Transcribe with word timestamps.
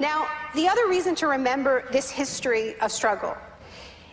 Now, 0.00 0.28
the 0.54 0.68
other 0.68 0.86
reason 0.88 1.14
to 1.16 1.26
remember 1.26 1.84
this 1.90 2.10
history 2.10 2.78
of 2.80 2.92
struggle 2.92 3.36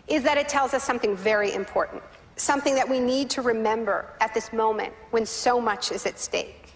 is 0.07 0.23
that 0.23 0.37
it 0.37 0.49
tells 0.49 0.73
us 0.73 0.83
something 0.83 1.15
very 1.15 1.53
important, 1.53 2.01
something 2.35 2.75
that 2.75 2.87
we 2.87 2.99
need 2.99 3.29
to 3.31 3.41
remember 3.41 4.05
at 4.19 4.33
this 4.33 4.51
moment 4.51 4.93
when 5.11 5.25
so 5.25 5.61
much 5.61 5.91
is 5.91 6.05
at 6.05 6.19
stake. 6.19 6.73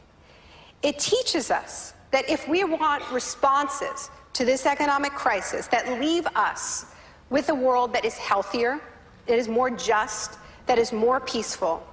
It 0.83 0.99
teaches 0.99 1.51
us 1.51 1.93
that 2.11 2.29
if 2.29 2.47
we 2.47 2.63
want 2.63 3.09
responses 3.11 4.09
to 4.33 4.45
this 4.45 4.65
economic 4.65 5.11
crisis 5.13 5.67
that 5.67 5.99
leave 5.99 6.25
us 6.35 6.85
with 7.29 7.49
a 7.49 7.55
world 7.55 7.93
that 7.93 8.05
is 8.05 8.17
healthier, 8.17 8.79
that 9.27 9.37
is 9.37 9.47
more 9.47 9.69
just, 9.69 10.37
that 10.65 10.79
is 10.79 10.93
more 10.93 11.19
peaceful, 11.19 11.85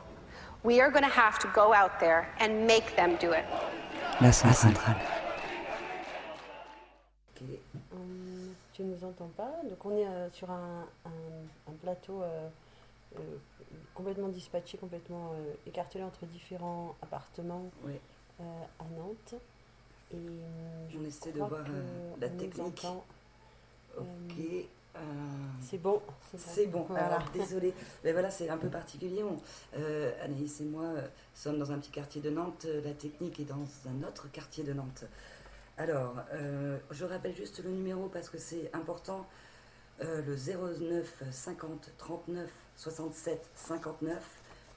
we 0.63 0.81
are 0.81 0.91
going 0.91 1.05
to 1.05 1.11
have 1.11 1.39
to 1.39 1.49
go 1.49 1.73
out 1.73 2.01
there 2.01 2.29
and 2.39 2.67
make 2.67 2.97
them 2.97 3.17
do 3.17 3.33
it. 3.33 3.45
La 4.21 4.31
centrale. 4.31 5.16
Tu 8.77 8.83
ne 8.85 8.95
nous 8.95 9.05
entends 9.05 9.31
pas 9.37 9.53
Donc 9.65 9.85
on 9.87 9.91
est 9.97 10.07
euh, 10.07 10.29
sur 10.31 10.51
un, 10.51 10.87
un- 11.07 11.71
un 11.71 11.73
plateau 11.81 12.23
euh, 12.23 12.49
euh, 13.19 13.21
complètement 13.95 14.29
dispatché, 14.29 14.77
complètement 14.77 15.33
écartelé 15.67 16.05
entre 16.05 16.27
différents 16.27 16.95
appartements 17.01 17.71
Oui. 17.85 17.95
à 18.39 18.85
Nantes. 18.99 19.41
Et 20.13 20.17
On 21.01 21.05
essaie 21.05 21.33
de 21.33 21.39
voir 21.39 21.65
la 22.21 22.29
technique. 22.29 22.61
entend. 22.85 23.05
Ok. 23.99 24.35
C'est 25.63 25.79
bon. 25.79 26.01
C'est 26.37 26.67
bon. 26.67 26.83
Voilà. 26.89 27.07
Alors, 27.17 27.31
désolé. 27.33 27.73
Mais 28.05 28.13
voilà, 28.13 28.31
c'est 28.31 28.49
un 28.51 28.57
peu 28.59 28.69
particulier. 28.69 29.23
On- 29.23 29.41
euh, 29.79 30.13
Anaïs 30.23 30.61
et 30.61 30.65
moi 30.65 30.85
euh, 30.85 31.09
sommes 31.35 31.59
dans 31.59 31.73
un 31.73 31.79
petit 31.79 31.91
quartier 31.91 32.21
de 32.21 32.31
Nantes. 32.31 32.67
La 32.85 32.93
technique 32.93 33.41
est 33.41 33.45
dans 33.45 33.67
un 33.89 34.07
autre 34.07 34.31
quartier 34.31 34.63
de 34.65 34.73
Nantes. 34.75 35.05
Alors, 35.79 36.15
euh, 36.33 36.79
je 36.91 37.05
rappelle 37.05 37.35
juste 37.35 37.63
le 37.63 37.71
numéro 37.71 38.09
parce 38.09 38.31
que 38.31 38.39
c'est 38.39 38.71
important. 38.75 39.27
Euh, 40.03 40.23
le 40.23 40.37
09 40.37 41.25
50 41.31 41.91
39 41.99 42.51
67 42.77 43.51
59. 43.55 44.23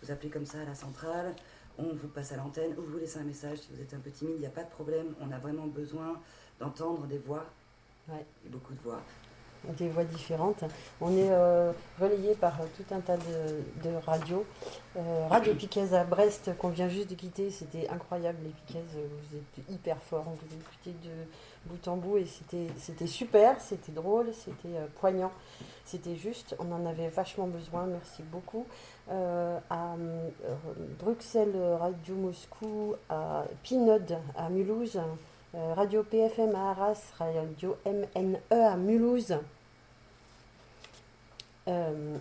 Vous 0.01 0.11
appelez 0.11 0.29
comme 0.29 0.45
ça 0.45 0.59
à 0.59 0.65
la 0.65 0.75
centrale. 0.75 1.35
On 1.77 1.93
vous 1.93 2.09
passe 2.09 2.33
à 2.33 2.37
l'antenne 2.37 2.73
ou 2.77 2.81
vous 2.81 2.97
laissez 2.97 3.19
un 3.19 3.23
message 3.23 3.59
si 3.59 3.69
vous 3.73 3.81
êtes 3.81 3.93
un 3.93 3.99
peu 3.99 4.11
timide. 4.11 4.35
Il 4.35 4.41
n'y 4.41 4.45
a 4.45 4.51
pas 4.51 4.63
de 4.63 4.69
problème. 4.69 5.15
On 5.21 5.31
a 5.31 5.39
vraiment 5.39 5.67
besoin 5.67 6.21
d'entendre 6.59 7.07
des 7.07 7.17
voix. 7.17 7.45
Ouais. 8.09 8.25
Et 8.45 8.49
beaucoup 8.49 8.73
de 8.73 8.79
voix. 8.79 9.01
Des 9.77 9.89
voix 9.89 10.03
différentes. 10.03 10.63
On 11.01 11.15
est 11.15 11.29
euh, 11.29 11.71
relayé 11.99 12.35
par 12.35 12.59
euh, 12.61 12.65
tout 12.77 12.93
un 12.93 12.99
tas 12.99 13.17
de, 13.17 13.89
radios. 14.05 14.45
Euh, 14.97 15.27
Radio 15.29 15.53
Piquez 15.53 15.93
à 15.93 16.03
Brest, 16.03 16.51
qu'on 16.57 16.69
vient 16.69 16.89
juste 16.89 17.09
de 17.09 17.15
quitter, 17.15 17.51
c'était 17.51 17.87
incroyable. 17.89 18.37
Les 18.43 18.79
euh, 18.79 19.07
vous 19.29 19.37
êtes 19.37 19.69
hyper 19.69 19.97
forts. 19.97 20.25
On 20.27 20.31
vous 20.31 20.53
a 20.53 20.59
écouté 20.59 21.07
de 21.07 21.11
bout 21.65 21.87
en 21.87 21.97
bout 21.97 22.17
et 22.17 22.25
c'était 22.25 23.07
super, 23.07 23.59
c'était 23.59 23.91
drôle, 23.91 24.27
c'était 24.33 24.75
poignant. 24.99 25.31
C'était 25.85 26.15
juste, 26.15 26.55
on 26.59 26.71
en 26.71 26.85
avait 26.85 27.09
vachement 27.09 27.47
besoin. 27.47 27.85
Merci 27.85 28.23
beaucoup. 28.23 28.65
À 29.09 29.95
Bruxelles, 30.99 31.55
Radio 31.79 32.15
Moscou, 32.15 32.95
à 33.09 33.43
Pinode, 33.63 34.17
à 34.37 34.49
Mulhouse. 34.49 34.99
Euh, 35.55 35.73
Radio 35.73 36.03
PFM 36.03 36.55
à 36.55 36.71
Arras, 36.71 37.11
Radio 37.17 37.75
MNE 37.85 38.37
à 38.51 38.75
Mulhouse. 38.77 39.35
Euh, 41.67 42.17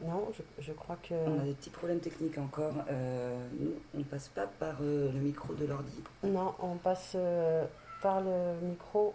non, 0.00 0.28
je, 0.36 0.42
je 0.62 0.72
crois 0.72 0.96
que. 1.02 1.14
On 1.14 1.40
a 1.40 1.44
des 1.44 1.54
petits 1.54 1.70
problèmes 1.70 1.98
techniques 2.00 2.38
encore. 2.38 2.74
Euh, 2.88 3.48
nous, 3.58 3.72
on 3.94 3.98
ne 3.98 4.04
passe 4.04 4.28
pas 4.28 4.46
par 4.46 4.76
euh, 4.80 5.10
le 5.12 5.18
micro 5.18 5.54
de 5.54 5.66
l'ordi. 5.66 5.92
Non, 6.22 6.54
on 6.60 6.76
passe 6.76 7.16
par 8.00 8.20
le 8.20 8.54
micro 8.62 9.14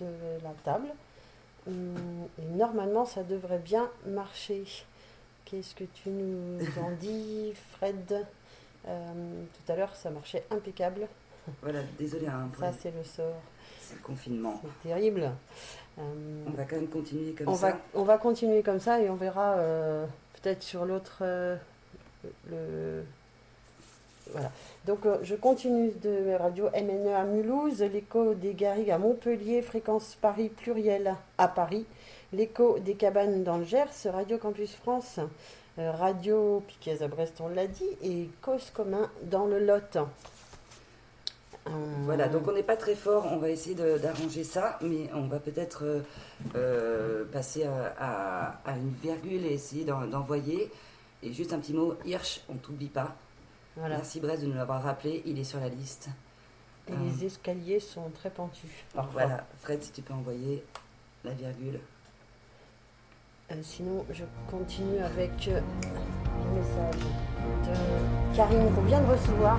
de 0.00 0.06
la 0.42 0.52
table. 0.64 0.88
Hum, 1.68 1.94
Et 2.40 2.56
normalement, 2.56 3.04
ça 3.04 3.22
devrait 3.24 3.58
bien 3.58 3.90
marcher. 4.06 4.64
Qu'est-ce 5.44 5.74
que 5.74 5.84
tu 5.84 6.08
nous 6.08 6.58
en 6.82 6.90
dis, 6.92 7.52
Fred? 7.72 8.26
Tout 8.84 9.72
à 9.72 9.76
l'heure, 9.76 9.94
ça 9.96 10.10
marchait 10.10 10.44
impeccable. 10.50 11.08
Voilà, 11.62 11.80
désolé, 11.98 12.26
hein, 12.26 12.48
Ça, 12.58 12.72
c'est 12.80 12.90
le 12.96 13.04
sort. 13.04 13.40
c'est 13.80 13.94
le 13.96 14.00
confinement. 14.02 14.60
C'est 14.82 14.88
terrible. 14.90 15.30
Euh, 15.98 16.44
On 16.46 16.50
va 16.50 16.64
quand 16.64 16.76
même 16.76 16.88
continuer 16.88 17.32
comme 17.32 17.48
on, 17.48 17.54
ça. 17.56 17.70
va, 17.70 17.78
on 17.94 18.02
va 18.02 18.18
continuer 18.18 18.62
comme 18.62 18.80
ça 18.80 19.00
et 19.00 19.08
on 19.08 19.14
verra 19.14 19.54
euh, 19.54 20.06
peut-être 20.42 20.62
sur 20.62 20.84
l'autre. 20.84 21.18
euh, 21.22 21.56
le... 22.50 23.04
Voilà. 24.32 24.50
Donc 24.86 25.06
euh, 25.06 25.18
je 25.22 25.36
continue 25.36 25.92
de 26.02 26.34
radio 26.34 26.68
MNE 26.74 27.14
à 27.14 27.22
Mulhouse, 27.24 27.80
l'écho 27.80 28.34
des 28.34 28.54
Garrigues 28.54 28.90
à 28.90 28.98
Montpellier, 28.98 29.62
fréquence 29.62 30.16
Paris 30.20 30.48
pluriel 30.48 31.14
à 31.38 31.46
Paris, 31.46 31.86
l'écho 32.32 32.78
des 32.80 32.94
cabanes 32.94 33.44
dans 33.44 33.56
le 33.58 33.64
Gers, 33.64 33.86
Radio 34.12 34.36
Campus 34.38 34.74
France, 34.74 35.20
euh, 35.78 35.92
Radio 35.92 36.60
Piquez 36.66 37.02
à 37.02 37.08
Brest, 37.08 37.34
on 37.40 37.48
l'a 37.48 37.68
dit, 37.68 37.88
et 38.02 38.28
Cause 38.42 38.70
commun 38.74 39.08
dans 39.22 39.46
le 39.46 39.64
Lot. 39.64 39.96
Euh, 41.66 41.70
Voilà, 42.04 42.28
donc 42.28 42.46
on 42.48 42.52
n'est 42.52 42.62
pas 42.62 42.76
très 42.76 42.94
fort, 42.94 43.26
on 43.32 43.38
va 43.38 43.50
essayer 43.50 43.74
d'arranger 43.74 44.44
ça, 44.44 44.78
mais 44.82 45.10
on 45.14 45.26
va 45.26 45.40
peut-être 45.40 45.84
euh, 45.84 46.00
euh, 46.54 47.24
passer 47.32 47.64
à, 47.64 47.94
à- 47.98 48.70
à 48.70 48.76
une 48.76 48.92
virgule 49.02 49.44
et 49.44 49.52
essayer 49.54 49.84
d'en- 49.84 50.06
d'envoyer. 50.06 50.70
Et 51.22 51.32
juste 51.32 51.52
un 51.52 51.58
petit 51.58 51.72
mot, 51.74 51.94
Hirsch, 52.04 52.40
on 52.48 52.54
t'oublie 52.54 52.88
pas. 52.88 53.16
voilà. 53.76 53.96
Merci 53.96 54.20
Brest 54.20 54.42
de 54.42 54.46
nous 54.48 54.54
l'avoir 54.54 54.82
rappelé, 54.82 55.22
il 55.26 55.38
est 55.38 55.44
sur 55.44 55.58
la 55.58 55.68
liste. 55.68 56.08
Et 56.88 56.92
Euh, 56.92 56.96
les 57.04 57.24
escaliers 57.24 57.80
sont 57.80 58.10
très 58.10 58.30
pentus. 58.30 58.70
parfois. 58.94 59.24
Voilà, 59.26 59.44
Fred, 59.62 59.82
si 59.82 59.90
tu 59.90 60.02
peux 60.02 60.14
envoyer 60.14 60.62
la 61.24 61.32
virgule. 61.32 61.80
Euh, 63.50 63.54
sinon, 63.62 64.04
je 64.12 64.24
continue 64.50 64.98
avec 64.98 65.48
euh, 65.48 65.60
le 65.60 66.58
message 66.60 67.02
de 67.66 68.36
Karine 68.36 68.72
qu'on 68.74 68.82
vient 68.82 69.00
de 69.00 69.10
recevoir 69.12 69.58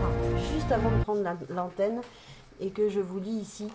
juste 0.53 0.71
avant 0.71 0.89
de 0.97 1.03
prendre 1.03 1.21
la- 1.21 1.35
l'antenne 1.49 2.01
et 2.59 2.69
que 2.69 2.89
je 2.89 2.99
vous 2.99 3.19
lis 3.19 3.37
ici. 3.37 3.69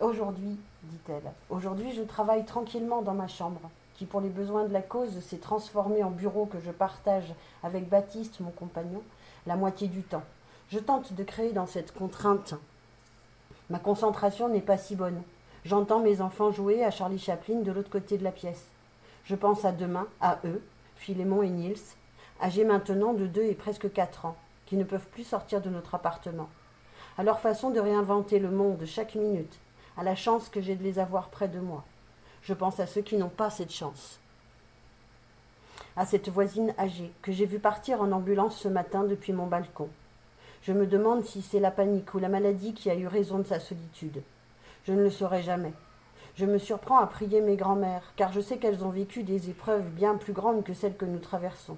Aujourd'hui, 0.00 0.56
dit-elle, 0.84 1.32
aujourd'hui 1.50 1.92
je 1.92 2.02
travaille 2.02 2.44
tranquillement 2.44 3.02
dans 3.02 3.14
ma 3.14 3.26
chambre, 3.26 3.60
qui 3.96 4.04
pour 4.06 4.20
les 4.20 4.28
besoins 4.28 4.64
de 4.64 4.72
la 4.72 4.82
cause 4.82 5.18
s'est 5.20 5.38
transformée 5.38 6.04
en 6.04 6.10
bureau 6.10 6.46
que 6.46 6.60
je 6.64 6.70
partage 6.70 7.34
avec 7.62 7.88
Baptiste, 7.88 8.40
mon 8.40 8.50
compagnon, 8.50 9.02
la 9.46 9.56
moitié 9.56 9.88
du 9.88 10.02
temps. 10.02 10.22
Je 10.70 10.78
tente 10.78 11.12
de 11.12 11.24
créer 11.24 11.52
dans 11.52 11.66
cette 11.66 11.92
contrainte. 11.92 12.54
Ma 13.70 13.78
concentration 13.78 14.48
n'est 14.48 14.60
pas 14.60 14.78
si 14.78 14.94
bonne. 14.94 15.20
J'entends 15.64 16.00
mes 16.00 16.20
enfants 16.20 16.52
jouer 16.52 16.84
à 16.84 16.90
Charlie 16.90 17.18
Chaplin 17.18 17.60
de 17.60 17.72
l'autre 17.72 17.90
côté 17.90 18.18
de 18.18 18.24
la 18.24 18.32
pièce. 18.32 18.66
Je 19.24 19.34
pense 19.34 19.64
à 19.64 19.72
demain, 19.72 20.06
à 20.20 20.38
eux, 20.44 20.62
puis 20.96 21.14
Lémon 21.14 21.42
et 21.42 21.48
Niels, 21.48 21.76
âgés 22.40 22.64
maintenant 22.64 23.14
de 23.14 23.26
2 23.26 23.42
et 23.42 23.54
presque 23.54 23.92
4 23.92 24.26
ans, 24.26 24.36
qui 24.66 24.76
ne 24.76 24.84
peuvent 24.84 25.06
plus 25.08 25.24
sortir 25.24 25.60
de 25.60 25.70
notre 25.70 25.94
appartement. 25.94 26.48
À 27.16 27.22
leur 27.22 27.40
façon 27.40 27.70
de 27.70 27.80
réinventer 27.80 28.38
le 28.38 28.50
monde 28.50 28.84
chaque 28.86 29.14
minute, 29.14 29.58
à 29.96 30.02
la 30.02 30.16
chance 30.16 30.48
que 30.48 30.60
j'ai 30.60 30.74
de 30.74 30.82
les 30.82 30.98
avoir 30.98 31.28
près 31.28 31.48
de 31.48 31.60
moi. 31.60 31.84
Je 32.42 32.54
pense 32.54 32.80
à 32.80 32.86
ceux 32.86 33.02
qui 33.02 33.16
n'ont 33.16 33.28
pas 33.28 33.50
cette 33.50 33.72
chance. 33.72 34.18
À 35.96 36.06
cette 36.06 36.28
voisine 36.28 36.74
âgée 36.78 37.12
que 37.22 37.32
j'ai 37.32 37.46
vue 37.46 37.60
partir 37.60 38.02
en 38.02 38.10
ambulance 38.10 38.58
ce 38.58 38.68
matin 38.68 39.04
depuis 39.04 39.32
mon 39.32 39.46
balcon. 39.46 39.88
Je 40.62 40.72
me 40.72 40.86
demande 40.86 41.24
si 41.24 41.40
c'est 41.40 41.60
la 41.60 41.70
panique 41.70 42.14
ou 42.14 42.18
la 42.18 42.28
maladie 42.28 42.74
qui 42.74 42.90
a 42.90 42.96
eu 42.96 43.06
raison 43.06 43.38
de 43.38 43.46
sa 43.46 43.60
solitude. 43.60 44.22
Je 44.86 44.92
ne 44.92 45.02
le 45.02 45.10
saurai 45.10 45.42
jamais. 45.42 45.72
Je 46.36 46.46
me 46.46 46.58
surprends 46.58 46.98
à 46.98 47.06
prier 47.06 47.40
mes 47.40 47.56
grands-mères, 47.56 48.12
car 48.16 48.32
je 48.32 48.40
sais 48.40 48.58
qu'elles 48.58 48.84
ont 48.84 48.90
vécu 48.90 49.22
des 49.22 49.50
épreuves 49.50 49.88
bien 49.90 50.16
plus 50.16 50.32
grandes 50.32 50.64
que 50.64 50.74
celles 50.74 50.96
que 50.96 51.04
nous 51.04 51.20
traversons. 51.20 51.76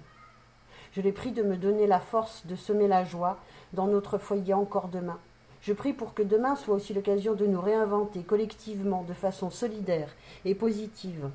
Je 0.97 1.03
les 1.03 1.13
prie 1.13 1.33
de 1.33 1.43
me 1.43 1.59
donner 1.59 1.87
la 1.87 2.01
force 2.01 2.47
de 2.47 2.57
semer 2.57 2.89
la 2.89 3.05
joie 3.05 3.37
dans 3.75 3.87
notre 3.87 4.17
foyer 4.17 4.55
encore 4.55 4.89
demain. 4.89 5.19
Je 5.61 5.75
prie 5.75 5.93
pour 5.93 6.15
que 6.15 6.23
demain 6.23 6.57
soit 6.57 6.75
aussi 6.75 6.95
l'occasion 6.95 7.35
de 7.35 7.45
nous 7.45 7.61
réinventer 7.61 8.23
collectivement 8.23 9.03
de 9.03 9.13
façon 9.13 9.51
solidaire 9.51 10.09
et 10.47 10.55
positive. 10.55 11.29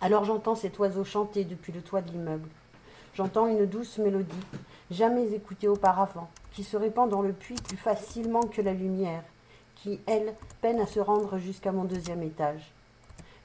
Alors 0.00 0.24
j'entends 0.24 0.56
cet 0.56 0.80
oiseau 0.80 1.04
chanter 1.04 1.44
depuis 1.44 1.72
le 1.72 1.82
toit 1.82 2.02
de 2.02 2.10
l'immeuble. 2.10 2.48
J'entends 3.14 3.46
une 3.46 3.66
douce 3.66 3.98
mélodie, 3.98 4.34
jamais 4.90 5.32
écoutée 5.32 5.68
auparavant, 5.68 6.28
qui 6.50 6.64
se 6.64 6.76
répand 6.76 7.08
dans 7.08 7.22
le 7.22 7.32
puits 7.32 7.62
plus 7.62 7.76
facilement 7.76 8.42
que 8.42 8.60
la 8.60 8.72
lumière, 8.72 9.22
qui, 9.76 10.00
elle, 10.08 10.34
peine 10.60 10.80
à 10.80 10.86
se 10.88 10.98
rendre 10.98 11.38
jusqu'à 11.38 11.70
mon 11.70 11.84
deuxième 11.84 12.24
étage. 12.24 12.72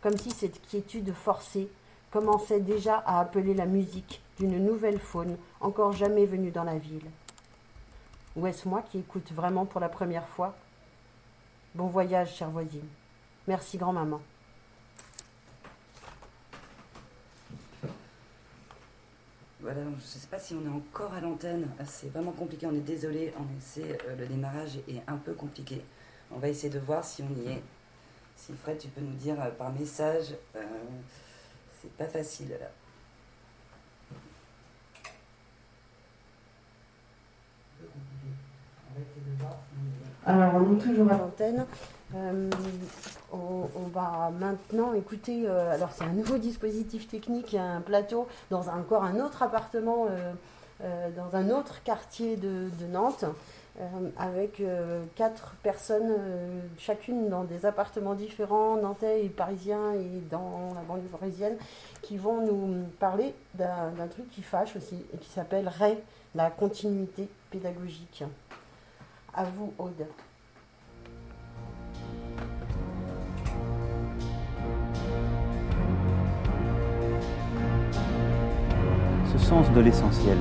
Comme 0.02 0.18
si 0.18 0.32
cette 0.32 0.60
quiétude 0.68 1.14
forcée 1.14 1.70
commençait 2.14 2.60
déjà 2.60 2.98
à 3.08 3.20
appeler 3.20 3.56
la 3.56 3.66
musique 3.66 4.22
d'une 4.38 4.64
nouvelle 4.64 5.00
faune 5.00 5.36
encore 5.60 5.94
jamais 5.94 6.28
venue 6.28 6.52
dans 6.52 6.64
la 6.64 6.78
ville. 6.78 7.10
Ou 8.36 8.46
est-ce 8.46 8.68
moi 8.68 8.84
qui 8.84 9.00
écoute 9.00 9.32
vraiment 9.32 9.66
pour 9.66 9.82
la 9.82 9.90
première 9.90 10.28
fois? 10.28 10.56
Bon 11.74 11.88
voyage, 11.88 12.36
chère 12.36 12.52
voisine. 12.52 12.88
Merci, 13.48 13.80
grand-maman. 13.80 14.22
voilà, 19.60 19.82
je 19.82 19.90
ne 19.90 20.02
sais 20.02 20.28
pas 20.30 20.38
si 20.38 20.54
on 20.54 20.64
est 20.66 20.76
encore 20.76 21.14
à 21.14 21.22
l'antenne. 21.22 21.68
C'est 21.88 22.12
vraiment 22.12 22.34
compliqué, 22.34 22.68
on 22.68 22.76
est 22.76 22.82
désolé. 22.82 23.34
Essaie, 23.58 23.98
le 24.20 24.28
démarrage 24.28 24.78
est 24.88 25.02
un 25.08 25.18
peu 25.18 25.34
compliqué. 25.34 25.82
On 26.30 26.38
va 26.38 26.50
essayer 26.50 26.70
de 26.72 26.80
voir 26.80 27.04
si 27.04 27.24
on 27.24 27.42
y 27.42 27.54
est. 27.54 27.64
Si 28.36 28.54
Fred, 28.54 28.78
tu 28.78 28.90
peux 28.90 29.02
nous 29.02 29.16
dire 29.16 29.38
par 29.58 29.72
message, 29.72 30.36
c'est 31.84 31.94
pas 31.98 32.08
facile 32.08 32.50
là. 32.60 32.68
Alors, 40.26 40.54
on 40.56 40.78
est 40.78 40.80
toujours 40.80 41.12
à 41.12 41.18
l'antenne. 41.18 41.66
Euh, 42.16 42.50
on, 43.32 43.88
va 43.94 44.32
maintenant 44.40 44.94
écouter. 44.94 45.44
Euh, 45.46 45.74
alors, 45.74 45.90
c'est 45.92 46.06
un 46.06 46.14
nouveau 46.14 46.38
dispositif 46.38 47.08
technique, 47.08 47.56
un 47.56 47.82
plateau 47.82 48.28
dans 48.50 48.70
encore 48.70 49.04
un 49.04 49.20
autre 49.20 49.44
appartement, 49.44 50.08
euh, 50.82 51.10
dans 51.18 51.36
un 51.36 51.50
autre 51.50 51.84
quartier 51.84 52.38
de, 52.38 52.70
Nantes, 52.90 53.26
avec 54.18 54.62
quatre 55.16 55.56
personnes, 55.64 56.14
chacune 56.78 57.30
dans 57.30 57.44
des 57.44 57.66
appartements 57.66 58.14
différents, 58.14 58.78
nantais 58.78 59.26
et 59.26 59.30
parisiens, 59.30 59.94
et 59.94 60.22
dans 60.30 60.74
la 60.76 60.82
banlieue 60.82 61.08
parisienne, 61.12 61.58
qui 62.02 62.18
vont 62.18 62.46
nous 62.46 62.84
parler 63.00 63.34
d'un 63.56 64.08
truc 64.12 64.30
qui 64.30 64.44
fâche 64.44 64.76
aussi, 64.76 65.04
et 65.14 65.18
qui 65.18 65.30
s'appelle 65.30 65.68
RAY, 65.68 65.98
la 66.36 66.52
continuité 66.52 67.28
pédagogique. 67.50 68.24
À 69.34 69.44
vous, 69.46 69.74
Aude. 69.80 70.06
Ce 79.32 79.40
sens 79.40 79.72
de 79.72 79.80
l'essentiel. 79.82 80.38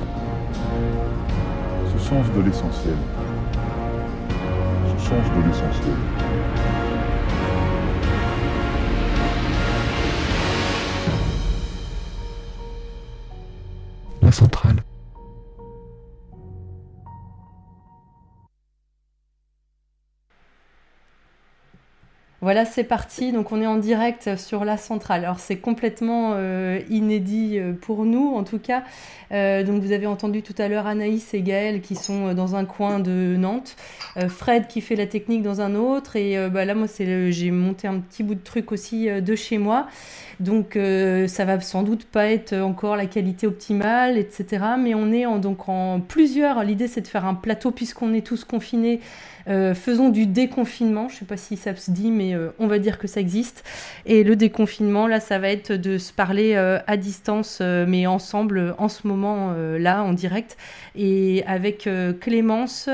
Ce 1.91 1.99
sens 1.99 2.27
de 2.35 2.41
l'essentiel. 2.41 2.95
Sens 5.03 5.27
de 5.35 5.41
l'essentiel. 5.45 6.82
Voilà, 22.43 22.65
c'est 22.65 22.83
parti. 22.83 23.31
Donc 23.31 23.53
on 23.53 23.61
est 23.61 23.65
en 23.65 23.77
direct 23.77 24.35
sur 24.35 24.65
la 24.65 24.75
centrale. 24.75 25.23
Alors 25.23 25.39
c'est 25.39 25.55
complètement 25.55 26.33
euh, 26.33 26.81
inédit 26.89 27.57
euh, 27.57 27.71
pour 27.71 28.03
nous 28.03 28.33
en 28.35 28.43
tout 28.43 28.59
cas. 28.59 28.83
Euh, 29.31 29.63
donc 29.63 29.81
vous 29.81 29.93
avez 29.93 30.07
entendu 30.07 30.41
tout 30.41 30.53
à 30.57 30.67
l'heure 30.67 30.85
Anaïs 30.85 31.33
et 31.33 31.41
Gaël 31.41 31.79
qui 31.79 31.95
sont 31.95 32.33
dans 32.33 32.57
un 32.57 32.65
coin 32.65 32.99
de 32.99 33.37
Nantes, 33.37 33.77
Fred 34.27 34.67
qui 34.67 34.81
fait 34.81 34.97
la 34.97 35.07
technique 35.07 35.41
dans 35.41 35.61
un 35.61 35.73
autre 35.73 36.17
et 36.17 36.49
bah, 36.49 36.65
là 36.65 36.75
moi 36.75 36.87
j'ai 36.97 37.49
monté 37.49 37.87
un 37.87 37.99
petit 37.99 38.23
bout 38.23 38.35
de 38.35 38.43
truc 38.43 38.73
aussi 38.73 39.07
de 39.07 39.35
chez 39.35 39.57
moi. 39.57 39.87
Donc 40.39 40.77
ça 41.27 41.45
va 41.45 41.59
sans 41.61 41.81
doute 41.81 42.03
pas 42.03 42.27
être 42.27 42.53
encore 42.53 42.95
la 42.97 43.05
qualité 43.05 43.47
optimale, 43.47 44.17
etc. 44.17 44.65
Mais 44.77 44.93
on 44.93 45.11
est 45.11 45.25
donc 45.39 45.69
en 45.69 45.99
plusieurs. 45.99 46.63
L'idée 46.63 46.87
c'est 46.87 47.01
de 47.01 47.07
faire 47.07 47.25
un 47.25 47.33
plateau 47.33 47.71
puisqu'on 47.71 48.13
est 48.13 48.25
tous 48.25 48.43
confinés. 48.43 48.99
Euh, 49.47 49.73
faisons 49.73 50.09
du 50.09 50.25
déconfinement. 50.25 51.09
Je 51.09 51.15
ne 51.15 51.19
sais 51.19 51.25
pas 51.25 51.37
si 51.37 51.57
ça 51.57 51.75
se 51.75 51.91
dit, 51.91 52.11
mais 52.11 52.33
euh, 52.33 52.49
on 52.59 52.67
va 52.67 52.79
dire 52.79 52.97
que 52.97 53.07
ça 53.07 53.19
existe. 53.19 53.63
Et 54.05 54.23
le 54.23 54.35
déconfinement, 54.35 55.07
là, 55.07 55.19
ça 55.19 55.39
va 55.39 55.49
être 55.49 55.73
de 55.73 55.97
se 55.97 56.13
parler 56.13 56.53
euh, 56.55 56.79
à 56.87 56.97
distance, 56.97 57.61
mais 57.61 58.07
ensemble, 58.07 58.75
en 58.77 58.87
ce 58.89 59.07
moment, 59.07 59.53
là, 59.53 60.03
en 60.03 60.13
direct. 60.13 60.57
Et 60.95 61.43
avec 61.47 61.89
Clémence, 62.21 62.89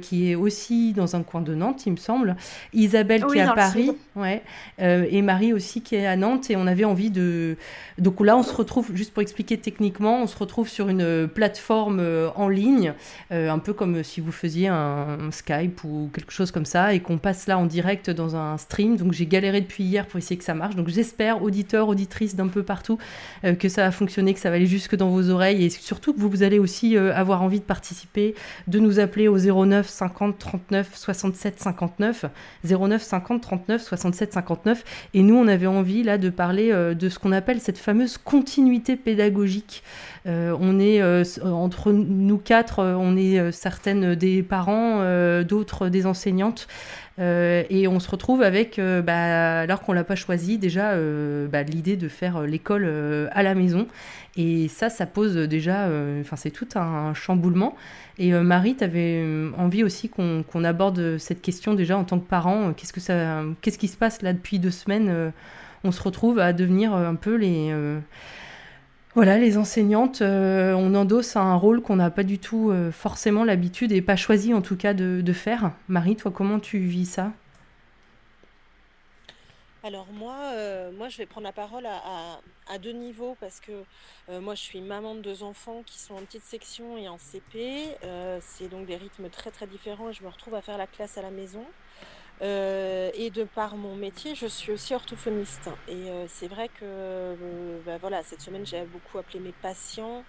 qui 0.00 0.30
est 0.30 0.34
aussi 0.34 0.92
dans 0.92 1.16
un 1.16 1.22
coin 1.22 1.40
de 1.40 1.54
Nantes, 1.54 1.86
il 1.86 1.92
me 1.92 1.96
semble. 1.96 2.36
Isabelle, 2.72 3.24
qui 3.26 3.38
est 3.38 3.42
à 3.42 3.52
Paris. 3.52 3.92
Ouais. 4.14 4.42
et 4.78 5.22
Marie 5.22 5.52
aussi, 5.52 5.82
qui 5.82 5.96
est 5.96 6.06
à 6.06 6.16
Nantes. 6.16 6.50
Et 6.50 6.56
on 6.56 6.66
avait 6.66 6.84
envie 6.84 7.10
de. 7.10 7.56
Donc 7.98 8.20
là, 8.20 8.36
on 8.36 8.42
se 8.42 8.54
retrouve, 8.54 8.94
juste 8.94 9.12
pour 9.12 9.22
expliquer 9.22 9.58
techniquement, 9.58 10.22
on 10.22 10.26
se 10.26 10.38
retrouve 10.38 10.68
sur 10.68 10.88
une 10.88 11.28
plateforme 11.28 12.02
en 12.34 12.48
ligne, 12.48 12.94
un 13.30 13.58
peu 13.58 13.72
comme 13.72 14.02
si 14.02 14.20
vous 14.20 14.32
faisiez 14.32 14.68
un 14.68 15.30
Skype 15.30 15.75
ou 15.84 16.10
quelque 16.12 16.32
chose 16.32 16.50
comme 16.50 16.64
ça 16.64 16.94
et 16.94 17.00
qu'on 17.00 17.18
passe 17.18 17.46
là 17.46 17.58
en 17.58 17.66
direct 17.66 18.10
dans 18.10 18.36
un 18.36 18.56
stream. 18.58 18.96
Donc 18.96 19.12
j'ai 19.12 19.26
galéré 19.26 19.60
depuis 19.60 19.84
hier 19.84 20.06
pour 20.06 20.18
essayer 20.18 20.36
que 20.36 20.44
ça 20.44 20.54
marche. 20.54 20.76
Donc 20.76 20.88
j'espère, 20.88 21.42
auditeurs, 21.42 21.88
auditrices 21.88 22.36
d'un 22.36 22.48
peu 22.48 22.62
partout, 22.62 22.98
euh, 23.44 23.54
que 23.54 23.68
ça 23.68 23.82
va 23.84 23.90
fonctionner, 23.90 24.34
que 24.34 24.40
ça 24.40 24.50
va 24.50 24.56
aller 24.56 24.66
jusque 24.66 24.96
dans 24.96 25.08
vos 25.08 25.30
oreilles 25.30 25.64
et 25.64 25.70
surtout 25.70 26.12
que 26.12 26.20
vous, 26.20 26.28
vous 26.28 26.42
allez 26.42 26.58
aussi 26.58 26.96
euh, 26.96 27.14
avoir 27.14 27.42
envie 27.42 27.60
de 27.60 27.64
participer, 27.64 28.34
de 28.66 28.78
nous 28.78 28.98
appeler 28.98 29.28
au 29.28 29.38
09 29.38 29.88
50 29.88 30.38
39 30.38 30.90
67 30.94 31.60
59. 31.60 32.24
09 32.64 33.02
50 33.02 33.40
39 33.40 33.82
67 33.82 34.32
59. 34.32 34.84
Et 35.14 35.22
nous, 35.22 35.36
on 35.36 35.48
avait 35.48 35.66
envie 35.66 36.02
là 36.02 36.18
de 36.18 36.30
parler 36.30 36.70
euh, 36.72 36.94
de 36.94 37.08
ce 37.08 37.18
qu'on 37.18 37.32
appelle 37.32 37.60
cette 37.60 37.78
fameuse 37.78 38.18
continuité 38.18 38.96
pédagogique. 38.96 39.82
on 40.26 40.80
est 40.80 41.02
entre 41.42 41.92
nous 41.92 42.38
quatre, 42.38 42.82
on 42.82 43.16
est 43.16 43.52
certaines 43.52 44.14
des 44.14 44.42
parents, 44.42 45.02
d'autres 45.42 45.65
des 45.90 46.06
enseignantes. 46.06 46.66
Euh, 47.18 47.64
et 47.70 47.88
on 47.88 47.98
se 47.98 48.10
retrouve 48.10 48.42
avec, 48.42 48.78
euh, 48.78 49.00
bah, 49.00 49.60
alors 49.60 49.80
qu'on 49.80 49.92
l'a 49.92 50.04
pas 50.04 50.16
choisi, 50.16 50.58
déjà 50.58 50.90
euh, 50.92 51.48
bah, 51.48 51.62
l'idée 51.62 51.96
de 51.96 52.08
faire 52.08 52.42
l'école 52.42 52.86
à 53.32 53.42
la 53.42 53.54
maison. 53.54 53.86
Et 54.36 54.68
ça, 54.68 54.90
ça 54.90 55.06
pose 55.06 55.34
déjà, 55.36 55.88
enfin 56.20 56.36
c'est 56.36 56.50
tout 56.50 56.68
un 56.74 57.14
chamboulement. 57.14 57.74
Et 58.18 58.32
Marie, 58.32 58.76
tu 58.76 58.84
avais 58.84 59.24
envie 59.56 59.82
aussi 59.82 60.10
qu'on 60.10 60.64
aborde 60.64 61.16
cette 61.18 61.40
question 61.40 61.74
déjà 61.74 61.96
en 61.96 62.04
tant 62.04 62.18
que 62.18 62.28
parent. 62.28 62.74
Qu'est-ce 62.74 62.92
que 62.92 63.00
ça, 63.00 63.42
qu'est-ce 63.62 63.78
qui 63.78 63.88
se 63.88 63.96
passe 63.96 64.20
là 64.20 64.34
depuis 64.34 64.58
deux 64.58 64.70
semaines? 64.70 65.32
On 65.84 65.92
se 65.92 66.02
retrouve 66.02 66.38
à 66.38 66.52
devenir 66.52 66.94
un 66.94 67.14
peu 67.14 67.34
les 67.34 67.72
voilà, 69.16 69.38
les 69.38 69.56
enseignantes, 69.56 70.20
euh, 70.20 70.74
on 70.74 70.94
endosse 70.94 71.36
un 71.36 71.54
rôle 71.54 71.80
qu'on 71.80 71.96
n'a 71.96 72.10
pas 72.10 72.22
du 72.22 72.38
tout 72.38 72.68
euh, 72.68 72.92
forcément 72.92 73.44
l'habitude 73.44 73.90
et 73.90 74.02
pas 74.02 74.14
choisi 74.14 74.52
en 74.52 74.60
tout 74.60 74.76
cas 74.76 74.92
de, 74.92 75.32
faire. 75.32 75.72
Marie, 75.88 76.16
toi, 76.16 76.30
comment 76.30 76.60
tu 76.60 76.80
vis 76.80 77.06
ça? 77.06 77.32
Alors 79.82 80.06
moi, 80.12 80.36
euh, 80.52 80.92
moi, 80.92 81.08
je 81.08 81.16
vais 81.16 81.24
prendre 81.24 81.46
la 81.46 81.54
parole 81.54 81.86
à, 81.86 82.78
deux 82.78 82.92
niveaux 82.92 83.38
parce 83.40 83.58
que 83.58 83.72
moi, 84.38 84.54
je 84.54 84.60
suis 84.60 84.82
maman 84.82 85.14
de 85.14 85.22
deux 85.22 85.42
enfants 85.42 85.82
qui 85.86 85.98
sont 85.98 86.12
en 86.12 86.20
petite 86.20 86.44
section 86.44 86.98
et 86.98 87.08
en 87.08 87.16
CP. 87.16 87.96
c'est 88.40 88.68
donc 88.68 88.84
des 88.84 88.96
rythmes 88.96 89.30
très 89.30 89.50
très 89.50 89.66
différents 89.66 90.10
et 90.10 90.12
je 90.12 90.22
me 90.22 90.28
retrouve 90.28 90.56
à 90.56 90.60
faire 90.60 90.76
la 90.76 90.86
classe 90.86 91.16
à 91.16 91.22
la 91.22 91.30
maison. 91.30 91.64
Euh, 92.42 93.10
et 93.14 93.30
de 93.30 93.44
par 93.44 93.76
mon 93.76 93.96
métier, 93.96 94.34
je 94.34 94.46
suis 94.46 94.72
aussi 94.72 94.94
orthophoniste. 94.94 95.70
Et 95.88 96.10
euh, 96.10 96.26
c'est 96.28 96.48
vrai 96.48 96.68
que 96.68 96.84
euh, 96.84 97.78
bah, 97.84 97.96
voilà, 97.98 98.22
cette 98.22 98.42
semaine, 98.42 98.66
j'ai 98.66 98.84
beaucoup 98.84 99.18
appelé 99.18 99.40
mes 99.40 99.52
patients 99.52 100.24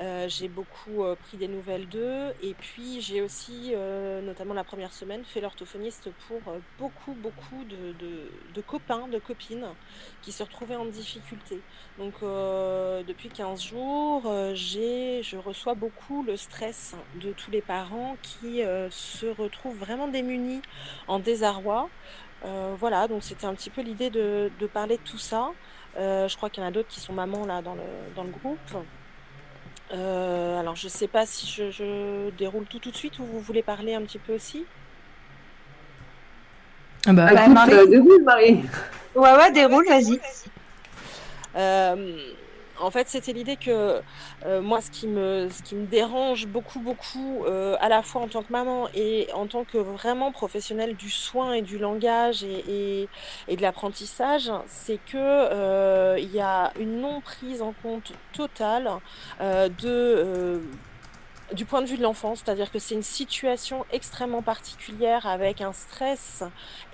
euh, 0.00 0.26
j'ai 0.28 0.48
beaucoup 0.48 1.04
pris 1.24 1.36
des 1.36 1.48
nouvelles 1.48 1.86
d'eux. 1.88 2.32
Et 2.42 2.54
puis, 2.54 3.00
j'ai 3.00 3.20
aussi, 3.20 3.74
notamment 4.22 4.54
la 4.54 4.64
première 4.64 4.92
semaine, 4.92 5.24
fait 5.24 5.40
l'orthophoniste 5.40 6.10
pour 6.26 6.40
beaucoup, 6.78 7.12
beaucoup 7.12 7.64
de, 7.64 8.60
copains, 8.62 9.08
de 9.08 9.18
copines 9.18 9.66
qui 10.22 10.32
se 10.32 10.42
retrouvaient 10.42 10.76
en 10.76 10.86
difficulté. 10.86 11.60
Donc, 11.98 12.14
depuis 12.22 13.28
15 13.28 13.62
jours, 13.62 14.32
j'ai, 14.54 15.22
je 15.22 15.36
reçois 15.36 15.74
beaucoup 15.74 16.22
le 16.22 16.36
stress 16.36 16.94
de 17.20 17.32
tous 17.32 17.50
les 17.50 17.60
parents 17.60 18.16
qui 18.22 18.62
se 18.90 19.26
retrouvent 19.26 19.76
vraiment 19.76 20.08
démunis, 20.08 20.62
en 21.08 21.18
désarroi. 21.18 21.47
Voilà, 22.78 23.08
donc 23.08 23.22
c'était 23.22 23.46
un 23.46 23.54
petit 23.54 23.70
peu 23.70 23.82
l'idée 23.82 24.10
de, 24.10 24.50
parler 24.72 24.96
de 24.96 25.02
tout 25.02 25.18
ça. 25.18 25.50
je 25.96 26.36
crois 26.36 26.50
qu'il 26.50 26.62
y 26.62 26.66
en 26.66 26.68
a 26.68 26.72
d'autres 26.72 26.88
qui 26.88 27.00
sont 27.00 27.12
mamans 27.12 27.46
là 27.46 27.62
dans 27.62 27.74
le, 27.74 27.82
dans 28.14 28.24
le 28.24 28.30
groupe. 28.30 28.76
Euh, 29.92 30.60
alors, 30.60 30.76
je 30.76 30.86
ne 30.86 30.90
sais 30.90 31.08
pas 31.08 31.24
si 31.24 31.46
je, 31.46 32.30
déroule 32.36 32.66
tout 32.66 32.78
tout 32.78 32.90
de 32.90 32.96
suite 32.96 33.18
ou 33.18 33.24
vous 33.24 33.40
voulez 33.40 33.62
parler 33.62 33.94
un 33.94 34.02
petit 34.02 34.18
peu 34.18 34.34
aussi? 34.34 34.66
Ah 37.06 37.12
bah, 37.12 37.32
bah 37.32 37.48
Marie. 37.48 37.72
Euh, 37.72 37.86
déroule, 37.86 38.22
Marie. 38.22 38.64
Ouais, 39.14 39.32
ouais, 39.32 39.52
déroule, 39.52 39.86
vas-y. 39.86 40.20
En 42.80 42.90
fait, 42.90 43.08
c'était 43.08 43.32
l'idée 43.32 43.56
que 43.56 44.00
euh, 44.46 44.60
moi, 44.60 44.80
ce 44.80 44.90
qui, 44.90 45.08
me, 45.08 45.48
ce 45.50 45.62
qui 45.62 45.74
me 45.74 45.86
dérange 45.86 46.46
beaucoup, 46.46 46.80
beaucoup, 46.80 47.44
euh, 47.44 47.76
à 47.80 47.88
la 47.88 48.02
fois 48.02 48.22
en 48.22 48.28
tant 48.28 48.42
que 48.42 48.52
maman 48.52 48.88
et 48.94 49.28
en 49.34 49.46
tant 49.46 49.64
que 49.64 49.78
vraiment 49.78 50.32
professionnelle 50.32 50.94
du 50.94 51.10
soin 51.10 51.54
et 51.54 51.62
du 51.62 51.78
langage 51.78 52.44
et, 52.44 53.08
et, 53.48 53.56
de 53.56 53.62
l'apprentissage, 53.62 54.50
c'est 54.66 54.98
que 55.06 55.16
euh, 55.16 56.16
il 56.18 56.32
y 56.32 56.40
a 56.40 56.72
une 56.78 57.00
non 57.00 57.20
prise 57.20 57.62
en 57.62 57.74
compte 57.82 58.12
totale 58.32 58.90
de 59.40 60.60
du 61.54 61.64
point 61.64 61.80
de 61.80 61.86
vue 61.86 61.96
de 61.96 62.02
l'enfant, 62.02 62.34
c'est-à-dire 62.34 62.70
que 62.70 62.78
c'est 62.78 62.94
une 62.94 63.02
situation 63.02 63.86
extrêmement 63.90 64.42
particulière 64.42 65.26
avec 65.26 65.60
un 65.60 65.72
stress 65.72 66.42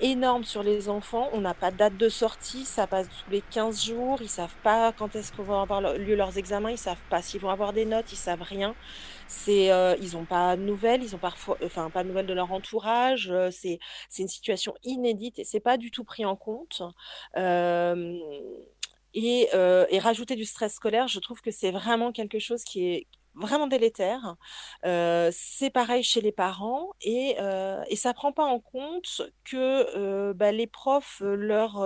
énorme 0.00 0.44
sur 0.44 0.62
les 0.62 0.88
enfants. 0.88 1.28
On 1.32 1.40
n'a 1.40 1.54
pas 1.54 1.70
de 1.73 1.76
date 1.76 1.96
de 1.96 2.08
sortie, 2.08 2.64
ça 2.64 2.87
passe 2.87 3.08
tous 3.08 3.30
les 3.30 3.40
15 3.40 3.84
jours, 3.84 4.18
ils 4.23 4.28
savent 4.28 4.54
pas 4.62 4.92
quand 4.92 5.16
est-ce 5.16 5.32
qu'on 5.32 5.42
va 5.42 5.61
avoir 5.61 5.80
lieu 5.80 6.14
leurs 6.14 6.38
examens, 6.38 6.70
ils 6.70 6.78
savent 6.78 7.02
pas 7.11 7.20
s'ils 7.20 7.40
vont 7.40 7.50
avoir 7.50 7.73
des 7.73 7.84
notes, 7.84 8.12
ils 8.12 8.16
savent 8.16 8.42
rien. 8.42 8.75
C'est, 9.26 9.73
euh, 9.73 9.96
ils 10.00 10.12
n'ont 10.12 10.25
pas 10.25 10.56
de 10.56 10.62
nouvelles, 10.62 11.02
ils 11.02 11.14
ont 11.16 11.18
parfois, 11.18 11.58
enfin 11.64 11.90
pas 11.90 12.04
de 12.04 12.08
nouvelles 12.08 12.26
de 12.26 12.34
leur 12.34 12.52
entourage. 12.52 13.30
Euh, 13.30 13.50
c'est, 13.50 13.80
c'est 14.08 14.23
une 14.23 14.28
situation 14.28 14.75
inédite 14.84 15.38
et 15.40 15.44
c'est 15.44 15.61
pas 15.61 15.78
du 15.78 15.90
tout 15.90 16.04
pris 16.04 16.25
en 16.25 16.37
compte. 16.37 16.82
Euh, 17.37 18.18
et 19.14 19.49
rajouter 19.99 20.37
du 20.37 20.44
stress 20.44 20.75
scolaire, 20.75 21.08
je 21.08 21.18
trouve 21.18 21.40
que 21.40 21.50
c'est 21.50 21.70
vraiment 21.70 22.12
quelque 22.12 22.38
chose 22.38 22.62
qui 22.64 22.87
est 22.87 23.06
vraiment 23.35 23.67
délétère. 23.67 24.37
Euh, 24.85 25.31
c'est 25.33 25.71
pareil 25.71 26.03
chez 26.03 26.21
les 26.21 26.33
parents 26.33 26.91
et, 27.00 27.37
euh, 27.41 27.83
et 27.88 27.97
ça 27.97 28.14
prend 28.14 28.33
pas 28.33 28.45
en 28.45 28.61
compte 28.61 29.23
que 29.45 29.97
euh, 29.97 30.35
bah, 30.35 30.53
les 30.53 30.67
profs, 30.67 31.21
leur 31.21 31.83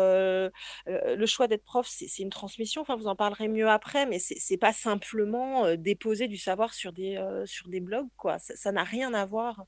le 0.87 1.27
choix 1.27 1.47
d'être 1.49 1.65
prof, 1.65 1.87
c'est 1.89 2.23
une 2.23 2.31
transmission. 2.31 2.83
Enfin, 2.83 2.97
vous 2.97 3.07
en 3.09 3.17
parlerez 3.17 3.49
mieux 3.49 3.69
après, 3.69 4.07
mais 4.07 4.19
c'est 4.19 4.57
pas 4.57 4.73
simplement 4.73 5.75
déposer 5.77 6.29
du 6.29 6.37
savoir 6.37 6.75
sur 6.75 6.93
des 6.93 7.19
sur 7.47 7.69
des 7.69 7.81
blogs, 7.81 8.09
quoi. 8.17 8.39
Ça 8.39 8.73
n'a 8.73 8.85
rien 8.85 9.15
à 9.15 9.25
voir. 9.27 9.65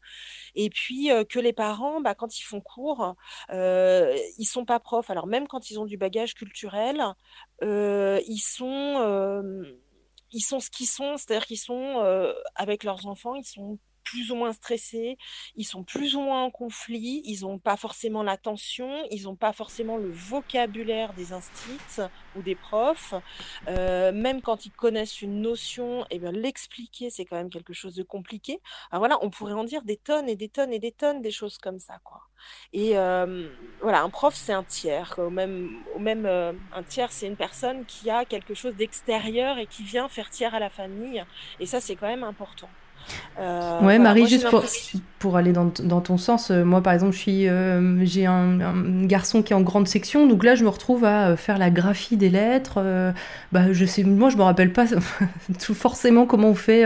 Et 0.55 0.71
puis 0.71 1.11
que 1.29 1.39
les 1.39 1.53
parents, 1.53 2.01
bah, 2.01 2.15
quand 2.15 2.39
ils 2.39 2.43
font 2.43 2.61
cours, 2.61 3.17
ils 3.51 4.47
sont 4.47 4.65
pas 4.65 4.81
profs. 4.81 5.11
Alors 5.11 5.27
même 5.27 5.47
quand 5.49 5.71
ils 5.71 5.79
ont 5.81 5.87
du 5.87 5.97
bagage 5.97 6.35
culturel, 6.35 7.03
ils 7.63 8.43
sont 8.43 9.65
ils 10.33 10.43
sont 10.43 10.61
ce 10.61 10.71
qu'ils 10.71 10.87
sont, 10.87 11.17
c'est-à-dire 11.17 11.47
qu'ils 11.47 11.59
sont 11.59 12.03
euh, 12.05 12.33
avec 12.55 12.85
leurs 12.85 13.07
enfants, 13.07 13.35
ils 13.35 13.45
sont 13.45 13.79
plus 14.11 14.33
ou 14.33 14.35
moins 14.35 14.53
stressés, 14.53 15.19
ils 15.55 15.65
sont 15.65 15.85
plus 15.85 16.17
ou 16.17 16.21
moins 16.21 16.43
en 16.43 16.51
conflit, 16.51 17.23
ils 17.25 17.43
n'ont 17.43 17.59
pas 17.59 17.77
forcément 17.77 18.25
l'attention, 18.25 18.91
ils 19.13 19.25
n'ont 19.25 19.37
pas 19.37 19.53
forcément 19.53 19.99
le 19.99 20.11
vocabulaire 20.11 21.13
des 21.13 21.33
instits 21.33 22.03
ou 22.35 22.43
des 22.43 22.57
profs. 22.57 23.15
Euh, 23.69 24.11
même 24.11 24.43
quand 24.43 24.67
ils 24.67 24.73
connaissent 24.73 25.23
une 25.23 25.41
notion, 25.41 26.05
et 26.11 26.21
eh 26.23 26.33
l'expliquer, 26.33 27.09
c'est 27.09 27.25
quand 27.25 27.37
même 27.37 27.51
quelque 27.51 27.73
chose 27.73 27.95
de 27.95 28.03
compliqué. 28.03 28.61
Alors 28.91 29.01
voilà, 29.01 29.17
on 29.23 29.31
pourrait 29.31 29.53
en 29.53 29.63
dire 29.63 29.83
des 29.83 29.97
tonnes 29.97 30.29
et 30.29 30.35
des 30.35 30.49
tonnes 30.49 30.73
et 30.73 30.81
des 30.81 30.93
tonnes 30.93 31.23
des 31.23 31.31
choses 31.31 31.59
comme 31.59 31.79
ça, 31.79 31.99
quoi. 32.03 32.23
Et 32.73 32.95
voilà, 33.83 34.03
un 34.03 34.11
prof, 34.11 34.35
c'est 34.35 34.53
un 34.53 34.65
tiers. 34.65 35.15
Au 35.19 35.31
même, 35.31 35.83
au 35.95 35.99
même 35.99 36.27
euh, 36.27 36.53
un 36.75 36.83
tiers, 36.83 37.13
c'est 37.13 37.27
une 37.27 37.37
personne 37.37 37.85
qui 37.85 38.11
a 38.11 38.25
quelque 38.25 38.55
chose 38.55 38.75
d'extérieur 38.75 39.59
et 39.59 39.67
qui 39.67 39.83
vient 39.83 40.09
faire 40.09 40.31
tiers 40.31 40.55
à 40.55 40.59
la 40.59 40.71
famille. 40.71 41.25
Et 41.61 41.67
ça, 41.67 41.81
c'est 41.81 41.97
quand 41.97 42.09
même 42.09 42.25
important. 42.25 42.69
Euh, 43.41 43.81
ouais, 43.81 43.99
Marie, 43.99 44.27
juste 44.27 44.49
pour, 44.51 44.65
pour, 45.19 45.37
aller 45.37 45.53
dans, 45.53 45.73
dans, 45.83 46.01
ton 46.01 46.19
sens, 46.19 46.51
euh, 46.51 46.63
moi 46.63 46.83
par 46.83 46.93
exemple, 46.93 47.13
je 47.13 47.19
suis, 47.19 47.49
euh, 47.49 48.05
j'ai 48.05 48.27
un, 48.27 48.59
garçon 49.05 49.43
qui 49.43 49.55
est 49.55 49.57
en 49.57 49.63
grande 49.63 49.89
section, 49.89 50.27
donc 50.27 50.45
là 50.45 50.55
je 50.55 50.65
me 50.65 50.69
retrouve 50.69 51.05
à 51.05 51.37
faire 51.37 51.57
la 51.57 51.71
graphie 51.71 52.19
des 52.19 52.29
lettres. 52.29 52.83
bah, 53.53 53.73
je 53.73 53.85
sais, 53.87 54.05
moi 54.05 54.29
je 54.29 54.37
me 54.37 54.43
rappelle 54.43 54.73
pas 54.73 54.85
tout 55.65 55.75
forcément 55.75 56.27
comment 56.27 56.49
on 56.49 56.55
fait, 56.55 56.85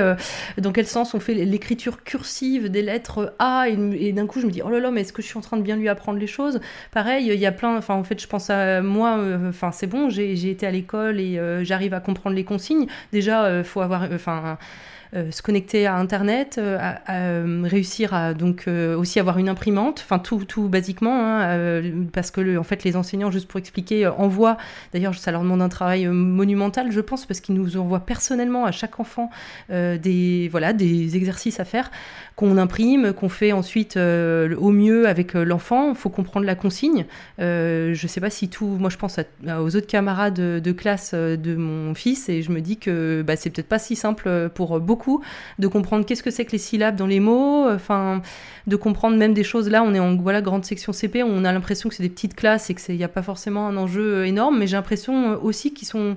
dans 0.59 0.71
quel 0.71 0.87
sens 0.87 1.15
on 1.15 1.21
fait 1.21 1.35
l'écriture 1.35 2.05
cursive 2.05 2.69
des 2.69 2.83
lettres 2.83 3.35
A, 3.41 3.67
et, 3.69 4.13
d'un 4.13 4.27
coup 4.27 4.41
je 4.41 4.47
me 4.47 4.53
dis 4.53 4.63
oh 4.65 4.71
là 4.71 4.79
là, 4.79 4.91
mais 4.93 5.01
est-ce 5.01 5.13
que 5.13 5.23
je 5.23 5.27
suis 5.27 5.39
en 5.39 5.43
train 5.43 5.57
de 5.57 5.63
bien 5.63 5.77
lui 5.77 5.89
apprendre 5.89 6.19
les 6.19 6.29
choses? 6.29 6.61
Pareil, 6.93 7.27
il 7.27 7.41
y 7.41 7.47
a 7.47 7.53
plein, 7.53 7.77
enfin 7.77 7.95
en 7.95 8.05
fait 8.05 8.21
je 8.21 8.29
pense 8.29 8.49
à 8.51 8.81
moi, 8.81 9.19
enfin 9.49 9.73
c'est 9.73 9.89
bon, 9.89 10.09
j'ai 10.09 10.51
été 10.51 10.67
à 10.67 10.71
l'école 10.71 11.19
et 11.19 11.41
j'arrive 11.63 11.95
à 11.95 12.01
comprendre 12.01 12.37
les 12.37 12.45
consignes. 12.45 12.87
Déjà, 13.13 13.59
il 13.59 13.65
faut 13.65 13.81
avoir, 13.81 14.09
enfin 14.15 14.57
euh, 15.04 15.04
se 15.31 15.43
connecter 15.43 15.87
à 15.87 15.97
Internet, 15.97 16.57
euh, 16.59 16.79
euh, 17.09 17.63
réussir 17.65 18.15
à 18.15 18.35
donc 18.35 18.67
aussi 18.69 19.21
avoir 19.21 19.39
une 19.39 19.49
imprimante, 19.49 20.01
enfin 20.05 20.19
tout, 20.19 20.45
tout 20.45 20.69
basiquement, 20.69 21.41
hein, 21.41 21.83
parce 22.13 22.31
que 22.31 22.57
en 22.57 22.63
fait 22.63 22.85
les 22.85 22.97
enseignants, 22.97 23.31
juste 23.31 23.49
pour 23.49 23.59
expliquer, 23.59 24.07
envoient, 24.07 24.57
d'ailleurs 24.93 25.15
ça 25.15 25.31
leur 25.31 25.43
demande 25.43 25.63
un 25.63 25.69
travail 25.69 26.07
monumental, 26.07 26.91
je 26.91 27.01
pense, 27.01 27.27
parce 27.27 27.41
qu'ils 27.41 27.55
nous 27.55 27.77
envoient 27.77 28.01
personnellement 28.01 28.65
à 28.65 28.73
chaque 28.73 29.01
enfant 29.01 29.31
des, 29.69 30.49
voilà, 30.51 30.73
des 30.73 31.17
exercices 31.17 31.61
à 31.61 31.65
faire 31.65 31.91
qu'on 32.37 32.59
imprime, 32.59 33.13
qu'on 33.13 33.29
fait 33.29 33.53
ensuite 33.53 33.97
au 33.97 34.71
mieux 34.71 35.07
avec 35.07 35.35
l'enfant. 35.35 35.91
Il 35.91 35.95
faut 35.95 36.09
comprendre 36.09 36.47
la 36.47 36.55
consigne. 36.55 37.07
je 37.39 37.91
ne 37.91 38.09
sais 38.09 38.21
pas 38.21 38.31
si 38.31 38.49
tout. 38.49 38.67
Moi, 38.67 38.91
je 38.91 38.97
pense 38.97 39.19
aux 39.47 39.77
autres 39.77 39.87
camarades 39.87 40.35
de, 40.35 40.73
classe 40.73 41.15
de 41.15 41.55
mon 41.55 41.95
fils 41.95 42.29
et 42.29 42.43
je 42.43 42.51
me 42.51 42.61
dis 42.61 42.77
que 42.77 43.23
bah, 43.23 43.37
c'est 43.37 43.51
peut-être 43.51 43.69
pas 43.69 43.79
si 43.79 43.95
simple 43.95 44.51
pour 44.55 44.81
beaucoup 44.81 45.23
de 45.59 45.69
comprendre 45.69 46.05
qu'est-ce 46.05 46.23
que 46.23 46.31
c'est 46.31 46.45
que 46.45 46.53
les 46.53 46.59
syllabes 46.59 46.97
dans 46.97 47.07
les 47.07 47.21
mots, 47.21 47.69
enfin, 47.71 48.21
de 48.67 48.77
comprendre 48.77 49.17
même 49.17 49.35
des 49.35 49.45
choses. 49.45 49.69
Là, 49.69 49.83
on 49.83 49.95
est 49.95 50.01
en 50.01 50.17
voilà, 50.17 50.41
grande 50.41 50.65
section 50.65 50.93
CP, 50.93 51.23
on 51.23 51.45
a 51.45 51.53
l'impression 51.53 51.89
que 51.89 51.95
c'est 51.95 52.03
des 52.03 52.09
petites 52.09 52.35
classes 52.35 52.71
et 52.71 52.75
qu'il 52.75 52.97
n'y 52.97 53.05
a 53.05 53.09
pas 53.09 53.23
forcément 53.23 53.67
un 53.67 53.77
enjeu 53.77 54.15
euh, 54.15 54.27
énorme, 54.27 54.59
mais 54.59 54.67
j'ai 54.67 54.77
l'impression 54.77 55.33
euh, 55.33 55.37
aussi 55.41 55.75
qu'ils 55.75 55.89
sont 55.89 56.17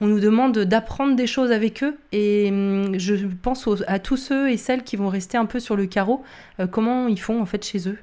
on 0.00 0.06
nous 0.06 0.20
demande 0.20 0.58
d'apprendre 0.58 1.16
des 1.16 1.26
choses 1.26 1.52
avec 1.52 1.82
eux 1.82 1.96
et 2.12 2.48
hum, 2.50 2.98
je 2.98 3.26
pense 3.26 3.68
à 3.86 3.98
tous 3.98 4.16
ceux 4.16 4.50
et 4.50 4.56
celles 4.56 4.84
qui 4.84 4.96
vont 4.96 5.08
rester 5.08 5.38
un 5.38 5.46
peu 5.46 5.60
sur 5.60 5.76
le 5.76 5.86
carreau, 5.86 6.22
euh, 6.60 6.66
comment 6.66 7.08
ils 7.08 7.20
font 7.20 7.40
en 7.40 7.46
fait 7.46 7.64
chez 7.64 7.88
eux. 7.88 7.98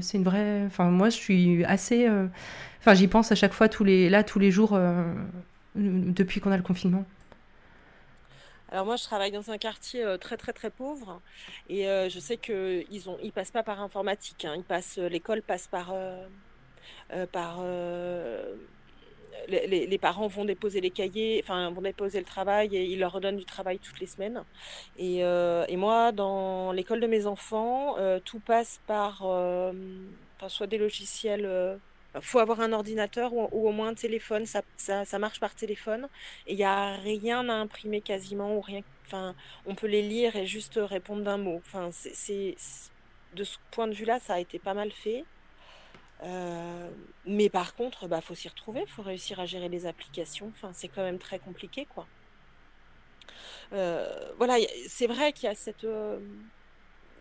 c'est 0.00 0.18
une 0.18 0.24
vraie. 0.24 0.62
Enfin, 0.66 0.90
moi, 0.90 1.10
je 1.10 1.16
suis 1.16 1.64
assez. 1.64 2.08
Enfin, 2.80 2.94
j'y 2.94 3.08
pense 3.08 3.32
à 3.32 3.34
chaque 3.34 3.52
fois, 3.52 3.68
tous 3.68 3.82
les... 3.84 4.08
là, 4.08 4.22
tous 4.22 4.38
les 4.38 4.52
jours, 4.52 4.78
depuis 5.74 6.40
qu'on 6.40 6.52
a 6.52 6.56
le 6.56 6.62
confinement. 6.62 7.04
Alors 8.70 8.84
moi, 8.84 8.96
je 8.96 9.04
travaille 9.04 9.30
dans 9.30 9.50
un 9.50 9.58
quartier 9.58 10.04
euh, 10.04 10.18
très 10.18 10.36
très 10.36 10.52
très 10.52 10.70
pauvre 10.70 11.20
et 11.68 11.88
euh, 11.88 12.08
je 12.08 12.18
sais 12.18 12.36
qu'ils 12.36 13.08
ont, 13.08 13.16
ils 13.22 13.32
passent 13.32 13.52
pas 13.52 13.62
par 13.62 13.80
informatique. 13.80 14.44
Hein. 14.44 14.54
ils 14.56 14.64
passent, 14.64 14.98
euh, 14.98 15.08
l'école 15.08 15.42
passe 15.42 15.68
par, 15.68 15.94
par 17.32 17.60
les, 19.48 19.98
parents 19.98 20.26
vont 20.26 20.44
déposer 20.44 20.80
les 20.80 20.90
cahiers, 20.90 21.40
enfin 21.42 21.70
vont 21.70 21.82
déposer 21.82 22.18
le 22.18 22.24
travail 22.24 22.76
et 22.76 22.84
ils 22.84 22.98
leur 22.98 23.12
redonnent 23.12 23.36
du 23.36 23.44
travail 23.44 23.78
toutes 23.78 24.00
les 24.00 24.06
semaines. 24.06 24.42
Et, 24.98 25.20
et 25.20 25.76
moi, 25.76 26.12
dans 26.12 26.72
l'école 26.72 27.00
de 27.00 27.06
mes 27.06 27.26
enfants, 27.26 27.96
tout 28.24 28.40
passe 28.40 28.80
par, 28.86 29.24
soit 30.48 30.66
des 30.66 30.78
logiciels 30.78 31.78
faut 32.20 32.38
avoir 32.38 32.60
un 32.60 32.72
ordinateur 32.72 33.32
ou, 33.32 33.48
au 33.52 33.72
moins 33.72 33.88
un 33.88 33.94
téléphone, 33.94 34.46
ça, 34.46 34.62
ça, 34.76 35.18
marche 35.18 35.40
par 35.40 35.54
téléphone. 35.54 36.08
Et 36.46 36.52
il 36.52 36.56
n'y 36.56 36.64
a 36.64 36.96
rien 36.96 37.48
à 37.48 37.54
imprimer 37.54 38.00
quasiment, 38.00 38.56
ou 38.56 38.60
rien. 38.60 38.82
Enfin, 39.06 39.34
on 39.66 39.74
peut 39.74 39.86
les 39.86 40.02
lire 40.02 40.36
et 40.36 40.46
juste 40.46 40.78
répondre 40.82 41.22
d'un 41.22 41.38
mot. 41.38 41.60
Enfin, 41.64 41.90
c'est, 41.92 42.56
de 43.34 43.44
ce 43.44 43.58
point 43.70 43.86
de 43.86 43.94
vue-là, 43.94 44.18
ça 44.20 44.34
a 44.34 44.40
été 44.40 44.58
pas 44.58 44.74
mal 44.74 44.90
fait. 44.92 45.24
Euh, 46.22 46.90
mais 47.26 47.48
par 47.48 47.74
contre, 47.74 48.08
bah, 48.08 48.20
faut 48.20 48.34
s'y 48.34 48.48
retrouver, 48.48 48.86
faut 48.86 49.02
réussir 49.02 49.40
à 49.40 49.46
gérer 49.46 49.68
les 49.68 49.86
applications. 49.86 50.48
Enfin, 50.48 50.70
c'est 50.72 50.88
quand 50.88 51.02
même 51.02 51.18
très 51.18 51.38
compliqué, 51.38 51.86
quoi. 51.86 52.06
Euh, 53.72 54.06
voilà, 54.38 54.56
c'est 54.88 55.06
vrai 55.06 55.32
qu'il 55.32 55.48
y 55.48 55.52
a 55.52 55.54
cette, 55.54 55.84
euh, 55.84 56.18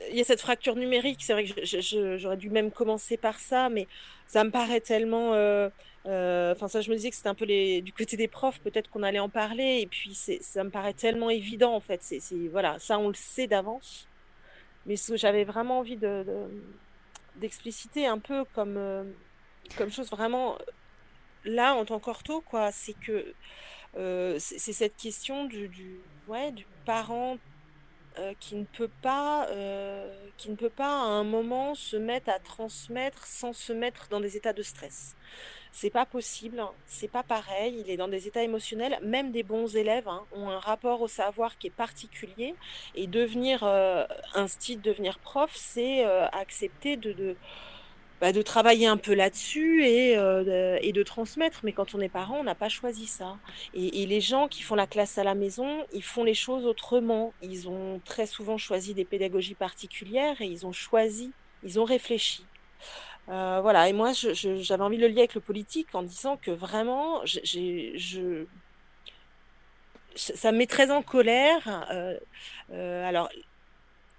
il 0.10 0.18
y 0.18 0.22
a 0.22 0.24
cette 0.24 0.42
fracture 0.42 0.76
numérique. 0.76 1.24
C'est 1.24 1.34
vrai 1.34 1.46
que 1.46 2.18
j'aurais 2.18 2.38
dû 2.38 2.50
même 2.50 2.72
commencer 2.72 3.18
par 3.18 3.40
ça, 3.40 3.70
mais 3.70 3.88
ça 4.28 4.44
me 4.44 4.52
paraît 4.52 4.82
tellement. 4.82 5.34
Euh, 5.34 5.70
enfin, 6.06 6.68
ça, 6.68 6.82
je 6.82 6.90
me 6.92 6.96
disais 6.96 7.10
que 7.10 7.16
c'était 7.16 7.30
un 7.30 7.36
peu 7.36 7.46
les, 7.46 7.82
du 7.82 7.92
côté 7.94 8.16
des 8.18 8.28
profs, 8.28 8.60
peut-être 8.62 8.90
qu'on 8.90 9.04
allait 9.04 9.20
en 9.20 9.30
parler. 9.30 9.80
Et 9.82 9.88
puis, 9.88 10.14
ça 10.14 10.64
me 10.64 10.70
paraît 10.70 10.94
tellement 10.94 11.30
évident, 11.30 11.74
en 11.74 11.80
fait. 11.82 12.02
C'est, 12.04 12.22
voilà, 12.52 12.78
ça, 12.80 13.00
on 13.00 13.08
le 13.10 13.16
sait 13.16 13.48
d'avance. 13.48 14.08
Mais 14.86 14.96
j'avais 15.16 15.46
vraiment 15.46 15.80
envie 15.80 15.98
de, 15.98 16.26
d'expliciter 17.38 18.08
un 18.08 18.20
peu 18.20 18.46
comme, 18.54 18.78
euh, 18.78 19.04
comme 19.78 19.92
chose 19.92 20.10
vraiment 20.10 20.58
là, 21.44 21.76
en 21.76 21.86
tant 21.86 22.00
qu'ortho, 22.00 22.42
quoi, 22.42 22.72
c'est 22.72 22.94
que 22.94 23.34
c'est, 24.40 24.74
cette 24.74 24.98
question 24.98 25.46
du, 25.46 25.68
du, 25.70 26.00
ouais, 26.28 26.52
du 26.52 26.66
parent 26.86 27.38
euh, 28.20 28.34
qui 28.40 28.56
ne 28.56 28.66
peut 28.66 28.90
pas, 29.02 29.48
euh, 29.50 30.14
qui 30.38 30.50
ne 30.50 30.56
peut 30.56 30.70
pas 30.70 31.02
à 31.02 31.06
un 31.06 31.24
moment 31.24 31.76
se 31.76 31.98
mettre 31.98 32.30
à 32.30 32.40
transmettre 32.40 33.26
sans 33.26 33.54
se 33.54 33.74
mettre 33.74 34.08
dans 34.10 34.20
des 34.20 34.38
états 34.38 34.54
de 34.54 34.64
stress. 34.64 35.16
C'est 35.72 35.90
pas 35.90 36.06
possible, 36.06 36.64
c'est 36.86 37.10
pas 37.10 37.24
pareil. 37.24 37.84
Il 37.86 37.90
est 37.90 37.98
dans 37.98 38.08
des 38.08 38.28
états 38.28 38.44
émotionnels. 38.44 38.98
Même 39.02 39.32
des 39.32 39.44
bons 39.44 39.76
élèves 39.76 40.08
hein, 40.08 40.26
ont 40.32 40.50
un 40.50 40.60
rapport 40.60 41.02
au 41.02 41.10
savoir 41.10 41.58
qui 41.58 41.68
est 41.68 41.70
particulier. 41.70 42.56
Et 42.96 43.08
devenir 43.08 43.64
euh, 43.64 44.06
un 44.34 44.48
style, 44.48 44.82
devenir 44.82 45.20
prof, 45.20 45.52
c'est 45.54 46.06
accepter 46.06 46.96
de, 46.96 47.12
de 47.12 47.36
bah, 48.22 48.32
de 48.32 48.42
travailler 48.42 48.88
un 48.88 48.98
peu 48.98 49.14
là-dessus 49.14 49.84
et, 49.86 50.18
euh, 50.18 50.78
et, 50.82 50.94
de 50.94 51.04
transmettre. 51.04 51.62
Mais 51.64 51.74
quand 51.74 51.96
on 51.96 52.00
est 52.00 52.10
parent, 52.10 52.38
on 52.40 52.44
n'a 52.44 52.56
pas 52.56 52.70
choisi 52.70 53.08
ça. 53.08 53.38
Et, 53.74 54.06
les 54.06 54.22
gens 54.22 54.48
qui 54.48 54.64
font 54.64 54.76
la 54.76 54.88
classe 54.88 55.18
à 55.18 55.24
la 55.24 55.36
maison, 55.36 55.86
ils 55.94 56.04
font 56.04 56.24
les 56.24 56.34
choses 56.34 56.66
autrement. 56.66 57.34
Ils 57.42 57.68
ont 57.68 58.00
très 58.06 58.26
souvent 58.26 58.58
choisi 58.58 58.94
des 58.94 59.06
pédagogies 59.06 59.56
particulières 59.56 60.42
et 60.42 60.46
ils 60.46 60.66
ont 60.66 60.72
choisi, 60.72 61.32
ils 61.64 61.80
ont 61.80 61.84
réfléchi. 61.84 62.46
Euh, 63.28 63.60
voilà, 63.62 63.90
et 63.90 63.94
moi 63.94 64.12
j'avais 64.14 64.84
envie 64.84 64.98
de 64.98 65.02
le 65.02 65.08
lier 65.08 65.20
avec 65.20 65.34
le 65.34 65.42
politique 65.42 65.96
en 65.96 66.04
disant 66.04 66.38
que 66.38 66.52
vraiment, 66.52 67.26
je, 67.26 68.46
ça 70.16 70.52
me 70.52 70.60
met 70.60 70.68
très 70.68 70.92
en 70.92 71.02
colère. 71.02 71.88
Euh, 72.72 73.08
alors, 73.08 73.30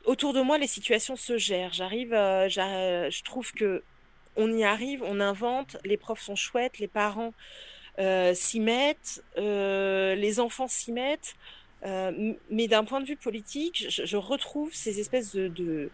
autour 0.06 0.32
de 0.32 0.40
moi, 0.40 0.58
les 0.58 0.66
situations 0.66 1.16
se 1.16 1.36
gèrent. 1.36 1.72
J'arrive, 1.72 2.10
je 2.10 3.22
trouve 3.22 3.52
que 3.52 3.82
on 4.36 4.52
y 4.52 4.64
arrive, 4.64 5.02
on 5.02 5.20
invente, 5.20 5.76
les 5.84 5.96
profs 5.96 6.20
sont 6.20 6.36
chouettes, 6.36 6.78
les 6.78 6.88
parents 6.88 7.32
s'y 8.34 8.60
mettent, 8.60 9.22
les 9.36 10.40
enfants 10.40 10.68
s'y 10.68 10.92
mettent. 10.92 11.34
mais 11.82 12.68
d'un 12.68 12.84
point 12.84 13.00
de 13.00 13.06
vue 13.06 13.16
politique, 13.16 13.86
je, 13.88 14.16
retrouve 14.16 14.72
ces 14.74 15.00
espèces 15.00 15.34
de, 15.34 15.90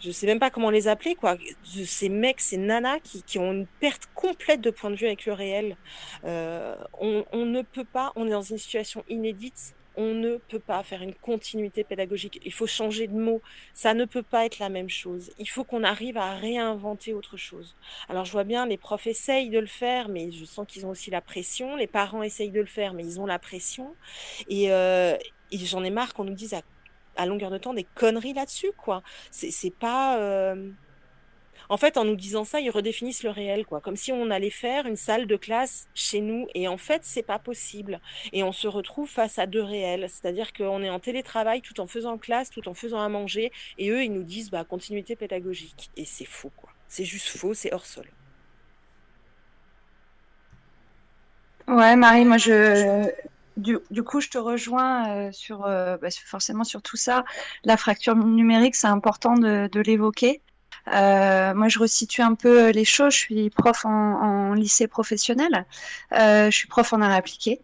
je 0.00 0.10
sais 0.10 0.26
même 0.26 0.40
pas 0.40 0.50
comment 0.50 0.70
les 0.70 0.88
appeler, 0.88 1.14
quoi, 1.14 1.36
ces 1.64 2.08
mecs, 2.08 2.40
ces 2.40 2.58
nanas 2.58 2.98
qui, 3.00 3.38
ont 3.38 3.52
une 3.52 3.66
perte 3.80 4.08
complète 4.14 4.60
de 4.60 4.70
point 4.70 4.90
de 4.90 4.96
vue 4.96 5.06
avec 5.06 5.26
le 5.26 5.32
réel. 5.32 5.76
on, 6.24 7.24
ne 7.32 7.62
peut 7.62 7.84
pas, 7.84 8.12
on 8.16 8.26
est 8.26 8.30
dans 8.30 8.42
une 8.42 8.58
situation 8.58 9.04
inédite 9.08 9.74
on 9.96 10.14
ne 10.14 10.36
peut 10.36 10.58
pas 10.58 10.82
faire 10.82 11.02
une 11.02 11.14
continuité 11.14 11.84
pédagogique. 11.84 12.40
Il 12.44 12.52
faut 12.52 12.66
changer 12.66 13.06
de 13.06 13.14
mot. 13.14 13.40
Ça 13.74 13.94
ne 13.94 14.04
peut 14.04 14.22
pas 14.22 14.44
être 14.46 14.58
la 14.58 14.68
même 14.68 14.88
chose. 14.88 15.30
Il 15.38 15.48
faut 15.48 15.64
qu'on 15.64 15.84
arrive 15.84 16.16
à 16.16 16.34
réinventer 16.34 17.14
autre 17.14 17.36
chose. 17.36 17.76
Alors 18.08 18.24
je 18.24 18.32
vois 18.32 18.44
bien, 18.44 18.66
les 18.66 18.76
profs 18.76 19.06
essayent 19.06 19.50
de 19.50 19.58
le 19.58 19.66
faire, 19.66 20.08
mais 20.08 20.30
je 20.30 20.44
sens 20.44 20.66
qu'ils 20.66 20.86
ont 20.86 20.90
aussi 20.90 21.10
la 21.10 21.20
pression. 21.20 21.76
Les 21.76 21.86
parents 21.86 22.22
essayent 22.22 22.50
de 22.50 22.60
le 22.60 22.66
faire, 22.66 22.92
mais 22.92 23.04
ils 23.04 23.20
ont 23.20 23.26
la 23.26 23.38
pression. 23.38 23.94
Et, 24.48 24.70
euh, 24.70 25.16
j'en 25.52 25.84
ai 25.84 25.90
marre 25.90 26.14
qu'on 26.14 26.24
nous 26.24 26.34
dise 26.34 26.54
à, 27.16 27.26
longueur 27.26 27.50
de 27.50 27.58
temps 27.58 27.72
des 27.72 27.84
conneries 27.94 28.34
là-dessus, 28.34 28.72
quoi. 28.76 29.02
C'est 29.30 29.74
pas... 29.74 30.18
Euh, 30.18 30.70
en 31.68 31.76
fait, 31.76 31.96
en 31.96 32.04
nous 32.04 32.16
disant 32.16 32.44
ça, 32.44 32.60
ils 32.60 32.70
redéfinissent 32.70 33.22
le 33.22 33.30
réel, 33.30 33.66
quoi. 33.66 33.80
Comme 33.80 33.96
si 33.96 34.12
on 34.12 34.30
allait 34.30 34.50
faire 34.50 34.86
une 34.86 34.96
salle 34.96 35.26
de 35.26 35.36
classe 35.36 35.88
chez 35.94 36.20
nous. 36.20 36.46
Et 36.54 36.68
en 36.68 36.78
fait, 36.78 37.02
c'est 37.04 37.22
pas 37.22 37.38
possible. 37.38 38.00
Et 38.32 38.42
on 38.42 38.52
se 38.52 38.68
retrouve 38.68 39.08
face 39.08 39.38
à 39.38 39.46
deux 39.46 39.62
réels. 39.62 40.06
C'est-à-dire 40.08 40.52
qu'on 40.52 40.82
est 40.82 40.90
en 40.90 41.00
télétravail 41.00 41.62
tout 41.62 41.80
en 41.80 41.86
faisant 41.86 42.18
classe, 42.18 42.50
tout 42.50 42.68
en 42.68 42.74
faisant 42.74 43.00
à 43.00 43.08
manger. 43.08 43.52
Et 43.78 43.90
eux, 43.90 44.04
ils 44.04 44.12
nous 44.12 44.24
disent, 44.24 44.50
bah, 44.50 44.64
continuité 44.64 45.16
pédagogique. 45.16 45.90
Et 45.96 46.04
c'est 46.04 46.24
faux, 46.24 46.52
quoi. 46.56 46.70
C'est 46.88 47.04
juste 47.04 47.28
faux, 47.28 47.54
c'est 47.54 47.72
hors 47.72 47.86
sol. 47.86 48.06
Ouais, 51.68 51.96
Marie, 51.96 52.24
moi, 52.24 52.38
je, 52.38 53.10
du, 53.56 54.02
coup, 54.04 54.20
je 54.20 54.28
te 54.28 54.38
rejoins 54.38 55.08
euh, 55.08 55.32
sur, 55.32 55.66
euh, 55.66 55.96
bah, 55.96 56.08
forcément 56.24 56.62
sur 56.62 56.80
tout 56.82 56.96
ça. 56.96 57.24
La 57.64 57.76
fracture 57.76 58.14
numérique, 58.14 58.76
c'est 58.76 58.86
important 58.86 59.34
de 59.34 59.80
l'évoquer. 59.80 60.42
Euh, 60.92 61.54
moi, 61.54 61.68
je 61.68 61.78
resitue 61.78 62.22
un 62.22 62.34
peu 62.34 62.70
les 62.70 62.84
choses. 62.84 63.12
Je 63.14 63.18
suis 63.18 63.50
prof 63.50 63.84
en, 63.84 64.54
lycée 64.54 64.86
professionnel. 64.86 65.66
Euh, 66.12 66.50
je 66.50 66.56
suis 66.56 66.68
prof 66.68 66.92
en 66.92 67.00
art 67.00 67.12
appliqué. 67.12 67.60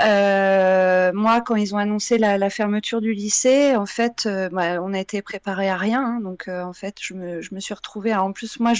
Euh, 0.00 1.12
moi, 1.12 1.40
quand 1.40 1.56
ils 1.56 1.74
ont 1.74 1.78
annoncé 1.78 2.18
la, 2.18 2.50
fermeture 2.50 3.00
du 3.00 3.12
lycée, 3.12 3.76
en 3.76 3.86
fait, 3.86 4.28
bah, 4.52 4.82
on 4.82 4.92
a 4.94 4.98
été 4.98 5.22
préparé 5.22 5.68
à 5.68 5.76
rien. 5.76 6.02
Hein. 6.04 6.20
donc, 6.20 6.48
en 6.48 6.72
fait, 6.72 6.96
je 7.00 7.14
me, 7.14 7.60
suis 7.60 7.74
retrouvée. 7.74 8.14
en 8.14 8.32
plus, 8.32 8.60
moi, 8.60 8.72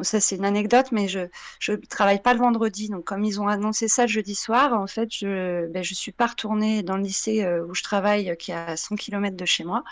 ça 0.00 0.20
c'est 0.20 0.36
une 0.36 0.44
anecdote, 0.44 0.86
mais 0.90 1.06
je 1.06 1.20
je 1.60 1.72
travaille 1.72 2.20
pas 2.20 2.34
le 2.34 2.40
vendredi. 2.40 2.88
Donc 2.88 3.04
comme 3.04 3.24
ils 3.24 3.40
ont 3.40 3.46
annoncé 3.48 3.86
ça 3.88 4.02
le 4.02 4.08
jeudi 4.08 4.34
soir, 4.34 4.72
en 4.72 4.86
fait, 4.88 5.08
je 5.12 5.66
ben, 5.68 5.84
je 5.84 5.94
suis 5.94 6.12
pas 6.12 6.26
retournée 6.26 6.82
dans 6.82 6.96
le 6.96 7.02
lycée 7.02 7.46
où 7.68 7.74
je 7.74 7.82
travaille, 7.82 8.36
qui 8.38 8.50
est 8.50 8.54
à 8.54 8.76
100 8.76 8.96
km 8.96 9.36
de 9.36 9.44
chez 9.44 9.64
moi. 9.64 9.84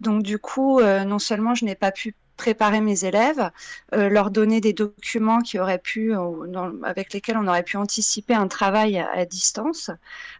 Donc 0.00 0.22
du 0.22 0.38
coup, 0.38 0.80
non 0.82 1.18
seulement 1.18 1.54
je 1.54 1.64
n'ai 1.66 1.74
pas 1.74 1.92
pu 1.92 2.14
préparer 2.42 2.80
mes 2.80 3.04
élèves, 3.04 3.52
euh, 3.94 4.08
leur 4.08 4.32
donner 4.32 4.60
des 4.60 4.72
documents 4.72 5.42
qui 5.42 5.60
auraient 5.60 5.78
pu, 5.78 6.12
euh, 6.12 6.72
avec 6.82 7.12
lesquels 7.12 7.36
on 7.36 7.46
aurait 7.46 7.62
pu 7.62 7.76
anticiper 7.76 8.34
un 8.34 8.48
travail 8.48 8.98
à, 8.98 9.24
distance. 9.24 9.90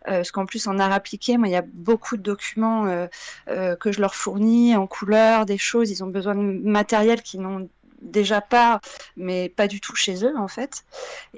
Euh, 0.08 0.16
parce 0.16 0.32
qu'en 0.32 0.44
plus, 0.44 0.66
en 0.66 0.80
art 0.80 0.90
appliqué, 0.90 1.38
moi, 1.38 1.46
il 1.46 1.52
y 1.52 1.56
a 1.56 1.64
beaucoup 1.64 2.16
de 2.16 2.22
documents 2.22 3.06
que 3.46 3.92
je 3.92 4.00
leur 4.00 4.16
fournis 4.16 4.74
en 4.74 4.88
couleur, 4.88 5.46
des 5.46 5.58
choses. 5.58 5.90
Ils 5.92 6.02
ont 6.02 6.08
besoin 6.08 6.34
de 6.34 6.40
matériel 6.40 7.22
qui 7.22 7.38
n'ont 7.38 7.68
déjà 8.02 8.40
pas, 8.40 8.80
mais 9.16 9.48
pas 9.48 9.68
du 9.68 9.80
tout 9.80 9.94
chez 9.94 10.24
eux 10.24 10.36
en 10.36 10.48
fait. 10.48 10.84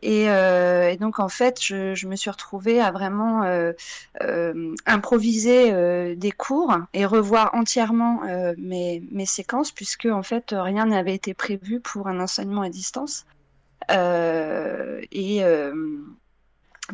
Et, 0.03 0.29
euh, 0.29 0.97
donc 0.97 1.19
en 1.21 1.29
fait, 1.29 1.63
je, 1.63 2.07
me 2.07 2.17
suis 2.17 2.31
retrouvée 2.31 2.81
à 2.81 2.91
vraiment 2.91 3.45
euh, 3.45 3.73
euh, 4.23 4.75
improviser 4.87 6.15
des 6.17 6.33
cours 6.33 6.77
et 6.93 7.07
revoir 7.07 7.55
entièrement 7.55 8.23
mes, 8.59 9.03
mes, 9.11 9.27
séquences 9.27 9.71
puisque 9.71 10.07
en 10.07 10.23
fait 10.23 10.55
rien 10.57 10.87
n'avait 10.87 11.15
été 11.15 11.35
prévu 11.35 11.81
pour 11.81 12.09
un 12.09 12.21
enseignement 12.21 12.63
à 12.63 12.69
distance. 12.69 13.27
et 13.91 15.43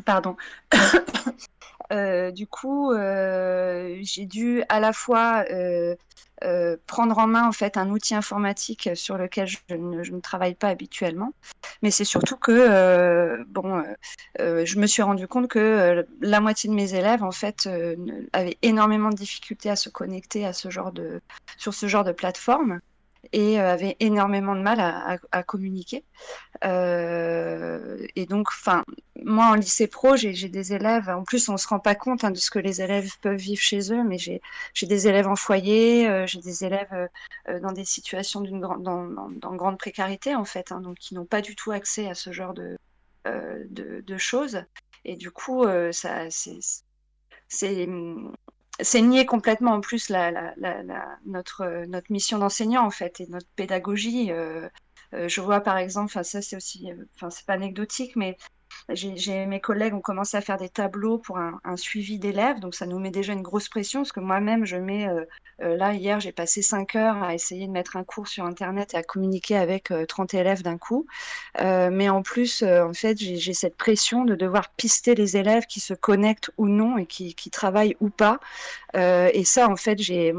pardon. 0.04 0.36
du 1.90 2.46
coup, 2.46 2.92
j'ai 2.94 4.26
dû 4.26 4.62
à 4.68 4.80
la 4.80 4.92
fois 4.92 5.44
euh, 6.42 6.78
prendre 6.86 7.18
en 7.18 7.26
main 7.26 7.46
en 7.46 7.52
fait 7.52 7.76
un 7.76 7.90
outil 7.90 8.14
informatique 8.14 8.88
sur 8.94 9.18
lequel 9.18 9.46
je 9.46 9.58
ne, 9.74 10.20
travaille 10.20 10.54
pas 10.54 10.68
habituellement. 10.68 11.34
Mais 11.82 11.90
c'est 11.90 12.06
surtout 12.06 12.36
que 12.36 12.50
euh, 12.50 13.44
euh, 14.40 14.64
je 14.64 14.78
me 14.78 14.86
suis 14.86 15.02
rendu 15.02 15.28
compte 15.28 15.48
que 15.48 16.06
la 16.22 16.40
moitié 16.40 16.70
de 16.70 16.74
mes 16.74 16.94
élèves 16.94 17.22
en 17.22 17.30
fait 17.30 17.68
avaient 18.32 18.56
énormément 18.62 19.10
de 19.10 19.16
difficultés 19.16 19.68
à 19.68 19.76
se 19.76 19.90
connecter 19.90 20.46
à 20.46 20.54
ce 20.54 20.70
genre 20.70 20.92
de 20.92 21.20
sur 21.58 21.74
ce 21.74 21.86
genre 21.88 22.04
de 22.04 22.12
plateforme 22.12 22.80
et 23.32 23.60
euh, 23.60 23.72
avait 23.72 23.96
énormément 24.00 24.54
de 24.54 24.60
mal 24.60 24.80
à, 24.80 25.42
communiquer. 25.42 26.04
Euh, 26.64 28.06
et 28.16 28.26
donc, 28.26 28.48
enfin, 28.48 28.84
moi 29.24 29.46
en 29.46 29.54
lycée 29.54 29.86
pro, 29.86 30.16
j'ai 30.16 30.48
des 30.48 30.72
élèves. 30.72 31.08
En 31.08 31.24
plus, 31.24 31.48
on 31.48 31.56
se 31.56 31.68
rend 31.68 31.80
pas 31.80 31.94
compte 31.94 32.24
hein, 32.24 32.30
de 32.30 32.38
ce 32.38 32.50
que 32.50 32.58
les 32.58 32.82
élèves 32.82 33.10
peuvent 33.22 33.36
vivre 33.36 33.60
chez 33.60 33.92
eux, 33.92 34.02
mais 34.04 34.18
j'ai 34.18 34.40
des 34.86 35.08
élèves 35.08 35.28
en 35.28 35.36
foyer, 35.36 36.08
euh, 36.08 36.26
j'ai 36.26 36.40
des 36.40 36.64
élèves 36.64 37.08
dans 37.62 37.72
des 37.72 37.84
situations 37.84 38.40
d'une 38.40 38.60
grande, 38.60 38.82
dans, 38.82 39.54
grande 39.54 39.78
précarité 39.78 40.34
en 40.34 40.44
fait, 40.44 40.72
hein, 40.72 40.80
donc 40.80 40.98
qui 40.98 41.14
n'ont 41.14 41.26
pas 41.26 41.40
du 41.40 41.54
tout 41.56 41.72
accès 41.72 42.08
à 42.08 42.14
ce 42.14 42.32
genre 42.32 42.54
de, 42.54 42.78
de, 43.24 44.02
de 44.06 44.18
choses. 44.18 44.64
Et 45.04 45.16
du 45.16 45.30
coup, 45.30 45.64
ça, 45.92 46.28
c'est 47.48 47.88
c'est 48.82 49.02
nier 49.02 49.26
complètement 49.26 49.72
en 49.72 49.80
plus 49.80 50.08
la, 50.08 50.54
notre, 51.26 51.84
notre 51.86 52.12
mission 52.12 52.38
d'enseignant 52.38 52.84
en 52.84 52.90
fait 52.90 53.20
et 53.20 53.26
notre 53.28 53.48
pédagogie. 53.56 54.32
Euh, 54.32 54.68
euh, 55.14 55.28
je 55.28 55.40
vois 55.40 55.60
par 55.60 55.76
exemple, 55.78 56.12
ça 56.24 56.42
c'est 56.42 56.56
aussi, 56.56 56.90
euh, 56.90 57.04
enfin 57.14 57.30
c'est 57.30 57.46
pas 57.46 57.54
anecdotique, 57.54 58.16
mais 58.16 58.36
j'ai 58.94 59.46
mes 59.46 59.60
collègues 59.60 59.94
ont 59.94 60.00
commencé 60.00 60.36
à 60.36 60.40
faire 60.40 60.56
des 60.56 60.68
tableaux 60.68 61.18
pour 61.18 61.38
un, 61.38 61.60
suivi 61.76 62.18
d'élèves, 62.18 62.60
donc 62.60 62.74
ça 62.74 62.86
nous 62.86 62.98
met 62.98 63.10
déjà 63.10 63.32
une 63.32 63.42
grosse 63.42 63.68
pression 63.68 64.00
parce 64.00 64.12
que 64.12 64.20
moi-même 64.20 64.64
je 64.64 64.76
mets 64.76 65.08
euh, 65.08 65.24
euh, 65.62 65.76
là 65.76 65.94
hier 65.94 66.20
j'ai 66.20 66.32
passé 66.32 66.62
5 66.62 66.96
heures 66.96 67.22
à 67.22 67.34
essayer 67.34 67.66
de 67.66 67.72
mettre 67.72 67.96
un 67.96 68.04
cours 68.04 68.28
sur 68.28 68.44
internet 68.44 68.94
et 68.94 68.96
à 68.96 69.02
communiquer 69.02 69.56
avec 69.56 69.92
30 70.08 70.34
euh, 70.34 70.38
élèves 70.38 70.62
d'un 70.62 70.78
coup, 70.78 71.06
mais 71.58 72.08
en 72.08 72.22
plus 72.22 72.62
en 72.62 72.92
fait 72.92 73.18
j'ai 73.18 73.52
cette 73.52 73.76
pression 73.76 74.24
de 74.24 74.34
devoir 74.34 74.70
pister 74.70 75.14
les 75.14 75.36
élèves 75.36 75.66
qui 75.66 75.80
se 75.80 75.94
connectent 75.94 76.50
ou 76.58 76.68
non 76.68 76.98
et 76.98 77.06
qui, 77.06 77.34
travaillent 77.50 77.96
ou 78.00 78.10
pas, 78.10 78.40
et 78.94 79.44
ça 79.44 79.68
en 79.68 79.76
fait 79.76 80.00
j'ai 80.00 80.32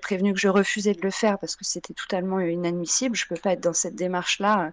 prévenu 0.00 0.32
que 0.34 0.40
je 0.40 0.48
refusais 0.48 0.94
de 0.94 1.02
le 1.02 1.10
faire 1.10 1.38
parce 1.38 1.56
que 1.56 1.64
c'était 1.64 1.94
totalement 1.94 2.40
inadmissible, 2.40 3.16
je 3.16 3.26
peux 3.26 3.36
pas 3.36 3.52
être 3.52 3.60
dans 3.60 3.72
cette 3.72 3.94
démarche 3.94 4.38
là 4.40 4.72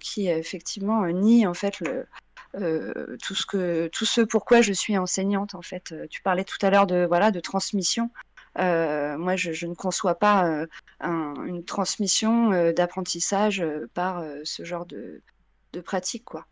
qui 0.00 0.28
effectivement 0.28 1.06
nie 1.06 1.46
en 1.46 1.54
fait 1.54 1.80
le 1.80 2.06
euh, 2.54 3.16
tout 3.22 3.34
ce 3.34 3.46
que 3.46 3.88
tout 3.88 4.04
ce 4.04 4.20
pourquoi 4.20 4.60
je 4.60 4.72
suis 4.72 4.98
enseignante 4.98 5.54
en 5.54 5.62
fait. 5.62 5.92
Euh, 5.92 6.06
tu 6.10 6.20
parlais 6.22 6.44
tout 6.44 6.58
à 6.60 6.70
l'heure 6.70 6.86
de 6.86 7.06
voilà 7.06 7.30
de 7.30 7.40
transmission. 7.40 8.10
Euh, 8.58 9.16
moi, 9.16 9.34
je, 9.36 9.66
ne 9.66 9.74
conçois 9.74 10.14
pas 10.14 10.66
une 11.00 11.64
transmission 11.64 12.50
d'apprentissage 12.72 13.64
par 13.94 14.22
ce 14.44 14.62
genre 14.64 14.84
de, 14.84 15.22
de 15.72 15.80
pratique 15.80 16.24
quoi. 16.26 16.46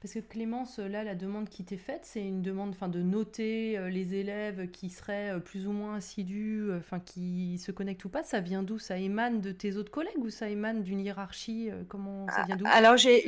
Parce 0.00 0.14
que 0.14 0.20
Clémence, 0.20 0.78
là, 0.78 1.02
la 1.02 1.16
demande 1.16 1.48
qui 1.48 1.64
t'est 1.64 1.76
faite, 1.76 2.02
c'est 2.04 2.22
une 2.22 2.40
demande 2.40 2.76
de 2.86 3.02
noter 3.02 3.76
euh, 3.76 3.90
les 3.90 4.14
élèves 4.14 4.70
qui 4.70 4.90
seraient 4.90 5.30
euh, 5.30 5.38
plus 5.40 5.66
ou 5.66 5.72
moins 5.72 5.96
assidus, 5.96 6.68
euh, 6.68 6.78
enfin 6.78 7.00
qui 7.00 7.58
se 7.58 7.72
connectent 7.72 8.04
ou 8.04 8.08
pas. 8.08 8.22
Ça 8.22 8.38
vient 8.38 8.62
d'où? 8.62 8.78
Ça 8.78 8.96
émane 8.96 9.40
de 9.40 9.50
tes 9.50 9.76
autres 9.76 9.90
collègues 9.90 10.18
ou 10.18 10.30
ça 10.30 10.48
émane 10.48 10.84
d'une 10.84 11.00
hiérarchie 11.00 11.70
Comment 11.88 12.28
ça 12.28 12.44
vient 12.44 12.56
d'où? 12.56 12.64
Alors 12.68 12.96
j'ai 12.96 13.24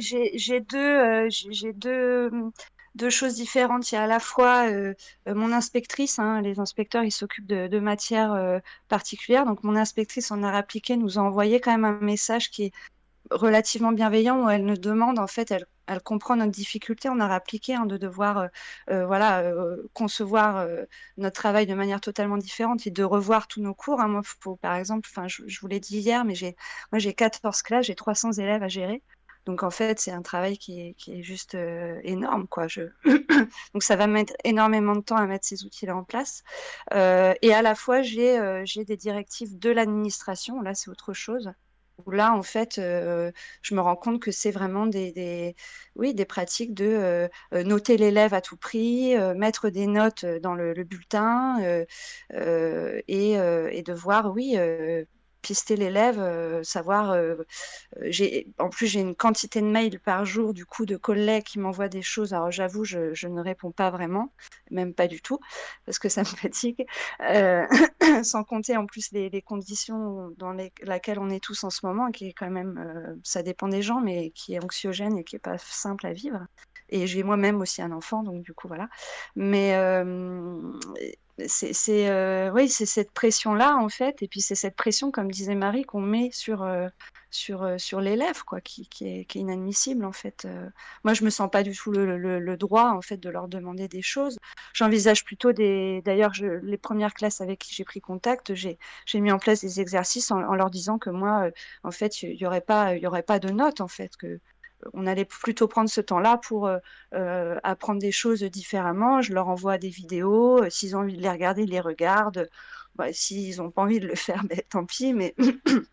deux, 0.61 1.29
j'ai 1.29 1.73
deux, 1.73 2.31
deux 2.95 3.11
choses 3.11 3.35
différentes. 3.35 3.91
Il 3.91 3.97
y 3.97 3.99
a 3.99 4.05
à 4.05 4.07
la 4.07 4.21
fois 4.21 4.69
mon 5.27 5.51
inspectrice, 5.51 6.21
hein, 6.21 6.41
les 6.41 6.61
inspecteurs, 6.61 7.03
ils 7.03 7.11
s'occupent 7.11 7.49
de, 7.49 7.67
de, 7.67 7.81
matières 7.81 8.61
particulières. 8.89 9.45
Donc 9.45 9.65
mon 9.65 9.75
inspectrice 9.75 10.31
en 10.31 10.45
art 10.45 10.55
appliqué 10.55 10.97
nous 10.97 11.19
a 11.19 11.23
envoyé 11.23 11.59
quand 11.59 11.73
même 11.73 11.85
un 11.85 11.99
message 12.01 12.51
qui 12.51 12.67
est 12.67 12.73
relativement 13.31 13.93
bienveillant 13.93 14.45
où 14.45 14.51
elle 14.51 14.65
nous 14.65 14.77
demande 14.77 15.19
en 15.19 15.27
fait, 15.27 15.51
elle 15.51 15.67
elle 15.91 16.03
comprend 16.03 16.37
notre 16.37 16.53
difficulté. 16.53 17.09
On 17.09 17.19
a 17.21 17.27
appliqué 17.27 17.75
hein, 17.75 17.85
de 17.85 17.97
devoir 17.97 18.39
euh, 18.39 18.47
euh, 18.91 19.07
voilà, 19.07 19.41
euh, 19.41 19.77
concevoir 19.93 20.67
notre 21.17 21.35
travail 21.35 21.67
de 21.67 21.75
manière 21.75 22.01
totalement 22.01 22.39
différente 22.39 22.87
et 22.87 22.91
de 22.91 23.03
revoir 23.03 23.49
tous 23.49 23.61
nos 23.61 23.75
cours. 23.75 24.01
Hein. 24.01 24.09
Moi, 24.09 24.23
par 24.63 24.77
exemple, 24.77 25.09
je, 25.27 25.61
vous 25.61 25.67
l'ai 25.67 25.81
dit 25.81 25.99
hier, 25.99 26.25
mais 26.25 26.35
j'ai, 26.35 26.57
moi 26.93 26.99
j'ai 26.99 27.13
14 27.13 27.63
classes, 27.63 27.87
j'ai 27.87 27.95
300 27.95 28.33
élèves 28.33 28.63
à 28.63 28.69
gérer. 28.69 29.03
Donc 29.47 29.63
en 29.63 29.71
fait, 29.71 29.99
c'est 29.99 30.13
un 30.13 30.23
travail 30.23 30.59
qui 30.59 30.95
est, 31.09 31.23
juste 31.23 31.57
énorme, 32.05 32.47
quoi. 32.47 32.67
Donc 33.75 33.83
ça 33.83 33.97
va 33.97 34.07
mettre 34.07 34.35
énormément 34.45 34.95
de 34.95 35.01
temps 35.01 35.17
à 35.17 35.27
mettre 35.27 35.47
ces 35.47 35.65
outils-là 35.65 35.97
en 35.97 36.05
place. 36.05 36.45
et 36.93 37.55
à 37.55 37.63
la 37.63 37.75
fois, 37.75 38.03
j'ai 38.03 38.85
des 38.85 38.97
directives 38.97 39.59
de 39.59 39.71
l'administration. 39.71 40.61
Là, 40.63 40.75
c'est 40.75 40.91
autre 40.91 41.15
chose 41.15 41.53
là, 42.07 42.35
en 42.35 42.43
fait, 42.43 42.77
je 42.77 43.75
me 43.75 43.81
rends 43.81 43.97
compte 43.97 44.21
que 44.21 44.31
c'est 44.31 44.51
vraiment 44.51 44.87
des, 44.87 45.55
pratiques 46.29 46.75
de 46.75 47.29
noter 47.53 47.97
l'élève 47.97 48.35
à 48.35 48.41
tout 48.41 48.57
prix, 48.57 49.15
mettre 49.37 49.71
des 49.71 49.87
notes 49.87 50.25
dans 50.25 50.55
le, 50.55 50.73
bulletin 50.85 51.59
et, 53.09 53.33
et, 53.33 53.83
de 53.83 53.93
voir, 53.93 54.33
oui, 54.33 54.57
pister 55.43 55.77
l'élève, 55.77 56.19
euh, 56.19 56.63
savoir. 56.63 57.11
Euh, 57.11 57.37
euh, 58.03 58.43
en 58.59 58.69
plus, 58.69 58.87
j'ai 58.87 59.01
une 59.01 59.15
quantité 59.15 59.61
de 59.61 59.67
mails 59.67 60.01
par 60.01 60.25
jour, 60.25 60.55
du 60.55 60.67
coup, 60.67 60.87
de 60.87 60.97
collègues 60.97 61.45
qui 61.45 61.59
m'envoient 61.59 61.89
des 61.89 62.03
choses. 62.03 62.33
Alors, 62.35 62.51
j'avoue, 62.51 62.85
je, 62.85 63.27
ne 63.27 63.41
réponds 63.41 63.73
pas 63.73 63.91
vraiment, 63.91 64.33
même 64.71 64.95
pas 64.95 65.07
du 65.07 65.21
tout, 65.23 65.39
parce 65.87 65.99
que 65.99 66.09
ça 66.09 66.23
me 66.23 66.27
fatigue. 66.27 66.87
sans 68.25 68.45
compter 68.45 68.77
en 68.77 68.87
plus 68.87 69.13
les, 69.13 69.31
les 69.31 69.43
conditions 69.43 70.31
dans 70.37 70.53
lesquelles 70.53 71.19
on 71.19 71.31
est 71.31 71.43
tous 71.43 71.65
en 71.65 71.71
ce 71.71 71.85
moment, 71.87 72.11
qui 72.11 72.29
est 72.29 72.33
quand 72.33 72.51
même, 72.51 73.21
ça 73.25 73.43
dépend 73.43 73.69
des 73.69 73.83
gens, 73.83 74.01
mais 74.01 74.31
qui 74.31 74.55
est 74.55 74.65
anxiogène 74.65 75.19
et 75.19 75.25
qui 75.25 75.37
est 75.37 75.41
pas 75.41 75.59
simple 75.59 76.07
à 76.07 76.13
vivre. 76.13 76.47
Et 76.89 77.07
j'ai 77.07 77.23
moi-même 77.23 77.61
aussi 77.61 77.83
un 77.83 77.93
enfant, 77.93 78.23
donc 78.23 78.43
du 78.43 78.53
coup, 78.53 78.67
voilà. 78.69 78.89
Mais 79.37 79.75
c'est 81.49 82.09
euh, 82.09 82.51
oui, 82.53 82.69
c'est 82.69 82.87
cette 82.87 83.13
pression-là, 83.13 83.77
en 83.77 83.89
fait, 83.89 84.23
et 84.23 84.29
puis 84.29 84.41
c'est 84.41 84.55
cette 84.55 84.77
pression, 84.77 85.11
comme 85.11 85.31
disait 85.31 85.55
Marie, 85.55 85.85
qu'on 85.85 86.01
met 86.01 86.31
sur, 86.33 86.63
euh, 86.63 86.89
sur, 87.31 87.63
euh, 87.63 87.79
sur 87.79 88.01
l'élève, 88.01 88.43
quoi, 88.45 88.61
qui, 88.61 88.89
qui, 88.89 89.07
est, 89.07 89.35
inadmissible, 89.35 90.05
en 90.05 90.13
fait. 90.13 90.47
moi, 91.05 91.15
je 91.15 91.25
me 91.25 91.31
sens 91.31 91.51
pas 91.51 91.63
du 91.63 91.77
tout 91.77 91.93
le, 91.93 92.17
le, 92.17 92.57
droit, 92.57 92.91
en 92.91 93.03
fait, 93.03 93.17
de 93.19 93.31
leur 93.31 93.49
demander 93.49 93.89
des 93.89 94.03
choses. 94.03 94.39
J'envisage 94.73 95.25
plutôt 95.25 95.53
des... 95.53 96.03
D'ailleurs, 96.05 96.33
les 96.63 96.79
premières 96.79 97.15
classes 97.15 97.41
avec 97.41 97.61
qui 97.61 97.75
j'ai 97.75 97.85
pris 97.85 98.01
contact, 98.01 98.55
j'ai 98.55 98.79
mis 99.15 99.33
en 99.33 99.39
place 99.39 99.61
des 99.61 99.81
exercices 99.81 100.31
en, 100.31 100.55
leur 100.55 100.71
disant 100.71 100.99
que 100.99 101.11
moi, 101.11 101.51
en 101.85 101.91
fait, 101.91 102.23
il 102.23 102.37
n'y 102.37 102.47
aurait, 102.47 102.61
pas, 102.61 102.97
y 102.97 103.07
aurait 103.07 103.23
pas 103.23 103.39
de 103.39 103.51
notes, 103.51 103.81
en 103.81 103.89
fait, 103.89 104.17
que 104.17 104.41
on 104.93 105.07
allait 105.07 105.25
plutôt 105.25 105.69
prendre 105.69 105.91
ce 105.91 106.01
temps-là 106.01 106.39
pour 106.39 106.67
euh, 106.67 106.79
euh, 107.15 107.59
apprendre 107.63 108.01
des 108.01 108.13
choses 108.13 108.43
différemment. 108.43 109.23
Je 109.23 109.33
leur 109.33 109.49
envoie 109.49 109.79
des 109.79 109.89
vidéos. 109.89 110.63
Euh, 110.63 110.71
s'ils 110.71 110.97
ont 110.97 111.01
envie 111.01 111.17
de 111.17 111.23
les 111.23 111.31
regarder, 111.31 111.63
ils 111.63 111.71
les 111.71 111.81
regardent. 111.81 112.49
Bah, 112.95 113.13
s'ils 113.13 113.59
n'ont 113.59 113.71
pas 113.71 113.83
envie 113.83 114.01
de 114.01 114.07
le 114.07 114.15
faire, 114.15 114.45
ben, 114.49 114.61
tant 114.69 114.85
pis. 114.85 115.13
Mais 115.15 115.35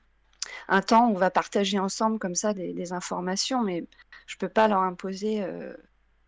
un 0.67 0.81
temps, 0.81 1.09
on 1.09 1.13
va 1.13 1.29
partager 1.29 1.79
ensemble 1.79 2.19
comme 2.19 2.35
ça 2.35 2.53
des, 2.53 2.93
informations. 2.93 3.63
Mais 3.63 3.85
je 4.25 4.35
ne 4.35 4.39
peux 4.39 4.49
pas 4.49 4.67
leur 4.67 4.81
imposer 4.81 5.45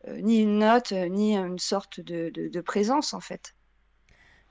ni 0.08 0.42
une 0.42 0.60
note, 0.60 0.92
ni 0.92 1.36
une 1.36 1.60
sorte 1.60 2.00
de, 2.00 2.30
de, 2.30 2.62
présence, 2.62 3.14
en 3.14 3.20
fait. 3.20 3.56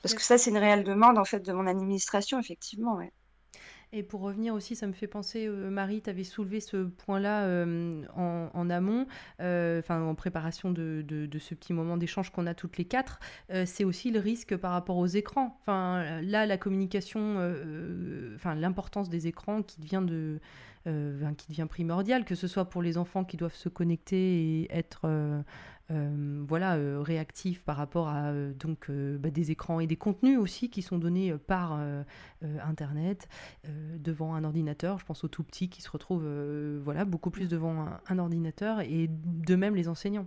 Parce 0.02 0.14
que 0.14 0.22
ça, 0.22 0.38
c'est 0.38 0.50
une 0.50 0.58
réelle 0.58 0.84
demande, 0.84 1.18
en 1.18 1.24
fait, 1.24 1.40
de 1.40 1.52
mon 1.52 1.66
administration, 1.66 2.38
effectivement. 2.38 2.96
Ouais. 2.96 3.12
Et 3.92 4.02
pour 4.02 4.20
revenir 4.20 4.52
aussi, 4.52 4.76
ça 4.76 4.86
me 4.86 4.92
fait 4.92 5.06
penser, 5.06 5.46
euh, 5.46 5.70
Marie, 5.70 6.02
tu 6.02 6.10
avais 6.10 6.24
soulevé 6.24 6.60
ce 6.60 6.76
point-là 6.76 7.44
euh, 7.44 8.02
en, 8.14 8.70
amont, 8.70 9.06
euh, 9.40 9.80
en 9.88 10.14
préparation 10.14 10.70
de, 10.70 11.02
ce 11.38 11.54
petit 11.54 11.72
moment 11.72 11.96
d'échange 11.96 12.30
qu'on 12.30 12.46
a 12.46 12.54
toutes 12.54 12.76
les 12.76 12.84
quatre. 12.84 13.18
c'est 13.64 13.84
aussi 13.84 14.10
le 14.10 14.20
risque 14.20 14.56
par 14.56 14.72
rapport 14.72 14.98
aux 14.98 15.06
écrans. 15.06 15.58
Enfin, 15.62 16.20
là, 16.20 16.44
la 16.44 16.58
communication, 16.58 17.36
enfin 18.34 18.54
l'importance 18.54 19.08
des 19.08 19.26
écrans 19.26 19.62
qui 19.62 19.80
devient 19.80 20.04
de 20.04 20.38
qui 21.36 21.48
devient 21.48 21.66
primordial, 21.68 22.24
que 22.24 22.34
ce 22.34 22.46
soit 22.46 22.64
pour 22.70 22.80
les 22.80 22.96
enfants 22.96 23.22
qui 23.22 23.36
doivent 23.36 23.54
se 23.54 23.68
connecter 23.68 24.62
et 24.62 24.68
être 24.70 25.06
euh, 25.90 26.44
voilà, 26.46 26.76
euh, 26.76 27.00
réactif 27.00 27.62
par 27.62 27.76
rapport 27.76 28.08
à 28.08 28.26
euh, 28.26 28.52
donc 28.52 28.90
bah, 28.90 29.30
des 29.30 29.50
écrans 29.50 29.80
et 29.80 29.86
des 29.86 29.96
contenus 29.96 30.38
aussi 30.38 30.68
qui 30.68 30.82
sont 30.82 30.98
donnés 30.98 31.34
par 31.46 31.78
Internet 32.42 33.28
devant 33.98 34.34
un 34.34 34.44
ordinateur. 34.44 34.98
Je 34.98 35.04
pense 35.04 35.24
aux 35.24 35.28
tout 35.28 35.42
petits 35.42 35.68
qui 35.68 35.82
se 35.82 35.90
retrouvent 35.90 36.28
voilà 36.82 37.04
beaucoup 37.04 37.30
plus 37.30 37.48
devant 37.48 37.86
un 38.06 38.18
ordinateur 38.18 38.80
et 38.80 39.08
de 39.08 39.56
même 39.56 39.74
les 39.74 39.88
enseignants. 39.88 40.26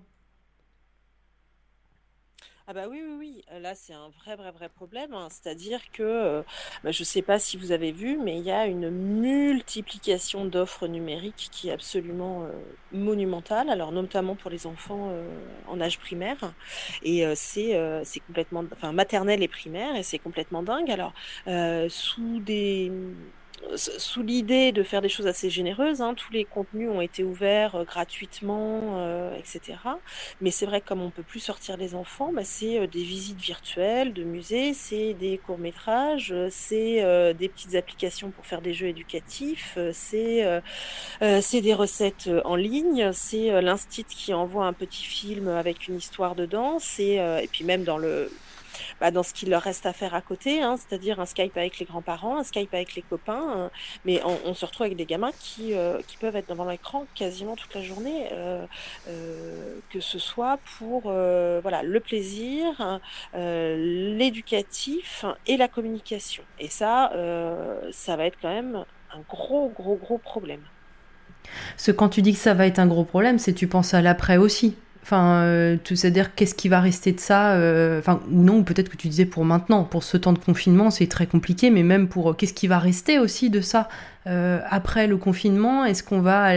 Ah 2.71 2.73
bah 2.73 2.88
oui, 2.89 3.01
oui, 3.05 3.15
oui. 3.51 3.60
Là, 3.60 3.75
c'est 3.75 3.91
un 3.91 4.07
vrai, 4.23 4.38
vrai, 4.38 4.49
vrai 4.51 4.69
problème. 4.69 5.13
hein. 5.13 5.27
C'est-à-dire 5.29 5.81
que, 5.91 6.41
bah, 6.86 6.91
je 6.91 7.01
ne 7.01 7.05
sais 7.05 7.21
pas 7.21 7.38
si 7.38 7.57
vous 7.57 7.73
avez 7.73 7.91
vu, 7.91 8.17
mais 8.17 8.38
il 8.38 8.43
y 8.45 8.51
a 8.51 8.65
une 8.65 8.89
multiplication 8.89 10.45
d'offres 10.45 10.88
numériques 10.88 11.49
qui 11.51 11.67
est 11.67 11.73
absolument 11.73 12.47
monumentale. 12.93 13.69
Alors, 13.69 13.91
notamment 13.91 14.36
pour 14.38 14.49
les 14.49 14.67
enfants 14.67 15.12
en 15.67 15.81
âge 15.81 15.99
primaire. 15.99 16.53
Et 17.03 17.25
c'est 17.36 17.77
c'est 18.05 18.21
complètement, 18.21 18.63
enfin, 18.71 18.93
maternelle 18.93 19.43
et 19.43 19.49
primaire, 19.49 19.97
et 19.97 20.03
c'est 20.03 20.19
complètement 20.19 20.63
dingue. 20.63 20.89
Alors, 20.89 21.12
sous 21.89 22.39
des 22.39 22.89
sous 23.76 24.24
l'idée 24.24 24.71
de 24.71 24.84
faire 24.84 25.02
des 25.02 25.10
choses 25.10 25.28
assez 25.28 25.50
généreuses, 25.50 26.02
hein, 26.02 26.13
tous 26.13 26.32
les 26.32 26.45
contenus 26.45 26.89
ont 26.89 27.02
été 27.02 27.24
ouverts 27.24 27.76
euh, 27.76 27.84
gratuitement, 27.84 28.97
euh, 28.97 29.36
etc. 29.38 29.78
Mais 30.41 30.52
c'est 30.52 30.65
vrai 30.65 30.82
que 30.82 30.88
comme 30.88 31.02
on 31.02 31.10
peut 31.10 31.24
plus 31.24 31.39
sortir 31.39 31.78
les 31.78 31.95
enfants, 31.95 32.32
bah, 32.34 32.43
c'est 32.43 32.80
euh, 32.80 32.88
des 32.88 33.04
visites 33.04 33.39
virtuelles 33.39 34.13
de 34.13 34.24
musées, 34.24 34.74
c'est 34.74 35.13
des 35.13 35.38
courts 35.38 35.58
métrages, 35.58 36.34
c'est 36.50 37.02
des 37.34 37.50
petites 37.50 37.76
applications 37.76 38.32
pour 38.32 38.45
faire 38.45 38.62
des 38.62 38.74
jeux 38.74 38.88
éducatifs, 38.88 39.78
c'est 39.91 40.62
des 41.19 41.74
recettes 41.74 42.30
en 42.45 42.56
ligne, 42.56 43.12
c'est 43.13 43.62
l'instit 43.62 44.06
qui 44.06 44.34
envoie 44.34 44.65
un 44.65 44.74
petit 44.74 45.04
film 45.04 45.47
avec 45.47 45.88
une 45.88 45.97
histoire 45.97 46.36
dedans, 46.36 46.78
et 47.00 47.50
puis 47.52 47.63
même 47.63 47.84
dans 47.84 47.97
le 47.97 48.32
bah, 48.99 49.12
dans 49.12 49.23
ce 49.23 49.34
qu'il 49.34 49.49
leur 49.49 49.62
reste 49.62 49.86
à 49.86 49.93
faire 49.93 50.13
à 50.13 50.21
côté, 50.21 50.62
hein, 50.62 50.77
c'est-à-dire 50.77 51.19
un 51.19 51.25
Skype 51.25 51.55
avec 51.57 51.79
les 51.79 51.86
grands-parents, 51.86 52.38
un 52.38 52.43
Skype 52.43 52.73
avec 52.73 52.95
les 52.95 53.01
copains, 53.01 53.43
hein. 53.55 53.71
mais 54.05 54.21
on, 54.23 54.53
se 54.53 54.65
retrouve 54.65 54.86
avec 54.86 54.97
des 54.97 55.05
gamins 55.05 55.31
qui, 55.39 55.73
euh, 55.73 55.99
qui 56.07 56.17
peuvent 56.17 56.36
être 56.36 56.49
devant 56.49 56.65
l'écran 56.69 57.05
quasiment 57.15 57.55
toute 57.55 57.73
la 57.73 57.81
journée, 57.81 58.27
euh, 58.31 58.65
euh, 59.07 59.75
que 59.89 59.99
ce 59.99 60.19
soit 60.19 60.60
pour 60.77 61.03
voilà, 61.03 61.84
le 61.84 61.99
plaisir, 61.99 62.99
l'éducatif 63.34 65.25
et 65.47 65.57
la 65.57 65.67
communication. 65.67 66.43
Et 66.60 66.67
ça, 66.67 67.12
ça 67.91 68.15
va 68.15 68.25
être 68.25 68.38
quand 68.41 68.53
même 68.53 68.86
un 69.13 69.21
gros, 69.29 69.69
gros, 69.69 69.95
gros 69.95 70.17
problème. 70.17 70.62
Ce 71.77 71.91
quand 71.91 72.10
tu 72.10 72.21
dis 72.21 72.34
que 72.34 72.39
ça 72.39 72.53
va 72.53 72.67
être 72.67 72.79
un 72.79 72.88
gros 72.88 73.03
problème, 73.03 73.39
c'est 73.39 73.53
tu 73.53 73.67
penses 73.67 73.93
à 73.93 74.01
l'après 74.01 74.38
aussi. 74.38 74.75
Enfin, 75.03 75.43
euh, 75.43 75.77
c'est-à-dire 75.83 76.35
qu'est-ce 76.35 76.53
qui 76.53 76.69
va 76.69 76.79
rester 76.79 77.11
de 77.11 77.19
ça 77.19 77.55
euh, 77.55 78.01
ou 78.29 78.43
non, 78.43 78.63
peut-être 78.63 78.89
que 78.89 78.97
tu 78.97 79.07
disais 79.07 79.25
pour 79.25 79.45
maintenant, 79.45 79.83
pour 79.83 80.03
ce 80.03 80.15
temps 80.15 80.33
de 80.33 80.39
confinement, 80.39 80.91
c'est 80.91 81.07
très 81.07 81.25
compliqué, 81.25 81.71
mais 81.71 81.81
même 81.81 82.07
pour 82.07 82.29
euh, 82.29 82.33
qu'est-ce 82.33 82.53
qui 82.53 82.67
va 82.67 82.77
rester 82.77 83.17
aussi 83.17 83.49
de 83.49 83.61
ça 83.61 83.89
après 84.25 85.07
le 85.07 85.17
confinement? 85.17 85.83
Est-ce 85.83 86.03
qu'on 86.03 86.21
va 86.21 86.51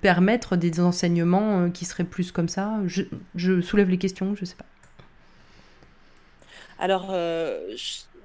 permettre 0.00 0.56
des 0.56 0.80
enseignements 0.80 1.68
qui 1.68 1.84
seraient 1.84 2.02
plus 2.02 2.32
comme 2.32 2.48
ça? 2.48 2.78
Je, 2.86 3.60
soulève 3.60 3.90
les 3.90 3.98
questions, 3.98 4.34
je 4.34 4.46
sais 4.46 4.56
pas. 4.56 4.64
Alors, 6.78 7.08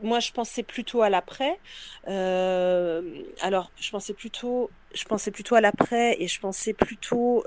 moi, 0.02 0.22
je 0.22 0.32
pensais 0.32 0.64
plutôt 0.64 1.02
à 1.02 1.10
l'après. 1.10 1.60
alors, 2.08 3.70
je 3.76 3.92
pensais 3.92 4.14
plutôt, 4.14 4.70
je 4.96 5.04
pensais 5.04 5.32
plutôt 5.32 5.56
à 5.56 5.62
l'après 5.62 6.16
et 6.18 6.30
je 6.30 6.40
pensais 6.40 6.72
plutôt 6.72 7.44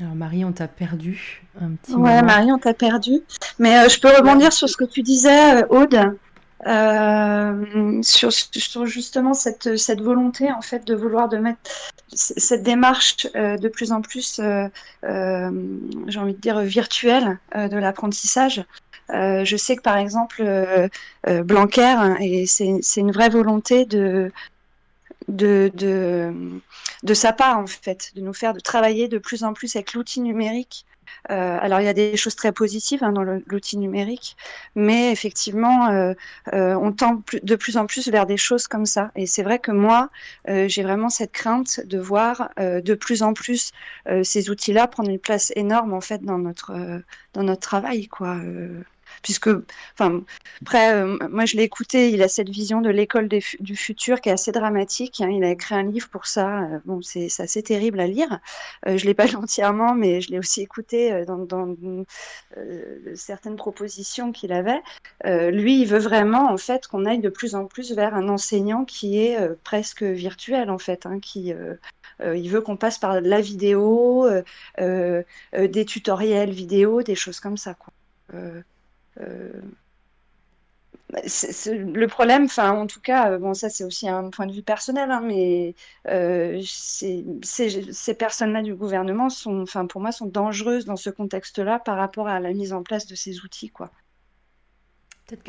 Alors 0.00 0.14
Marie, 0.14 0.44
on 0.44 0.52
t'a 0.52 0.66
perdu 0.66 1.42
un 1.60 1.70
petit 1.70 1.94
ouais, 1.94 2.20
Marie, 2.22 2.50
on 2.50 2.58
t'a 2.58 2.74
perdu. 2.74 3.20
Mais 3.60 3.78
euh, 3.78 3.88
je 3.88 4.00
peux 4.00 4.08
rebondir 4.08 4.52
sur 4.52 4.68
ce 4.68 4.76
que 4.76 4.84
tu 4.84 5.02
disais, 5.02 5.62
euh, 5.62 5.66
Aude, 5.68 6.16
euh, 6.66 8.02
sur, 8.02 8.32
sur, 8.32 8.86
justement 8.86 9.34
cette, 9.34 9.76
cette 9.76 10.00
volonté 10.00 10.50
en 10.50 10.62
fait 10.62 10.84
de 10.84 10.94
vouloir 10.94 11.28
de 11.28 11.36
mettre 11.36 11.58
cette 12.12 12.62
démarche 12.62 13.26
de 13.34 13.68
plus 13.68 13.92
en 13.92 14.00
plus, 14.00 14.40
j'ai 14.40 16.18
envie 16.18 16.34
de 16.34 16.40
dire 16.40 16.60
virtuelle 16.60 17.38
de 17.54 17.76
l'apprentissage. 17.76 18.64
je 19.10 19.56
sais 19.58 19.76
que 19.76 19.82
par 19.82 19.98
exemple 19.98 20.42
Blanquer, 21.26 21.82
hein, 21.82 22.16
et 22.20 22.46
c'est 22.46 22.80
une 22.96 23.12
vraie 23.12 23.28
volonté 23.30 23.84
de 23.84 24.32
de, 25.28 25.70
de, 27.02 27.14
sa 27.14 27.32
part, 27.32 27.58
en 27.58 27.66
fait, 27.66 28.12
de 28.14 28.20
nous 28.20 28.34
faire 28.34 28.52
de 28.52 28.60
travailler 28.60 29.08
de 29.08 29.18
plus 29.18 29.44
en 29.44 29.52
plus 29.52 29.76
avec 29.76 29.94
l'outil 29.94 30.20
numérique. 30.20 30.86
Euh, 31.30 31.58
alors, 31.60 31.80
il 31.80 31.84
y 31.84 31.88
a 31.88 31.94
des 31.94 32.16
choses 32.16 32.36
très 32.36 32.52
positives 32.52 33.02
hein, 33.02 33.12
dans 33.12 33.22
l'outil 33.22 33.78
numérique, 33.78 34.36
mais 34.74 35.10
effectivement, 35.10 35.88
euh, 35.88 36.12
euh, 36.52 36.74
on 36.74 36.92
tend 36.92 37.22
de 37.42 37.56
plus 37.56 37.76
en 37.76 37.86
plus 37.86 38.08
vers 38.08 38.26
des 38.26 38.36
choses 38.36 38.66
comme 38.66 38.86
ça. 38.86 39.10
Et 39.16 39.26
c'est 39.26 39.42
vrai 39.42 39.58
que 39.58 39.70
moi, 39.70 40.10
j'ai 40.46 40.82
vraiment 40.82 41.08
cette 41.08 41.32
crainte 41.32 41.80
de 41.86 41.98
voir 41.98 42.50
de 42.58 42.94
plus 42.94 43.22
en 43.22 43.32
plus 43.32 43.72
ces 44.22 44.50
outils-là 44.50 44.86
prendre 44.86 45.10
une 45.10 45.18
place 45.18 45.52
énorme 45.56 45.92
en 45.94 46.00
fait 46.00 46.22
dans 46.22 46.38
notre 46.38 46.72
dans 47.32 47.42
notre 47.42 47.62
travail, 47.62 48.08
quoi. 48.08 48.36
Puisque, 49.22 49.48
enfin, 49.94 50.22
après, 50.62 50.94
euh, 50.94 51.18
moi 51.30 51.44
je 51.44 51.56
l'ai 51.56 51.62
écouté, 51.62 52.10
il 52.10 52.22
a 52.22 52.28
cette 52.28 52.48
vision 52.48 52.80
de 52.80 52.90
l'école 52.90 53.28
du 53.28 53.76
futur 53.76 54.20
qui 54.20 54.28
est 54.28 54.32
assez 54.32 54.52
dramatique. 54.52 55.20
Hein. 55.20 55.30
il 55.30 55.44
a 55.44 55.50
écrit 55.50 55.74
un 55.74 55.82
livre 55.82 56.08
pour 56.08 56.26
ça. 56.26 56.62
Euh, 56.62 56.78
bon, 56.84 57.02
c'est 57.02 57.28
assez 57.38 57.62
terrible 57.62 58.00
à 58.00 58.06
lire. 58.06 58.40
Euh, 58.86 58.96
je 58.96 59.04
l'ai 59.06 59.14
pas 59.14 59.26
lu 59.26 59.36
entièrement, 59.36 59.94
mais 59.94 60.20
je 60.20 60.30
l'ai 60.30 60.38
aussi 60.38 60.62
écouté 60.62 61.24
dans, 61.26 61.38
dans 61.38 61.74
certaines 63.14 63.56
propositions 63.56 64.32
qu'il 64.32 64.52
avait. 64.52 64.82
lui, 65.24 65.80
il 65.80 65.86
veut 65.86 65.98
vraiment 65.98 66.50
en 66.50 66.56
fait 66.56 66.86
qu'on 66.86 67.04
aille 67.04 67.20
de 67.20 67.28
plus 67.28 67.54
en 67.54 67.66
plus 67.66 67.92
vers 67.92 68.14
un 68.14 68.28
enseignant 68.28 68.84
qui 68.84 69.18
est 69.18 69.38
presque 69.64 70.02
virtuel 70.02 70.70
en 70.70 70.78
fait, 70.78 71.06
hein, 71.06 71.20
qui 71.20 71.52
il 72.22 72.48
veut 72.48 72.60
qu'on 72.60 72.76
passe 72.76 72.98
par 72.98 73.20
la 73.20 73.40
vidéo, 73.40 74.28
des 74.78 75.84
tutoriels 75.86 76.50
vidéo, 76.50 77.02
des 77.02 77.14
choses 77.14 77.40
comme 77.40 77.56
ça. 77.56 77.74
Quoi. 77.74 77.92
Euh, 79.20 79.52
le 81.12 82.06
problème, 82.06 82.44
enfin, 82.44 82.72
en 82.72 82.86
tout 82.86 83.00
cas, 83.00 83.30
euh, 83.30 83.38
bon, 83.38 83.54
ça 83.54 83.68
c'est 83.68 83.84
aussi 83.84 84.08
un 84.08 84.30
point 84.30 84.46
de 84.46 84.52
vue 84.52 84.62
personnel, 84.62 85.10
hein, 85.10 85.20
mais 85.20 85.74
euh, 86.08 86.60
ces, 86.64 87.24
personnes-là 88.18 88.62
du 88.62 88.74
gouvernement 88.74 89.30
sont, 89.30 89.62
enfin, 89.62 89.86
pour 89.86 90.00
moi, 90.00 90.12
sont 90.12 90.26
dangereuses 90.26 90.84
dans 90.86 90.96
ce 90.96 91.10
contexte-là 91.10 91.78
par 91.78 91.96
rapport 91.96 92.28
à 92.28 92.40
la 92.40 92.52
mise 92.52 92.72
en 92.72 92.82
place 92.82 93.06
de 93.06 93.14
ces 93.14 93.40
outils, 93.40 93.70
quoi. 93.70 93.90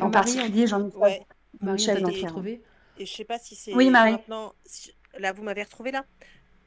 En 0.00 0.10
particulier, 0.10 0.66
j'en 0.66 0.88
ai 0.88 1.26
Michel 1.62 2.02
trouvé. 2.02 2.62
Et 2.98 3.04
je 3.04 3.12
sais 3.12 3.24
pas 3.24 3.38
si 3.38 3.54
c'est 3.54 3.74
oui, 3.74 3.90
Marie. 3.90 4.12
maintenant. 4.12 4.54
Là, 5.18 5.32
vous 5.32 5.42
m'avez 5.42 5.62
retrouvé 5.62 5.90
là? 5.90 6.04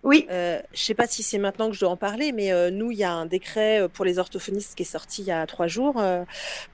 Oui. 0.03 0.25
Euh, 0.29 0.59
je 0.71 0.81
ne 0.81 0.83
sais 0.83 0.93
pas 0.93 1.07
si 1.07 1.23
c'est 1.23 1.37
maintenant 1.37 1.67
que 1.69 1.75
je 1.75 1.81
dois 1.81 1.89
en 1.89 1.97
parler, 1.97 2.31
mais 2.31 2.51
euh, 2.51 2.71
nous, 2.71 2.91
il 2.91 2.97
y 2.97 3.03
a 3.03 3.11
un 3.11 3.25
décret 3.25 3.81
euh, 3.81 3.87
pour 3.89 4.05
les 4.05 4.17
orthophonistes 4.17 4.75
qui 4.75 4.83
est 4.83 4.85
sorti 4.85 5.23
il 5.23 5.27
y 5.27 5.31
a 5.31 5.45
trois 5.45 5.67
jours 5.67 6.01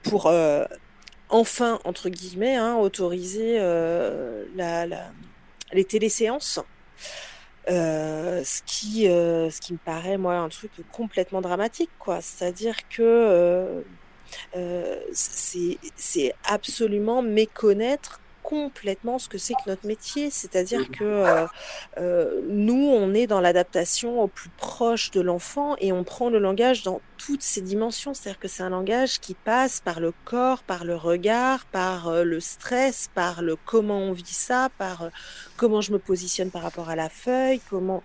pour 0.02 0.32
enfin, 1.28 1.80
entre 1.84 2.08
guillemets, 2.08 2.54
hein, 2.54 2.76
autoriser 2.76 3.58
la, 3.58 4.86
les 5.72 5.84
téléséances. 5.84 6.60
ce, 7.66 8.62
qui, 8.64 9.04
ce 9.04 9.60
qui 9.60 9.72
me 9.72 9.78
paraît, 9.78 10.18
moi, 10.18 10.36
un 10.36 10.48
truc 10.48 10.70
complètement 10.92 11.40
dramatique, 11.40 11.90
quoi. 11.98 12.20
C'est-à-dire 12.20 12.76
que 12.88 13.82
c'est 15.12 16.34
absolument 16.44 17.22
méconnaître 17.22 18.20
complètement 18.46 19.18
ce 19.18 19.28
que 19.28 19.38
c'est 19.38 19.54
que 19.54 19.68
notre 19.68 19.86
métier. 19.86 20.30
C'est-à-dire 20.30 20.88
que 20.90 21.02
euh, 21.02 21.46
euh, 21.98 22.40
nous, 22.48 22.88
on 22.88 23.12
est 23.12 23.26
dans 23.26 23.40
l'adaptation 23.40 24.22
au 24.22 24.28
plus 24.28 24.50
proche 24.56 25.10
de 25.10 25.20
l'enfant 25.20 25.74
et 25.80 25.92
on 25.92 26.04
prend 26.04 26.30
le 26.30 26.38
langage 26.38 26.84
dans 26.84 27.00
toutes 27.18 27.42
ses 27.42 27.60
dimensions. 27.60 28.14
C'est-à-dire 28.14 28.38
que 28.38 28.46
c'est 28.46 28.62
un 28.62 28.70
langage 28.70 29.18
qui 29.18 29.34
passe 29.34 29.80
par 29.80 29.98
le 29.98 30.12
corps, 30.24 30.62
par 30.62 30.84
le 30.84 30.94
regard, 30.94 31.64
par 31.66 32.06
euh, 32.06 32.22
le 32.22 32.38
stress, 32.38 33.10
par 33.14 33.42
le 33.42 33.56
comment 33.56 33.98
on 33.98 34.12
vit 34.12 34.22
ça, 34.26 34.68
par 34.78 35.10
comment 35.56 35.80
je 35.80 35.90
me 35.90 35.98
positionne 35.98 36.50
par 36.50 36.62
rapport 36.62 36.88
à 36.88 36.96
la 36.96 37.08
feuille, 37.08 37.60
comment... 37.68 38.02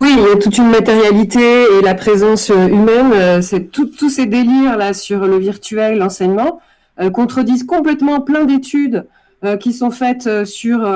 Oui, 0.00 0.14
il 0.16 0.28
y 0.28 0.30
a 0.30 0.36
toute 0.36 0.58
une 0.58 0.70
matérialité 0.70 1.40
et 1.64 1.82
la 1.82 1.94
présence 1.94 2.50
humaine. 2.50 3.42
c'est 3.42 3.70
tous 3.70 4.10
ces 4.10 4.26
délires 4.26 4.76
là 4.76 4.92
sur 4.92 5.26
le 5.26 5.38
virtuel, 5.38 5.98
l'enseignement. 5.98 6.60
Euh, 7.00 7.10
contredisent 7.10 7.64
complètement 7.64 8.20
plein 8.20 8.44
d'études 8.44 9.06
euh, 9.44 9.56
qui 9.56 9.72
sont 9.72 9.90
faites 9.90 10.26
euh, 10.26 10.44
sur 10.44 10.86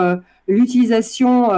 l'utilisation 0.47 1.51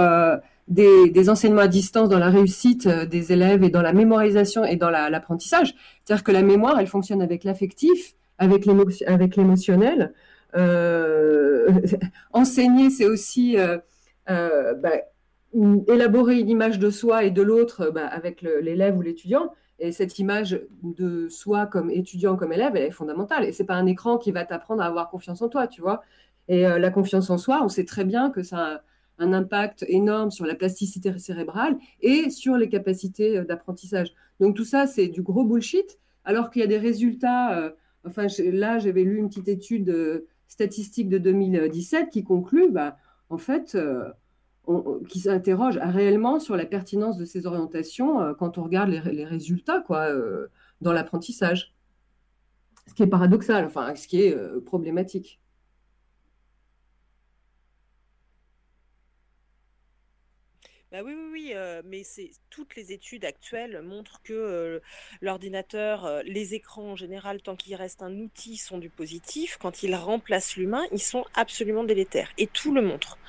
des, 0.67 1.29
enseignements 1.29 1.61
à 1.61 1.67
distance 1.67 2.09
dans 2.09 2.19
la 2.19 2.29
réussite 2.29 2.87
des 2.87 3.33
élèves 3.33 3.63
et 3.63 3.69
dans 3.69 3.81
la 3.81 3.93
mémorisation 3.93 4.63
et 4.63 4.77
dans 4.77 4.89
l'apprentissage. 4.89 5.75
C'est-à-dire 6.03 6.23
que 6.23 6.31
la 6.31 6.41
mémoire, 6.41 6.79
elle 6.79 6.87
fonctionne 6.87 7.21
avec 7.21 7.43
l'affectif, 7.43 8.15
avec 8.37 8.65
l'émotionnel. 8.65 10.13
enseigner, 12.33 12.89
c'est 12.89 13.05
aussi 13.05 13.57
bah, 14.27 14.89
élaborer 15.87 16.39
une 16.39 16.49
image 16.49 16.79
de 16.79 16.89
soi 16.89 17.25
et 17.25 17.31
de 17.31 17.43
l'autre 17.43 17.91
bah, 17.93 18.07
avec 18.07 18.41
l'élève 18.41 18.97
ou 18.97 19.01
l'étudiant. 19.01 19.51
Et 19.79 19.91
cette 19.91 20.19
image 20.19 20.61
de 20.83 21.29
soi 21.29 21.65
comme 21.65 21.89
étudiant, 21.89 22.35
comme 22.35 22.51
élève, 22.51 22.75
elle 22.75 22.83
est 22.83 22.91
fondamentale. 22.91 23.45
Et 23.45 23.51
c'est 23.51 23.63
pas 23.63 23.75
un 23.75 23.85
écran 23.85 24.17
qui 24.17 24.31
va 24.31 24.45
t'apprendre 24.45 24.81
à 24.81 24.85
avoir 24.85 25.09
confiance 25.09 25.41
en 25.41 25.49
toi, 25.49 25.67
tu 25.67 25.81
vois. 25.81 26.01
Et 26.49 26.65
euh, 26.65 26.79
la 26.79 26.89
confiance 26.89 27.29
en 27.29 27.37
soi, 27.37 27.61
on 27.63 27.69
sait 27.69 27.85
très 27.85 28.03
bien 28.03 28.29
que 28.29 28.43
ça 28.43 28.57
a 28.57 28.81
un 29.19 29.33
impact 29.33 29.85
énorme 29.87 30.31
sur 30.31 30.45
la 30.45 30.55
plasticité 30.55 31.17
cérébrale 31.17 31.77
et 32.01 32.29
sur 32.29 32.57
les 32.57 32.69
capacités 32.69 33.37
euh, 33.37 33.45
d'apprentissage. 33.45 34.13
Donc 34.39 34.55
tout 34.55 34.65
ça, 34.65 34.87
c'est 34.87 35.07
du 35.07 35.21
gros 35.21 35.45
bullshit, 35.45 35.99
alors 36.25 36.49
qu'il 36.49 36.61
y 36.61 36.65
a 36.65 36.67
des 36.67 36.77
résultats. 36.77 37.57
Euh, 37.57 37.71
enfin, 38.05 38.27
là, 38.51 38.79
j'avais 38.79 39.03
lu 39.03 39.17
une 39.17 39.29
petite 39.29 39.47
étude 39.47 40.25
statistique 40.47 41.09
de 41.09 41.19
2017 41.19 42.09
qui 42.09 42.23
conclut, 42.23 42.71
bah, 42.71 42.97
en 43.29 43.37
fait, 43.37 43.77
qui 45.07 45.19
s'interroge 45.19 45.79
réellement 45.81 46.39
sur 46.39 46.55
la 46.55 46.65
pertinence 46.65 47.17
de 47.17 47.25
ces 47.25 47.45
orientations 47.45 48.21
euh, 48.21 48.33
quand 48.33 48.57
on 48.57 48.63
regarde 48.63 48.89
les, 48.89 49.25
résultats 49.25 49.81
quoi, 49.81 50.09
euh, 50.09 50.47
dans 50.81 50.93
l'apprentissage. 50.93 51.73
Ce 52.87 52.93
qui 52.93 53.03
est 53.03 53.07
paradoxal, 53.07 53.65
enfin, 53.65 53.95
ce 53.95 54.07
qui 54.07 54.21
est 54.21 54.35
euh, 54.35 54.59
problématique. 54.61 55.39
Bah 60.91 61.01
oui, 61.05 61.13
oui, 61.15 61.53
oui, 61.53 61.53
mais 61.85 62.03
c'est 62.03 62.31
toutes 62.49 62.75
les 62.75 62.91
études 62.91 63.23
actuelles 63.23 63.79
montrent 63.83 64.23
que 64.23 64.81
l'ordinateur, 65.21 66.23
les 66.25 66.55
écrans 66.55 66.93
en 66.93 66.95
général, 66.95 67.43
tant 67.43 67.55
qu'il 67.55 67.75
reste 67.75 68.01
un 68.01 68.11
outil, 68.17 68.57
sont 68.57 68.79
du 68.79 68.89
positif. 68.89 69.57
Quand 69.61 69.83
ils 69.83 69.93
remplacent 69.93 70.57
l'humain, 70.57 70.83
ils 70.91 71.01
sont 71.01 71.25
absolument 71.35 71.83
délétères. 71.83 72.31
Et 72.39 72.47
tout 72.47 72.73
le 72.73 72.81
montre. 72.81 73.19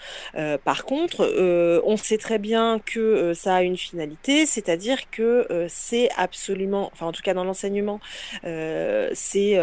par 0.64 0.87
contre, 0.87 1.83
on 1.85 1.96
sait 1.99 2.16
très 2.16 2.38
bien 2.38 2.79
que 2.79 3.35
ça 3.35 3.57
a 3.57 3.62
une 3.62 3.77
finalité, 3.77 4.46
c'est-à-dire 4.46 5.11
que 5.11 5.66
c'est 5.68 6.09
absolument, 6.16 6.88
enfin 6.94 7.09
en 7.09 7.12
tout 7.12 7.23
cas 7.23 7.35
dans 7.35 7.44
l'enseignement, 7.44 8.01
c'est 8.42 9.59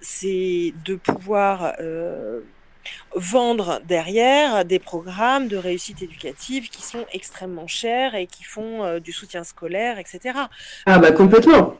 c'est 0.00 0.74
de 0.84 0.94
pouvoir 0.96 1.76
vendre 3.14 3.80
derrière 3.86 4.64
des 4.64 4.78
programmes 4.78 5.48
de 5.48 5.56
réussite 5.56 6.02
éducative 6.02 6.68
qui 6.70 6.82
sont 6.82 7.04
extrêmement 7.12 7.66
chers 7.66 8.14
et 8.14 8.26
qui 8.26 8.44
font 8.44 8.84
euh, 8.84 9.00
du 9.00 9.12
soutien 9.12 9.44
scolaire, 9.44 9.98
etc. 9.98 10.38
Ah 10.86 10.98
bah 10.98 11.12
complètement. 11.12 11.76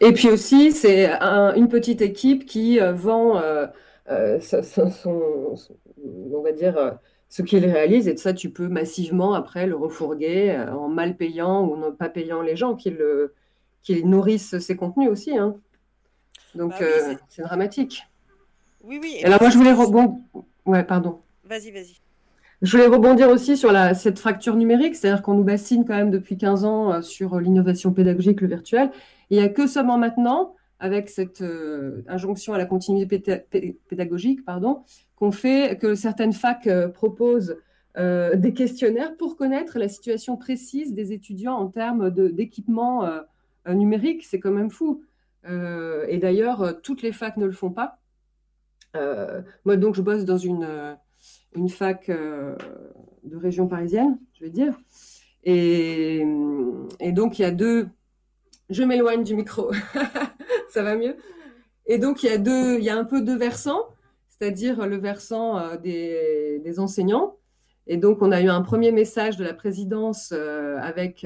Et 0.00 0.12
puis 0.12 0.28
aussi, 0.28 0.72
c'est 0.72 1.10
une 1.10 1.68
petite 1.68 2.02
équipe 2.02 2.46
qui 2.46 2.80
euh, 2.80 2.92
vend 2.92 3.40
euh, 3.40 4.40
son, 4.40 4.92
on 6.32 6.42
va 6.42 6.52
dire, 6.52 6.98
ce 7.28 7.42
qu'il 7.42 7.64
réalise, 7.64 8.06
et 8.06 8.14
de 8.14 8.18
ça, 8.18 8.32
tu 8.32 8.50
peux 8.50 8.68
massivement 8.68 9.34
après 9.34 9.66
le 9.66 9.74
refourguer 9.74 10.56
en 10.70 10.88
mal 10.88 11.16
payant 11.16 11.64
ou 11.64 11.82
en 11.82 11.92
pas 11.92 12.08
payant 12.08 12.42
les 12.42 12.56
gens 12.56 12.76
qui, 12.76 12.90
le, 12.90 13.34
qui 13.82 14.04
nourrissent 14.04 14.58
ces 14.58 14.76
contenus 14.76 15.10
aussi. 15.10 15.36
Hein. 15.36 15.56
Donc, 16.54 16.72
bah 16.78 17.16
c'est 17.28 17.42
dramatique. 17.42 18.04
Oui, 18.86 19.00
oui. 19.02 19.20
alors, 19.24 19.40
moi, 19.40 19.50
je 19.50 19.58
voulais 19.58 19.72
rebondir. 19.72 20.14
Ouais, 20.64 20.84
pardon. 20.84 21.18
Vas-y, 21.44 21.72
vas-y. 21.72 21.96
Je 22.62 22.70
voulais 22.70 22.86
rebondir 22.86 23.28
aussi 23.28 23.56
sur 23.56 23.70
la, 23.70 23.92
cette 23.94 24.18
fracture 24.18 24.56
numérique, 24.56 24.96
c'est-à-dire 24.96 25.22
qu'on 25.22 25.34
nous 25.34 25.44
bassine 25.44 25.84
quand 25.84 25.94
même 25.94 26.10
depuis 26.10 26.38
15 26.38 26.64
ans 26.64 26.92
euh, 26.92 27.02
sur 27.02 27.38
l'innovation 27.38 27.92
pédagogique, 27.92 28.40
le 28.40 28.48
virtuel. 28.48 28.90
Il 29.28 29.38
n'y 29.38 29.44
a 29.44 29.48
que 29.48 29.66
seulement 29.66 29.98
maintenant, 29.98 30.54
avec 30.78 31.10
cette 31.10 31.42
euh, 31.42 32.02
injonction 32.06 32.54
à 32.54 32.58
la 32.58 32.64
continuité 32.64 33.18
pédagogique, 33.88 34.44
pardon, 34.44 34.84
qu'on 35.16 35.32
fait 35.32 35.78
que 35.78 35.94
certaines 35.94 36.32
facs 36.32 36.66
euh, 36.66 36.88
proposent 36.88 37.56
des 37.98 38.52
questionnaires 38.52 39.16
pour 39.16 39.38
connaître 39.38 39.78
la 39.78 39.88
situation 39.88 40.36
précise 40.36 40.92
des 40.92 41.14
étudiants 41.14 41.54
en 41.54 41.68
termes 41.68 42.10
d'équipement 42.10 43.08
numérique. 43.66 44.22
C'est 44.22 44.38
quand 44.38 44.50
même 44.50 44.68
fou. 44.68 45.02
et 45.46 46.18
d'ailleurs, 46.18 46.82
toutes 46.82 47.00
les 47.00 47.12
facs 47.12 47.38
ne 47.38 47.46
le 47.46 47.52
font 47.52 47.70
pas. 47.70 47.98
Euh, 48.96 49.42
moi, 49.64 49.76
donc, 49.76 49.94
je 49.94 50.02
bosse 50.02 50.24
dans 50.24 50.38
une, 50.38 50.64
euh, 50.64 50.94
une 51.54 51.68
fac 51.68 52.08
euh, 52.08 52.56
de 53.24 53.36
région 53.36 53.68
parisienne, 53.68 54.18
je 54.34 54.44
vais 54.44 54.50
dire. 54.50 54.74
Et, 55.44 56.24
et 57.00 57.12
donc, 57.12 57.38
il 57.38 57.42
y 57.42 57.44
a 57.44 57.50
deux. 57.50 57.88
Je 58.68 58.82
m'éloigne 58.82 59.22
du 59.22 59.36
micro, 59.36 59.70
ça 60.68 60.82
va 60.82 60.96
mieux? 60.96 61.16
Et 61.86 61.98
donc, 61.98 62.24
il 62.24 62.30
y 62.30 62.32
a, 62.32 62.38
deux, 62.38 62.78
il 62.78 62.84
y 62.84 62.90
a 62.90 62.96
un 62.96 63.04
peu 63.04 63.22
deux 63.22 63.36
versants, 63.36 63.84
c'est-à-dire 64.28 64.86
le 64.86 64.96
versant 64.96 65.76
des, 65.76 66.60
des, 66.64 66.80
enseignants. 66.80 67.36
Et 67.86 67.96
donc, 67.96 68.22
on 68.22 68.32
a 68.32 68.40
eu 68.40 68.48
un 68.48 68.62
premier 68.62 68.90
message 68.90 69.36
de 69.36 69.44
la 69.44 69.54
présidence 69.54 70.32
avec 70.32 71.24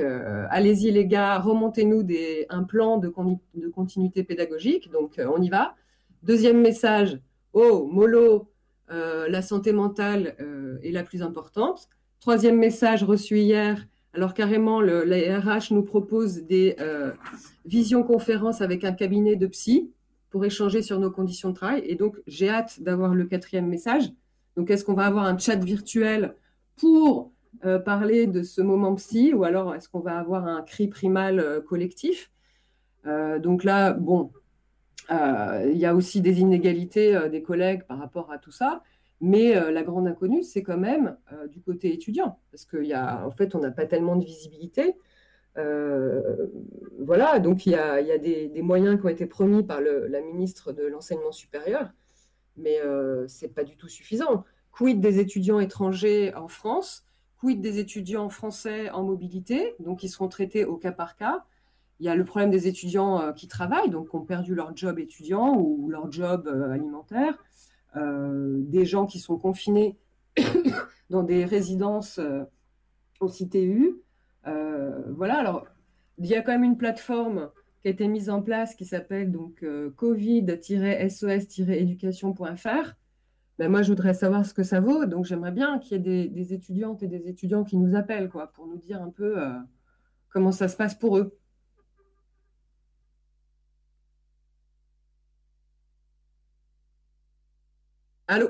Allez-y, 0.51 0.91
les 0.91 1.07
gars, 1.07 1.39
remontez-nous 1.39 2.07
un 2.51 2.65
plan 2.65 2.99
de, 2.99 3.11
de 3.55 3.69
continuité 3.69 4.23
pédagogique. 4.23 4.91
Donc, 4.91 5.19
on 5.19 5.41
y 5.41 5.49
va. 5.49 5.75
Deuxième 6.23 6.61
message 6.61 7.19
Oh, 7.53 7.89
mollo, 7.91 8.49
euh, 8.91 9.29
la 9.29 9.43
santé 9.43 9.73
mentale 9.73 10.37
euh, 10.41 10.79
est 10.83 10.93
la 10.93 11.03
plus 11.03 11.23
importante. 11.23 11.89
Troisième 12.21 12.57
message 12.57 13.03
reçu 13.03 13.39
hier, 13.39 13.87
Alors 14.13 14.35
carrément, 14.35 14.81
le, 14.81 15.05
la 15.05 15.41
RH 15.41 15.73
nous 15.73 15.83
propose 15.83 16.45
des 16.45 16.77
euh, 16.81 17.13
visioconférences 17.65 18.61
avec 18.61 18.85
un 18.85 18.93
cabinet 18.93 19.37
de 19.37 19.47
psy 19.47 19.91
pour 20.31 20.45
échanger 20.45 20.83
sur 20.83 21.01
nos 21.01 21.11
conditions 21.11 21.51
de 21.51 21.55
travail. 21.55 21.83
Et 21.87 21.97
donc, 21.97 22.17
j'ai 22.27 22.49
hâte 22.49 22.81
d'avoir 22.83 23.15
le 23.15 23.25
quatrième 23.25 23.67
message. 23.67 24.13
Donc, 24.57 24.71
est-ce 24.71 24.85
qu'on 24.85 24.95
va 24.95 25.07
avoir 25.07 25.25
un 25.25 25.39
chat 25.39 25.57
virtuel 25.57 26.35
pour 26.77 27.33
euh, 27.65 27.81
parler 27.81 28.27
de 28.29 28.43
ce 28.43 28.61
moment 28.61 28.95
psy 28.95 29.33
ou 29.35 29.43
alors 29.43 29.75
est-ce 29.75 29.89
qu'on 29.89 30.01
va 30.01 30.19
avoir 30.19 30.47
un 30.47 30.63
cri 30.63 30.87
primal 30.89 31.63
collectif? 31.69 32.31
Donc 33.43 33.65
là, 33.65 33.95
bon, 33.95 34.31
il 35.11 35.77
y 35.77 35.87
a 35.87 35.95
aussi 35.95 36.21
des 36.21 36.41
inégalités 36.41 37.29
des 37.31 37.43
collègues 37.43 37.85
par 37.85 37.99
rapport 37.99 38.31
à 38.31 38.39
tout 38.39 38.53
ça. 38.53 38.83
Mais 39.21 39.53
la 39.71 39.83
grande 39.83 40.07
inconnue, 40.07 40.43
c'est 40.43 40.63
quand 40.63 40.79
même 40.79 41.17
du 41.51 41.61
côté 41.61 41.93
étudiant, 41.93 42.39
parce 42.51 42.65
qu'en 42.65 43.27
en 43.27 43.31
fait, 43.31 43.55
on 43.55 43.59
n'a 43.59 43.71
pas 43.71 43.87
tellement 43.87 44.17
de 44.17 44.25
visibilité. 44.25 44.95
voilà, 46.99 47.39
donc 47.41 47.67
il 47.67 47.73
y 47.73 47.75
a, 47.75 48.19
des, 48.19 48.63
moyens 48.63 48.99
qui 49.01 49.07
ont 49.07 49.11
été 49.11 49.27
promis 49.27 49.63
par 49.63 49.81
la 49.81 50.21
ministre 50.21 50.73
de 50.73 50.85
l'enseignement 50.87 51.33
supérieur, 51.33 51.91
mais 52.57 52.81
euh, 52.81 53.27
ce 53.29 53.45
n'est 53.45 53.51
pas 53.51 53.65
du 53.65 53.77
tout 53.77 53.89
suffisant. 53.89 54.45
Quid 54.73 55.01
des 55.01 55.19
étudiants 55.19 55.61
étrangers 55.61 56.35
en 56.35 56.49
France? 56.49 57.05
Quid 57.39 57.61
des 57.61 57.79
étudiants 57.79 58.29
français 58.29 58.91
en 58.91 59.03
mobilité? 59.03 59.75
Donc, 59.81 60.03
ils 60.03 60.09
seront 60.09 60.29
traités 60.29 60.65
au 60.65 60.77
cas 60.77 60.93
par 60.93 61.17
cas. 61.17 61.45
Il 62.01 62.07
y 62.07 62.09
a 62.09 62.17
le 62.17 62.25
problème 62.25 62.51
des 62.51 62.67
étudiants 62.67 63.21
euh, 63.21 63.33
qui 63.33 63.47
travaillent, 63.47 63.91
donc 63.91 64.09
qui 64.09 64.17
ont 64.17 64.25
perdu 64.25 64.55
leur 64.55 64.75
job 64.75 64.99
étudiant 64.99 65.55
ou 65.59 65.91
leur 65.91 66.11
job 66.11 66.49
euh, 66.49 66.71
alimentaire. 66.71 67.37
Euh, 67.97 68.57
des 68.59 68.87
gens 68.87 69.05
qui 69.05 69.19
sont 69.19 69.37
confinés 69.37 69.99
dans 71.11 71.23
des 71.23 71.45
résidences 71.45 72.19
au 73.21 73.29
CTU. 73.29 74.01
voilà, 74.45 75.39
alors, 75.39 75.67
il 76.19 76.27
y 76.27 76.35
a 76.35 76.43
quand 76.43 76.53
même 76.53 76.65
une 76.65 76.79
plateforme 76.79 77.51
qui 77.83 77.89
a 77.89 77.91
été 77.91 78.09
mise 78.09 78.31
en 78.31 78.43
place 78.43 78.75
qui 78.75 78.85
s'appelle 78.85 79.33
donc 79.33 79.65
covid-sos-éducation.fr 79.97 82.95
ben, 83.59 83.69
moi, 83.69 83.83
je 83.83 83.89
voudrais 83.91 84.15
savoir 84.15 84.47
ce 84.47 84.55
que 84.55 84.63
ça 84.63 84.81
vaut. 84.81 85.05
Donc, 85.05 85.27
j'aimerais 85.27 85.53
bien 85.53 85.79
qu'il 85.79 85.93
y 85.93 85.97
ait 85.97 86.29
des, 86.29 86.55
étudiantes 86.55 87.03
et 87.03 87.09
des 87.09 87.29
étudiants 87.29 87.63
qui 87.63 87.77
nous 87.77 87.95
appellent 87.95 88.31
quoi, 88.31 88.47
pour 88.47 88.67
nous 88.67 88.79
dire 88.79 89.03
un 89.03 89.11
peu 89.11 89.37
comment 90.31 90.53
ça 90.53 90.69
se 90.69 90.77
passe 90.77 90.95
pour 90.95 91.19
eux. 91.19 91.37
Allô 98.31 98.49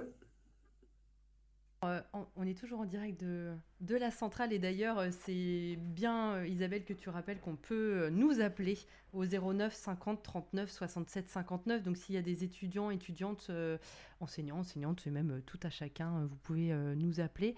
euh, 1.82 2.02
on 2.36 2.46
est 2.46 2.52
toujours 2.52 2.80
en 2.80 2.84
direct 2.84 3.18
de, 3.18 3.54
de 3.80 3.96
la 3.96 4.10
centrale 4.10 4.52
et 4.52 4.58
d'ailleurs 4.58 4.98
euh, 4.98 5.08
c'est 5.10 5.78
bien 5.78 6.34
euh, 6.34 6.46
Isabelle 6.46 6.84
que 6.84 6.92
tu 6.92 7.08
rappelles 7.08 7.40
qu'on 7.40 7.56
peut 7.56 8.10
nous 8.10 8.42
appeler 8.42 8.76
au 9.14 9.24
09 9.24 9.72
50 9.72 10.22
39 10.22 10.70
67 10.70 11.30
59 11.30 11.82
donc 11.82 11.96
s'il 11.96 12.14
y 12.14 12.18
a 12.18 12.22
des 12.22 12.44
étudiants, 12.44 12.90
étudiantes, 12.90 13.50
enseignants, 14.20 14.58
enseignantes 14.58 15.06
et 15.06 15.10
même 15.10 15.40
tout 15.46 15.60
à 15.62 15.70
chacun, 15.70 16.26
vous 16.26 16.36
pouvez 16.36 16.74
nous 16.96 17.20
appeler. 17.20 17.54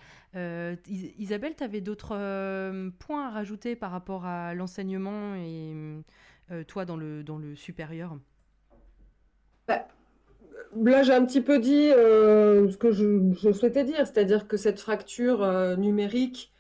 Isabelle, 0.87 1.56
tu 1.56 1.64
avais 1.64 1.80
d'autres 1.80 2.90
points 3.00 3.26
à 3.26 3.30
rajouter 3.32 3.74
par 3.74 3.90
rapport 3.90 4.26
à 4.26 4.54
l'enseignement 4.54 5.35
et 5.35 5.74
toi 6.68 6.85
dans 6.85 6.96
le, 6.96 7.24
dans 7.24 7.38
le 7.38 7.56
supérieur? 7.56 8.16
Bah, 9.66 9.88
là, 10.76 11.02
j'ai 11.02 11.12
un 11.12 11.24
petit 11.24 11.40
peu 11.40 11.58
dit 11.58 11.90
euh, 11.90 12.70
ce 12.70 12.76
que 12.76 12.92
je, 12.92 13.52
souhaitais 13.52 13.85
dire, 13.85 14.06
c'est-à-dire 14.06 14.48
que 14.48 14.56
cette 14.56 14.80
fracture 14.80 15.42
euh, 15.42 15.76
numérique, 15.76 16.52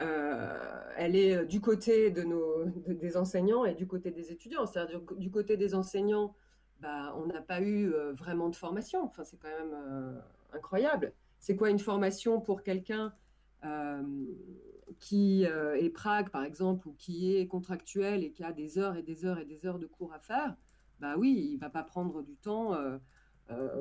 euh, 0.00 0.56
elle 0.96 1.16
est 1.16 1.44
du 1.46 1.60
côté 1.60 2.10
des 2.10 3.16
enseignants 3.16 3.64
et 3.64 3.74
du 3.74 3.86
côté 3.86 4.10
des 4.10 4.32
étudiants. 4.32 4.66
C'est-à-dire 4.66 5.00
du 5.16 5.30
côté 5.30 5.56
des 5.56 5.74
enseignants, 5.74 6.34
bah, 6.80 7.14
on 7.16 7.26
n'a 7.26 7.40
pas 7.40 7.60
eu 7.60 7.92
vraiment 8.12 8.48
de 8.48 8.56
formation. 8.56 9.10
C'est 9.24 9.38
quand 9.38 9.48
même 9.48 10.20
incroyable. 10.54 11.12
C'est 11.38 11.56
quoi 11.56 11.70
une 11.70 11.78
formation 11.78 12.40
pour 12.40 12.62
quelqu'un 12.62 13.14
qui 14.98 15.44
est 15.44 15.90
Prague, 15.90 16.30
par 16.30 16.44
exemple, 16.44 16.88
ou 16.88 16.94
qui 16.98 17.36
est 17.36 17.46
contractuel 17.46 18.24
et 18.24 18.30
qui 18.30 18.42
a 18.42 18.52
des 18.52 18.78
heures 18.78 18.96
et 18.96 19.02
des 19.02 19.24
heures 19.24 19.38
et 19.38 19.46
des 19.46 19.64
heures 19.66 19.78
de 19.78 19.86
cours 19.86 20.12
à 20.12 20.18
faire? 20.18 20.54
Bah 20.98 21.14
oui, 21.16 21.50
il 21.52 21.58
va 21.58 21.70
pas 21.70 21.82
prendre 21.82 22.22
du 22.22 22.36
temps 22.36 22.74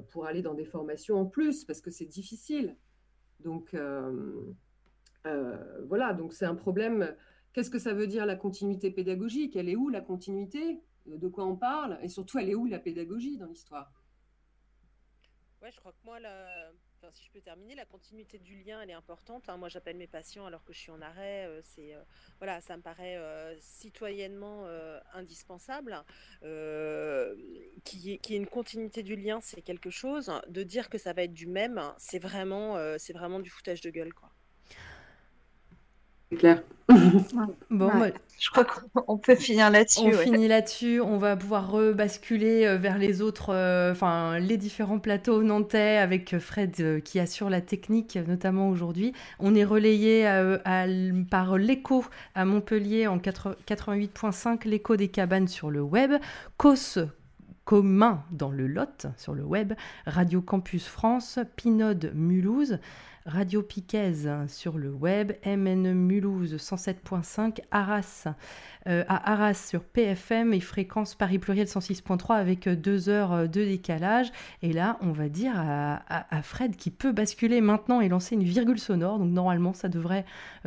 pour 0.10 0.26
aller 0.26 0.42
dans 0.42 0.54
des 0.54 0.66
formations 0.66 1.18
en 1.20 1.26
plus, 1.26 1.66
parce 1.66 1.82
que 1.82 1.92
c'est 1.92 2.06
difficile. 2.06 2.76
Donc, 3.40 3.74
euh, 3.74 4.54
euh, 5.26 5.86
voilà, 5.86 6.14
donc 6.14 6.34
c'est 6.34 6.46
un 6.46 6.56
problème. 6.56 7.16
Qu'est-ce 7.54 7.70
que 7.70 7.80
ça 7.80 7.94
veut 7.94 8.08
dire 8.08 8.26
la 8.26 8.36
continuité 8.36 8.92
pédagogique? 8.92 9.56
Elle 9.56 9.70
est 9.70 9.76
où 9.76 9.90
la 9.90 10.02
continuité? 10.02 10.82
De 11.06 11.28
quoi 11.28 11.46
on 11.46 11.56
parle? 11.56 11.98
Et 12.04 12.10
surtout, 12.10 12.38
elle 12.40 12.50
est 12.50 12.56
où 12.56 12.66
la 12.66 12.80
pédagogie 12.80 13.38
dans 13.38 13.48
l'histoire? 13.48 13.92
Ouais, 15.62 15.72
je 15.72 15.80
crois 15.80 15.92
que 15.92 16.06
moi, 16.06 16.20
la, 16.20 16.72
si 17.14 17.26
je 17.26 17.32
peux 17.32 17.42
terminer, 17.42 17.76
la 17.76 17.86
continuité 17.86 18.38
du 18.38 18.56
lien, 18.64 18.82
elle 18.82 18.90
est 18.90 18.94
importante. 18.94 19.50
Hein. 19.50 19.58
Moi, 19.58 19.70
j'appelle 19.70 19.98
mes 19.98 20.08
patients 20.08 20.46
alors 20.46 20.64
que 20.64 20.74
je 20.74 20.80
suis 20.80 20.92
en 20.92 21.02
arrêt. 21.02 21.46
Euh, 21.48 21.62
euh, 21.80 22.04
voilà, 22.40 22.62
ça 22.62 22.78
me 22.78 22.82
paraît 22.82 23.18
euh, 23.18 23.56
citoyennement 23.60 24.66
indispensable. 25.14 26.04
Qui 27.84 28.12
est, 28.12 28.30
une 28.30 28.48
continuité 28.48 29.04
du 29.04 29.16
lien, 29.16 29.40
c'est 29.42 29.62
quelque 29.62 29.90
chose. 29.90 30.32
De 30.48 30.64
dire 30.64 30.90
que 30.90 30.98
ça 30.98 31.14
va 31.14 31.24
être 31.24 31.34
du 31.34 31.48
même, 31.48 31.82
c'est 31.98 32.20
vraiment, 32.20 32.78
c'est 32.98 33.14
vraiment 33.14 33.40
du 33.40 33.50
foutage 33.50 33.82
de 33.82 33.90
gueule, 33.90 34.14
quoi. 34.14 34.30
C'est 36.32 36.38
clair. 36.38 36.64
bon, 37.70 37.92
je 38.40 38.50
crois 38.50 38.64
qu'on 38.66 39.18
peut 39.18 39.36
finir 39.36 39.70
là-dessus. 39.70 40.02
On 40.06 40.12
finit 40.12 40.48
là-dessus. 40.48 41.02
On 41.02 41.18
va 41.18 41.36
pouvoir 41.36 41.70
rebasculer 41.70 42.66
euh, 42.66 42.78
vers 42.78 42.98
les 42.98 43.22
autres, 43.22 43.54
euh, 43.54 43.92
enfin 43.92 44.40
les 44.40 44.58
différents 44.58 45.00
plateaux 45.00 45.44
nantais 45.44 45.98
avec 45.98 46.40
Fred 46.40 46.76
euh, 46.80 47.00
qui 47.00 47.20
assure 47.20 47.50
la 47.50 47.62
technique, 47.62 48.18
notamment 48.28 48.70
aujourd'hui. 48.70 49.14
On 49.40 49.56
est 49.56 49.66
relayé 49.66 50.26
par 51.30 51.58
l'écho 51.58 52.06
à 52.34 52.46
Montpellier 52.46 53.08
en 53.08 53.18
88.5, 53.18 54.68
l'écho 54.68 54.96
des 54.96 55.10
cabanes 55.10 55.48
sur 55.48 55.70
le 55.70 55.82
web, 55.82 56.14
COS 56.58 57.00
commun 57.66 58.24
dans 58.32 58.50
le 58.50 58.66
Lot 58.66 59.06
sur 59.16 59.36
le 59.36 59.44
web, 59.44 59.74
Radio 60.08 60.42
Campus 60.42 60.88
France, 60.88 61.38
Pinode 61.56 62.12
Mulhouse, 62.16 62.80
Radio 63.30 63.62
Piquez 63.62 64.14
sur 64.48 64.78
le 64.78 64.92
web, 64.92 65.34
MN 65.46 65.94
Mulhouse 65.94 66.56
107.5, 66.56 67.60
Arras, 67.70 68.26
euh, 68.88 69.04
à 69.08 69.34
Arras 69.34 69.54
sur 69.54 69.84
PFM 69.84 70.54
et 70.54 70.60
fréquence 70.60 71.14
Paris 71.14 71.38
Pluriel 71.38 71.68
106.3 71.68 72.36
avec 72.36 72.66
euh, 72.66 72.76
deux 72.76 73.08
heures 73.08 73.34
euh, 73.34 73.46
de 73.46 73.64
décalage. 73.64 74.32
Et 74.64 74.74
là, 74.74 74.98
on 75.02 75.12
va 75.12 75.30
dire 75.30 75.54
à, 75.56 76.42
Fred 76.42 76.76
qui 76.76 76.90
peut 76.90 77.12
basculer 77.12 77.62
maintenant 77.62 78.02
et 78.02 78.10
lancer 78.10 78.34
une 78.34 78.44
virgule 78.44 78.80
sonore. 78.80 79.20
Donc 79.20 79.30
normalement, 79.30 79.74
ça 79.74 79.90
devrait 79.90 80.26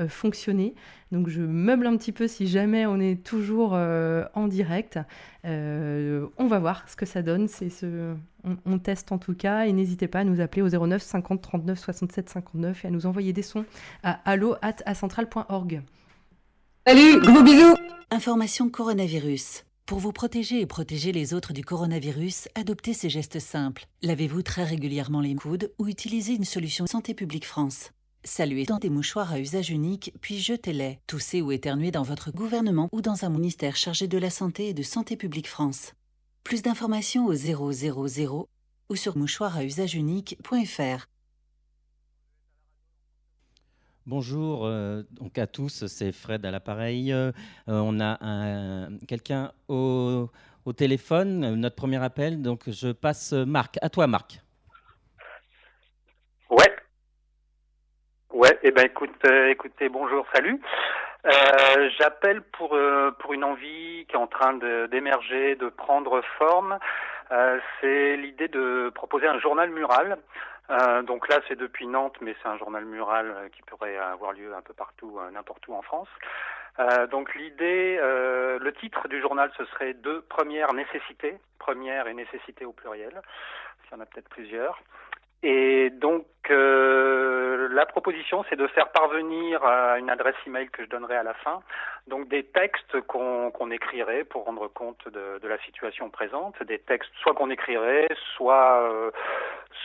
fonctionner. 0.09 0.75
Donc 1.11 1.29
je 1.29 1.43
meuble 1.43 1.87
un 1.87 1.97
petit 1.97 2.13
peu 2.13 2.29
si 2.29 2.47
jamais 2.47 2.87
on 2.87 3.01
est 3.01 3.23
toujours 3.25 3.73
en 3.73 4.49
direct. 4.49 4.99
on 5.45 6.47
va 6.47 6.59
voir 6.59 6.89
ce 6.89 6.97
que 6.97 7.07
ça 7.07 7.23
donne. 7.23 7.49
C'est 7.49 7.71
ce, 7.71 8.15
on, 8.65 8.79
teste 8.79 9.13
en 9.13 9.19
tout 9.19 9.35
cas 9.35 9.67
et 9.67 9.73
n'hésitez 9.73 10.09
pas 10.09 10.21
à 10.21 10.25
nous 10.25 10.41
appeler 10.41 10.63
au 10.63 10.69
09 10.69 11.03
50 11.03 11.43
39 11.43 11.79
67 11.79 12.29
59 12.29 12.85
et 12.85 12.89
à 12.89 12.91
nous 12.91 13.07
envoyer 13.07 13.33
des 13.33 13.43
sons 13.43 13.65
à 14.03 14.21
allo 14.29 14.57
at 14.63 14.77
Salut, 16.87 17.21
gros 17.21 17.43
bisous 17.43 17.75
Information 18.11 18.69
coronavirus. 18.69 19.65
Pour 19.87 19.99
vous 19.99 20.13
protéger 20.13 20.61
et 20.61 20.67
protéger 20.67 21.13
les 21.13 21.35
autres 21.35 21.53
du 21.53 21.65
coronavirus, 21.65 22.49
adoptez 22.55 22.93
ces 22.93 23.11
gestes 23.11 23.39
simples. 23.39 23.87
Lavez-vous 24.03 24.43
très 24.43 24.65
régulièrement 24.65 25.21
les 25.21 25.35
coudes 25.35 25.73
ou 25.79 25.89
utilisez 25.89 26.35
une 26.35 26.45
solution 26.45 26.87
Santé 26.87 27.15
publique 27.15 27.47
France. 27.47 27.91
Saluez 28.25 28.65
dans 28.65 28.79
des 28.79 28.91
mouchoirs 28.91 29.33
à 29.33 29.41
usage 29.41 29.71
unique, 29.71 30.13
puis 30.21 30.39
jetez-les. 30.39 30.99
Toussez 31.07 31.43
ou 31.43 31.53
éternuez 31.53 31.91
dans 31.91 32.05
votre 32.05 32.31
gouvernement 32.31 32.89
ou 32.93 33.01
dans 33.01 33.25
un 33.25 33.31
ministère 33.31 33.77
chargé 33.77 34.07
de 34.07 34.19
la 34.19 34.31
Santé 34.31 34.69
et 34.69 34.75
de 34.75 34.83
Santé 34.83 35.17
publique 35.17 35.49
France. 35.49 35.93
Plus 36.45 36.63
d'informations 36.63 37.27
au 37.27 37.33
000 37.33 38.49
ou 38.89 38.97
sur 38.97 39.17
mouchoir 39.17 39.57
à 39.57 39.65
usage 39.65 39.95
unique.fr. 39.95 41.07
Bonjour 44.05 44.67
euh, 44.67 45.05
donc 45.13 45.39
à 45.39 45.47
tous, 45.47 45.87
c'est 45.87 46.11
Fred 46.11 46.45
à 46.45 46.51
l'appareil. 46.51 47.13
Euh, 47.13 47.31
on 47.69 48.01
a 48.01 48.89
quelqu'un 49.07 49.53
au, 49.69 50.29
téléphone, 50.77 51.55
notre 51.55 51.77
premier 51.77 52.03
appel, 52.03 52.43
donc 52.43 52.69
je 52.69 52.91
passe 52.91 53.33
Marc. 53.33 53.79
À 53.81 53.89
toi 53.89 54.09
Marc. 54.09 54.41
Ouais. 56.51 56.77
Ouais, 58.33 58.53
et 58.63 58.69
eh 58.69 58.71
ben 58.73 58.87
écoute, 58.87 59.11
euh, 59.25 59.51
écoutez, 59.51 59.89
bonjour, 59.89 60.27
salut. 60.35 60.61
J'appelle 61.99 62.43
pour, 62.43 62.77
pour 63.19 63.33
une 63.33 63.45
envie 63.45 64.07
qui 64.07 64.15
est 64.15 64.19
en 64.19 64.27
train 64.27 64.55
d'émerger, 64.89 65.55
de, 65.57 65.69
prendre 65.69 66.21
forme. 66.39 66.79
Euh, 67.33 67.59
c'est 67.81 68.17
l'idée 68.17 68.49
de 68.49 68.91
proposer 68.95 69.27
un 69.27 69.39
journal 69.39 69.71
mural. 69.71 70.19
Euh, 70.71 71.03
donc 71.03 71.29
là, 71.29 71.41
c'est 71.49 71.57
depuis 71.57 71.87
Nantes, 71.87 72.17
mais 72.21 72.35
c'est 72.43 72.49
un 72.49 72.59
journal 72.59 72.85
mural 72.85 73.27
euh, 73.31 73.49
qui 73.49 73.63
pourrait 73.63 73.97
avoir 73.97 74.33
lieu 74.33 74.55
un 74.55 74.61
peu 74.61 74.75
partout, 74.75 75.19
euh, 75.19 75.31
n'importe 75.31 75.67
où 75.69 75.75
en 75.75 75.83
France. 75.83 76.09
Euh, 76.79 77.07
donc 77.07 77.35
l'idée, 77.35 77.99
euh, 78.01 78.59
le 78.59 78.73
titre 78.73 79.09
du 79.09 79.21
journal, 79.21 79.51
ce 79.57 79.65
serait 79.67 79.95
deux 79.95 80.23
premières 80.23 80.73
nécessités, 80.73 81.37
première 81.59 82.07
et 82.07 82.15
nécessité 82.15 82.65
au 82.65 82.73
pluriel. 82.73 83.21
Il 83.85 83.93
y 83.93 83.99
en 83.99 84.01
a 84.01 84.07
peut-être 84.07 84.29
plusieurs. 84.29 84.79
Et 85.43 85.91
donc 85.91 86.27
euh, 86.51 87.69
la 87.73 87.87
proposition, 87.87 88.45
c'est 88.49 88.57
de 88.57 88.67
faire 88.69 88.91
parvenir 88.93 89.65
à 89.65 89.99
une 89.99 90.11
adresse 90.11 90.37
email 90.47 90.69
que 90.69 90.85
je 90.85 90.89
donnerai 90.89 91.17
à 91.17 91.23
la 91.23 91.35
fin, 91.35 91.63
donc 92.07 92.29
des 92.29 92.45
textes 92.45 93.01
qu'on 93.03 93.51
qu'on 93.51 93.71
écrirait 93.71 94.25
pour 94.25 94.45
rendre 94.45 94.69
compte 94.69 95.09
de, 95.09 95.39
de 95.41 95.49
la 95.49 95.59
situation 95.59 96.11
présente, 96.11 96.63
des 96.63 96.79
textes 96.79 97.11
soit 97.23 97.35
qu'on 97.35 97.51
écrirait, 97.51 98.09
soit 98.37 98.83
euh, 98.89 99.11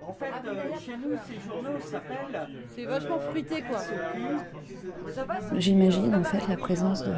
en 0.06 0.12
fait, 0.12 0.32
euh, 0.46 0.76
chez 0.78 0.96
nous, 0.96 1.16
ces 1.26 1.48
journaux 1.48 1.80
s'appellent. 1.80 2.48
C'est 2.68 2.84
vachement 2.84 3.18
fruité 3.20 3.62
quoi. 3.62 3.78
J'imagine 5.56 6.14
en 6.14 6.24
fait 6.24 6.46
la 6.48 6.56
présence 6.56 7.02
de 7.04 7.12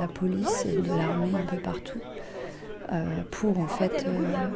la 0.00 0.08
police 0.08 0.64
et 0.66 0.76
de 0.80 0.88
l'armée 0.88 1.32
un 1.34 1.46
peu 1.46 1.58
partout 1.58 2.00
euh, 2.92 3.22
pour 3.30 3.58
en 3.58 3.66
fait 3.66 4.06
euh, 4.06 4.46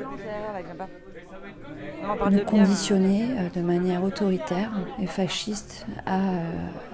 nous 2.30 2.44
conditionner 2.44 3.24
euh, 3.38 3.48
de 3.54 3.60
manière 3.60 4.02
autoritaire 4.02 4.70
et 5.00 5.06
fasciste 5.06 5.86
à, 6.06 6.18
euh, 6.18 6.44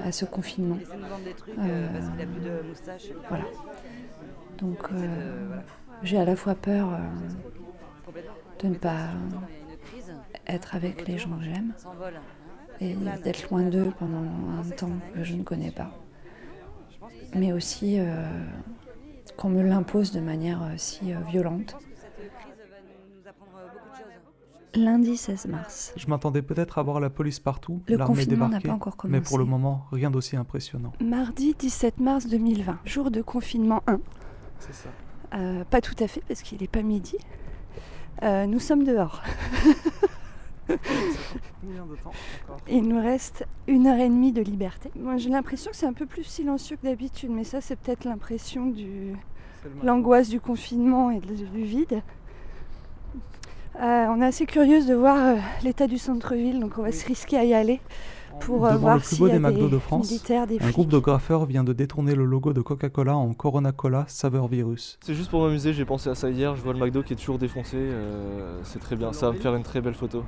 à 0.05 0.13
ce 0.13 0.25
confinement. 0.25 0.79
Euh, 1.59 1.89
voilà. 3.29 3.45
Donc 4.59 4.79
euh, 4.93 5.57
j'ai 6.03 6.19
à 6.19 6.25
la 6.25 6.35
fois 6.35 6.55
peur 6.57 6.89
euh, 6.93 6.97
de 8.63 8.69
ne 8.69 8.75
pas 8.75 9.09
être 10.47 10.75
avec 10.75 11.07
les 11.07 11.19
gens 11.19 11.37
que 11.39 11.45
j'aime 11.45 11.73
et 12.81 12.95
d'être 13.25 13.51
loin 13.51 13.63
d'eux 13.63 13.93
pendant 13.99 14.23
un 14.59 14.71
temps 14.77 14.91
que 15.15 15.25
je 15.25 15.35
ne 15.35 15.43
connais 15.43 15.71
pas. 15.71 15.91
Mais 17.35 17.53
aussi 17.53 17.99
euh, 17.99 18.27
qu'on 19.37 19.49
me 19.51 19.63
l'impose 19.63 20.13
de 20.13 20.21
manière 20.21 20.63
euh, 20.63 20.75
si 20.77 21.13
euh, 21.13 21.19
violente. 21.31 21.77
Lundi 24.75 25.17
16 25.17 25.47
mars. 25.47 25.93
Je 25.97 26.07
m'attendais 26.09 26.43
peut-être 26.43 26.79
à 26.79 26.83
voir 26.83 27.01
la 27.01 27.11
police 27.11 27.41
partout, 27.41 27.83
Le 27.89 27.99
confinement 27.99 28.49
n'a 28.49 28.61
pas 28.61 28.73
encore 28.73 28.97
mais 29.05 29.21
pour 29.21 29.39
le 29.39 29.45
commencé. 29.45 29.63
moment, 29.63 29.87
rien 29.91 30.11
d'aussi 30.11 30.37
impressionnant. 30.37 30.93
Mardi 31.01 31.55
17 31.59 31.99
mars 32.01 32.27
2020, 32.29 32.79
jour 32.85 33.11
de 33.11 33.23
confinement 33.23 33.83
1. 33.87 33.99
C'est 34.61 34.75
ça. 34.75 34.89
Euh, 35.35 35.65
pas 35.65 35.81
tout 35.81 35.95
à 35.99 36.07
fait 36.07 36.23
parce 36.29 36.43
qu'il 36.43 36.61
n'est 36.61 36.69
pas 36.69 36.83
midi. 36.83 37.17
Euh, 38.23 38.47
nous 38.47 38.61
sommes 38.61 38.85
dehors. 38.85 39.23
Il 42.69 42.83
nous 42.83 43.01
reste 43.01 43.47
une 43.67 43.87
heure 43.87 43.99
et 43.99 44.09
demie 44.09 44.33
de 44.33 44.43
liberté. 44.43 44.91
Moi 44.97 45.17
j'ai 45.17 45.31
l'impression 45.31 45.71
que 45.71 45.77
c'est 45.77 45.87
un 45.87 45.93
peu 45.93 46.07
plus 46.07 46.25
silencieux 46.25 46.77
que 46.77 46.87
d'habitude, 46.87 47.31
mais 47.31 47.45
ça 47.45 47.61
c'est 47.61 47.77
peut-être 47.77 48.05
l'impression 48.05 48.67
du 48.67 49.15
l'angoisse 49.83 50.29
du 50.29 50.41
confinement 50.41 51.11
et 51.11 51.21
du 51.21 51.63
vide. 51.63 52.03
Euh, 53.81 54.07
on 54.09 54.21
est 54.21 54.27
assez 54.27 54.47
curieuse 54.47 54.87
de 54.87 54.95
voir 54.95 55.17
euh, 55.17 55.37
l'état 55.63 55.87
du 55.87 55.99
centre-ville, 55.99 56.59
donc 56.59 56.79
on 56.79 56.83
va 56.83 56.91
se 56.91 57.07
risquer 57.07 57.37
à 57.39 57.45
y 57.45 57.55
aller 57.55 57.81
pour 58.41 58.67
euh, 58.67 58.71
Devant 58.73 58.81
voir 58.81 58.95
le 58.97 59.03
plus 59.03 59.19
beau 59.19 59.29
des 59.29 59.39
McDo 59.39 59.67
des 59.67 59.73
de 59.73 59.79
France, 59.79 60.11
militaires, 60.11 60.47
des 60.47 60.59
un 60.61 60.71
groupe 60.71 60.89
de 60.89 60.99
graffeurs 60.99 61.47
vient 61.47 61.65
de 61.65 61.73
détourner 61.73 62.15
le 62.15 62.25
logo 62.25 62.53
de 62.53 62.61
Coca-Cola 62.61 63.17
en 63.17 63.33
Corona 63.35 63.73
Cola 63.73 64.05
saveur 64.09 64.49
virus. 64.49 64.99
C'est 65.03 65.15
juste 65.15 65.31
pour 65.31 65.43
m'amuser, 65.43 65.73
j'ai 65.73 65.85
pensé 65.85 66.11
à 66.11 66.15
ça 66.15 66.31
hier, 66.31 66.57
je 66.57 66.63
vois 66.63 66.73
le 66.73 66.79
McDo 66.79 67.03
qui 67.03 67.13
est 67.13 67.17
toujours 67.17 67.39
défoncé, 67.39 67.77
euh, 67.77 68.61
c'est 68.65 68.79
très 68.79 68.97
bien, 68.97 69.13
ça 69.13 69.27
va 69.27 69.33
me 69.33 69.39
faire 69.39 69.55
une 69.55 69.63
très 69.63 69.81
belle 69.81 69.95
photo. 69.95 70.25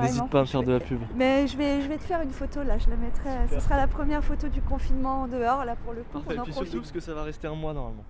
N'hésite 0.00 0.28
pas 0.30 0.38
à 0.38 0.42
me 0.42 0.46
faire 0.46 0.62
de 0.62 0.72
la 0.72 0.80
pub. 0.80 1.00
Mais 1.16 1.48
je 1.48 1.56
vais, 1.56 1.80
je 1.82 1.88
vais 1.88 1.98
te 1.98 2.04
faire 2.04 2.20
une 2.20 2.30
photo 2.30 2.62
là, 2.62 2.78
je 2.78 2.88
la 2.88 2.96
mettrai. 2.96 3.30
Ce 3.52 3.58
sera 3.60 3.76
la 3.76 3.88
première 3.88 4.22
photo 4.22 4.48
du 4.48 4.62
confinement 4.62 5.26
dehors 5.26 5.64
là 5.64 5.74
pour 5.76 5.92
le 5.92 6.02
coup. 6.02 6.20
Parfait, 6.20 6.36
on 6.38 6.42
en 6.42 6.44
puis 6.44 6.52
profite. 6.52 6.70
surtout 6.70 6.82
parce 6.82 6.92
que 6.92 7.00
ça 7.00 7.12
va 7.14 7.24
rester 7.24 7.48
un 7.48 7.56
mois 7.56 7.72
normalement. 7.72 8.04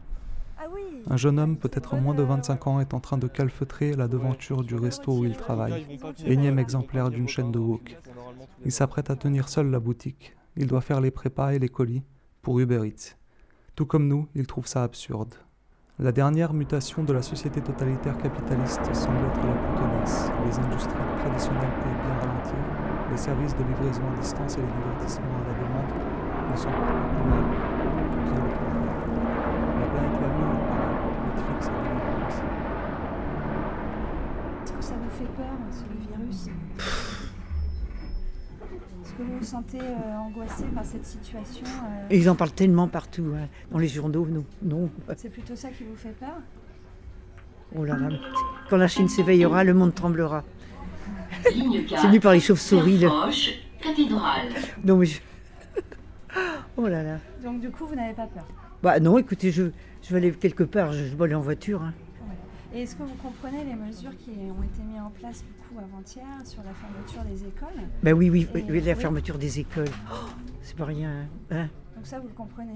Ah 0.62 0.66
Un 1.08 1.16
jeune 1.16 1.38
homme, 1.38 1.56
peut-être 1.56 1.96
moins 1.96 2.14
de 2.14 2.22
25 2.22 2.66
ans, 2.66 2.80
est 2.80 2.92
en 2.92 3.00
train 3.00 3.16
de 3.16 3.26
calfeutrer 3.26 3.94
la 3.94 4.08
devanture 4.08 4.62
du 4.62 4.74
resto 4.74 5.10
où 5.10 5.24
il 5.24 5.34
travaille. 5.34 5.86
Énième 6.26 6.58
exemplaire 6.58 7.08
d'une 7.08 7.28
chaîne 7.28 7.50
de 7.50 7.58
wok. 7.58 7.96
Il 8.66 8.70
s'apprête 8.70 9.08
à 9.08 9.16
tenir 9.16 9.48
seul 9.48 9.70
la 9.70 9.80
boutique. 9.80 10.36
Il 10.56 10.66
doit 10.66 10.82
faire 10.82 11.00
les 11.00 11.10
prépas 11.10 11.54
et 11.54 11.58
les 11.58 11.70
colis 11.70 12.02
pour 12.42 12.60
Uber 12.60 12.86
Eats. 12.86 13.16
Tout 13.74 13.86
comme 13.86 14.06
nous, 14.06 14.28
il 14.34 14.46
trouve 14.46 14.66
ça 14.66 14.82
absurde. 14.82 15.34
La 15.98 16.12
dernière 16.12 16.52
mutation 16.52 17.04
de 17.04 17.14
la 17.14 17.22
société 17.22 17.62
totalitaire 17.62 18.18
capitaliste 18.18 18.84
semble 18.94 19.24
être 19.30 19.46
la 19.46 19.54
plus 19.54 19.74
tenace. 19.76 20.30
Les 20.44 20.58
industries 20.58 20.94
traditionnelles 21.20 21.74
peuvent 21.82 22.04
bien 22.04 22.18
ralentir. 22.20 22.54
Les 23.10 23.16
services 23.16 23.56
de 23.56 23.64
livraison 23.64 24.02
à 24.14 24.20
distance 24.20 24.58
et 24.58 24.60
les 24.60 24.66
divertissements 24.66 25.24
à 25.24 25.48
la 25.48 25.54
demande 25.58 26.50
ne 26.52 26.56
sont 26.56 26.68
pas 26.68 26.76
plus 26.76 28.69
La 30.02 30.08
paraît. 30.08 30.30
Netflix 31.26 31.66
donné 31.66 31.90
aussi. 32.28 32.42
Est-ce 34.64 34.72
que 34.72 34.82
ça 34.84 34.94
vous 34.94 35.10
fait 35.10 35.30
peur, 35.36 35.54
ce 35.70 35.84
virus 36.08 36.46
Est-ce 39.02 39.12
que 39.14 39.22
vous 39.22 39.38
vous 39.38 39.44
sentez 39.44 39.80
euh, 39.80 40.16
angoissé 40.18 40.64
par 40.74 40.84
cette 40.84 41.04
situation 41.06 41.64
euh, 41.66 42.06
Et 42.10 42.18
ils 42.18 42.28
en 42.30 42.34
parlent 42.34 42.52
tellement 42.52 42.88
partout, 42.88 43.32
hein, 43.36 43.48
dans 43.70 43.78
les 43.78 43.88
journaux, 43.88 44.26
non. 44.26 44.44
non. 44.62 44.90
C'est 45.16 45.30
plutôt 45.30 45.56
ça 45.56 45.68
qui 45.70 45.84
vous 45.84 45.96
fait 45.96 46.14
peur 46.18 46.36
Oh 47.76 47.84
là 47.84 47.96
là. 47.96 48.08
Quand 48.68 48.76
la 48.76 48.88
Chine 48.88 49.08
s'éveillera, 49.08 49.62
le 49.62 49.74
monde 49.74 49.94
tremblera. 49.94 50.42
C'est 51.44 51.52
venu 52.06 52.18
par 52.20 52.32
les 52.32 52.40
chauves-souris. 52.40 52.98
le- 52.98 53.08
Cathédrale. 53.80 54.48
Non, 54.84 54.96
mais 54.96 55.06
je- 55.06 55.20
Oh 56.76 56.86
là 56.88 57.02
là. 57.02 57.18
Donc 57.44 57.60
du 57.60 57.70
coup, 57.70 57.86
vous 57.86 57.94
n'avez 57.94 58.12
pas 58.14 58.26
peur. 58.26 58.46
Bah 58.82 58.98
non, 59.00 59.18
écoutez, 59.18 59.50
je, 59.50 59.64
je 60.02 60.10
vais 60.10 60.16
aller 60.18 60.32
quelque 60.32 60.62
part, 60.64 60.92
je, 60.92 61.04
je 61.04 61.14
vais 61.14 61.24
aller 61.24 61.34
en 61.34 61.40
voiture. 61.40 61.82
hein. 61.82 61.92
Et 62.72 62.82
est-ce 62.82 62.94
que 62.94 63.02
vous 63.02 63.14
comprenez 63.20 63.64
les 63.64 63.74
mesures 63.74 64.16
qui 64.16 64.30
ont 64.30 64.62
été 64.62 64.80
mises 64.82 65.00
en 65.00 65.10
place 65.10 65.38
du 65.42 65.52
coup 65.54 65.78
avant-hier 65.80 66.24
sur 66.44 66.62
la 66.62 66.70
fermeture 66.72 67.24
des 67.24 67.42
écoles? 67.48 67.82
Ben 68.02 68.12
oui, 68.14 68.30
oui, 68.30 68.46
oui, 68.54 68.64
Et- 68.68 68.70
oui, 68.72 68.80
la 68.80 68.92
oui. 68.94 69.00
fermeture 69.00 69.38
des 69.38 69.58
écoles. 69.58 69.88
Oh, 70.10 70.14
c'est 70.62 70.76
pas 70.76 70.84
rien. 70.84 71.26
hein. 71.50 71.66
Donc 71.96 72.06
ça, 72.06 72.20
vous 72.20 72.28
le 72.28 72.34
comprenez? 72.34 72.74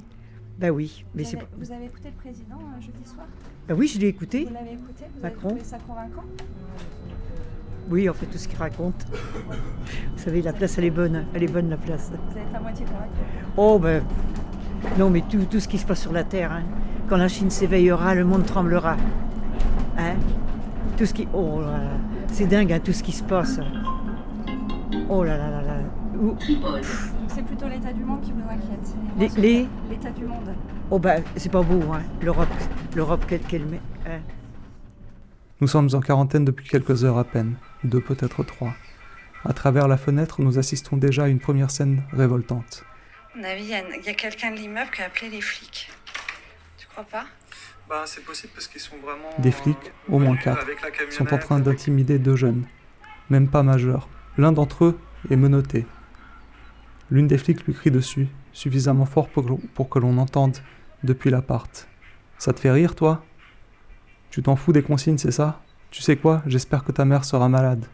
Ben 0.59 0.71
oui, 0.71 1.05
mais 1.15 1.23
vous, 1.23 1.31
c'est 1.31 1.39
vous 1.59 1.73
avez 1.73 1.85
écouté 1.87 2.09
le 2.11 2.17
président 2.21 2.57
euh, 2.59 2.81
jeudi 2.81 3.05
soir? 3.09 3.27
Ben 3.69 3.75
oui, 3.77 3.87
je 3.87 3.99
l'ai 4.01 4.09
écouté. 4.09 4.45
Vous 4.47 4.55
l'avez 4.55 4.73
écouté? 4.73 5.05
Vous 5.15 5.23
Macron. 5.23 5.49
avez 5.51 5.59
trouvé 5.61 5.65
ça 5.65 5.79
convaincant? 5.87 6.25
Oui, 7.91 8.09
en 8.09 8.15
fait, 8.15 8.27
tout 8.27 8.39
ce 8.39 8.49
qu'il 8.49 8.59
raconte. 8.59 9.05
Vous 9.13 10.23
savez, 10.23 10.43
la 10.43 10.53
place, 10.53 10.77
elle 10.79 10.85
est 10.85 10.91
bonne. 10.91 11.25
Elle 11.35 11.43
est 11.45 11.53
bonne, 11.53 11.69
la 11.71 11.77
place. 11.77 12.11
Vous 12.31 12.39
êtes 12.39 12.53
à 12.55 12.61
moitié 12.61 12.85
convaincu? 12.85 13.11
Oh, 13.57 13.79
ben. 13.79 14.03
Non, 14.99 15.11
mais 15.11 15.23
tout, 15.29 15.45
tout 15.51 15.61
ce 15.61 15.69
qui 15.69 15.79
se 15.79 15.87
passe 15.87 16.01
sur 16.03 16.13
la 16.13 16.25
Terre. 16.25 16.53
hein. 16.53 16.63
Quand 17.09 17.17
la 17.17 17.29
Chine 17.29 17.51
s'éveillera, 17.51 18.15
le 18.15 18.25
monde 18.25 18.47
tremblera. 18.47 18.97
Hein 19.99 20.15
Tout 20.97 21.07
ce 21.07 21.15
qui. 21.15 21.29
Oh 21.35 21.61
là 21.61 21.73
là. 21.79 21.91
C'est 22.29 22.47
dingue, 22.47 22.73
hein, 22.73 22.81
tout 22.83 22.93
ce 22.93 23.03
qui 23.03 23.13
se 23.13 23.23
passe. 23.23 23.61
Oh 25.09 25.23
là 25.25 25.37
là 25.37 25.51
là 25.51 25.63
là. 25.63 25.75
Ouh. 26.21 26.31
Donc 26.31 26.39
c'est 27.29 27.43
plutôt 27.43 27.69
l'état 27.69 27.93
du 27.93 28.05
monde 28.05 28.21
qui 28.23 28.33
vous 28.33 28.41
inquiète. 28.49 29.37
Les- 29.39 29.69
L'état 29.91 30.11
du 30.11 30.25
monde. 30.25 30.55
Oh, 30.91 30.99
ben, 30.99 31.23
c'est 31.37 31.51
pas 31.51 31.63
beau, 31.63 31.81
hein. 31.93 32.01
L'Europe, 32.23 32.49
l'Europe, 32.95 33.25
qu'elle 33.27 33.41
qu'elle 33.41 33.65
met. 33.67 33.81
hein. 34.07 34.21
Nous 35.61 35.69
sommes 35.69 35.89
en 35.95 36.01
quarantaine 36.01 36.45
depuis 36.45 36.69
quelques 36.69 37.05
heures 37.05 37.19
à 37.19 37.25
peine, 37.25 37.55
deux 37.85 38.01
peut-être 38.01 38.43
trois. 38.45 38.73
À 39.45 39.53
travers 39.53 39.89
la 39.89 39.97
fenêtre, 39.97 40.41
nous 40.43 40.59
assistons 40.59 40.97
déjà 40.97 41.25
à 41.25 41.29
une 41.29 41.39
première 41.41 41.71
scène 41.71 42.03
révoltante. 42.13 42.85
À 43.35 43.39
mon 43.39 43.45
avis, 43.45 43.65
il 43.65 43.69
y 44.05 44.09
a, 44.09 44.15
quelqu'un 44.15 44.53
de 44.53 44.57
l'immeuble 44.57 44.91
qui 44.93 45.03
a 45.03 45.07
appelé 45.07 45.29
les 45.29 45.41
flics. 45.41 45.91
Tu 46.79 46.87
crois 46.87 47.05
pas? 47.05 47.27
Bah, 47.89 48.05
c'est 48.07 48.25
possible 48.25 48.53
parce 48.55 48.69
qu'ils 48.69 48.81
sont 48.81 48.97
vraiment. 48.99 49.29
Des 49.39 49.51
flics, 49.51 49.77
au 50.09 50.19
moins 50.19 50.37
quatre, 50.37 50.61
avec 50.63 50.81
la 50.81 51.11
sont 51.11 51.33
en 51.33 51.39
train 51.39 51.59
d'intimider 51.59 52.19
deux 52.19 52.37
jeunes, 52.37 52.65
même 53.31 53.49
pas 53.49 53.63
majeurs. 53.63 54.09
L'un 54.39 54.53
d'entre 54.53 54.85
eux 54.85 54.99
est 55.31 55.37
menotté. 55.37 55.85
L'une 57.11 57.27
des 57.27 57.39
flics 57.39 57.65
lui 57.67 57.75
crie 57.75 57.91
dessus, 57.91 58.29
suffisamment 58.53 59.05
fort 59.05 59.29
pour, 59.29 59.45
que- 59.45 59.67
pour 59.75 59.89
que 59.89 59.99
l'on 59.99 60.17
entende 60.19 60.59
depuis 61.03 61.31
l'appart. 61.31 61.89
Ça 62.39 62.53
te 62.53 62.61
fait 62.61 62.71
rire, 62.71 62.95
toi? 62.95 63.25
Tu 64.31 64.43
t'en 64.43 64.57
fous 64.57 64.73
des 64.73 64.83
consignes, 64.83 65.19
c'est 65.19 65.31
ça? 65.31 65.61
Tu 65.91 66.03
sais 66.03 66.17
quoi? 66.17 66.43
J'espère 66.47 66.83
que 66.85 66.93
ta 66.93 67.05
mère 67.05 67.25
sera 67.25 67.49
malade. 67.49 67.85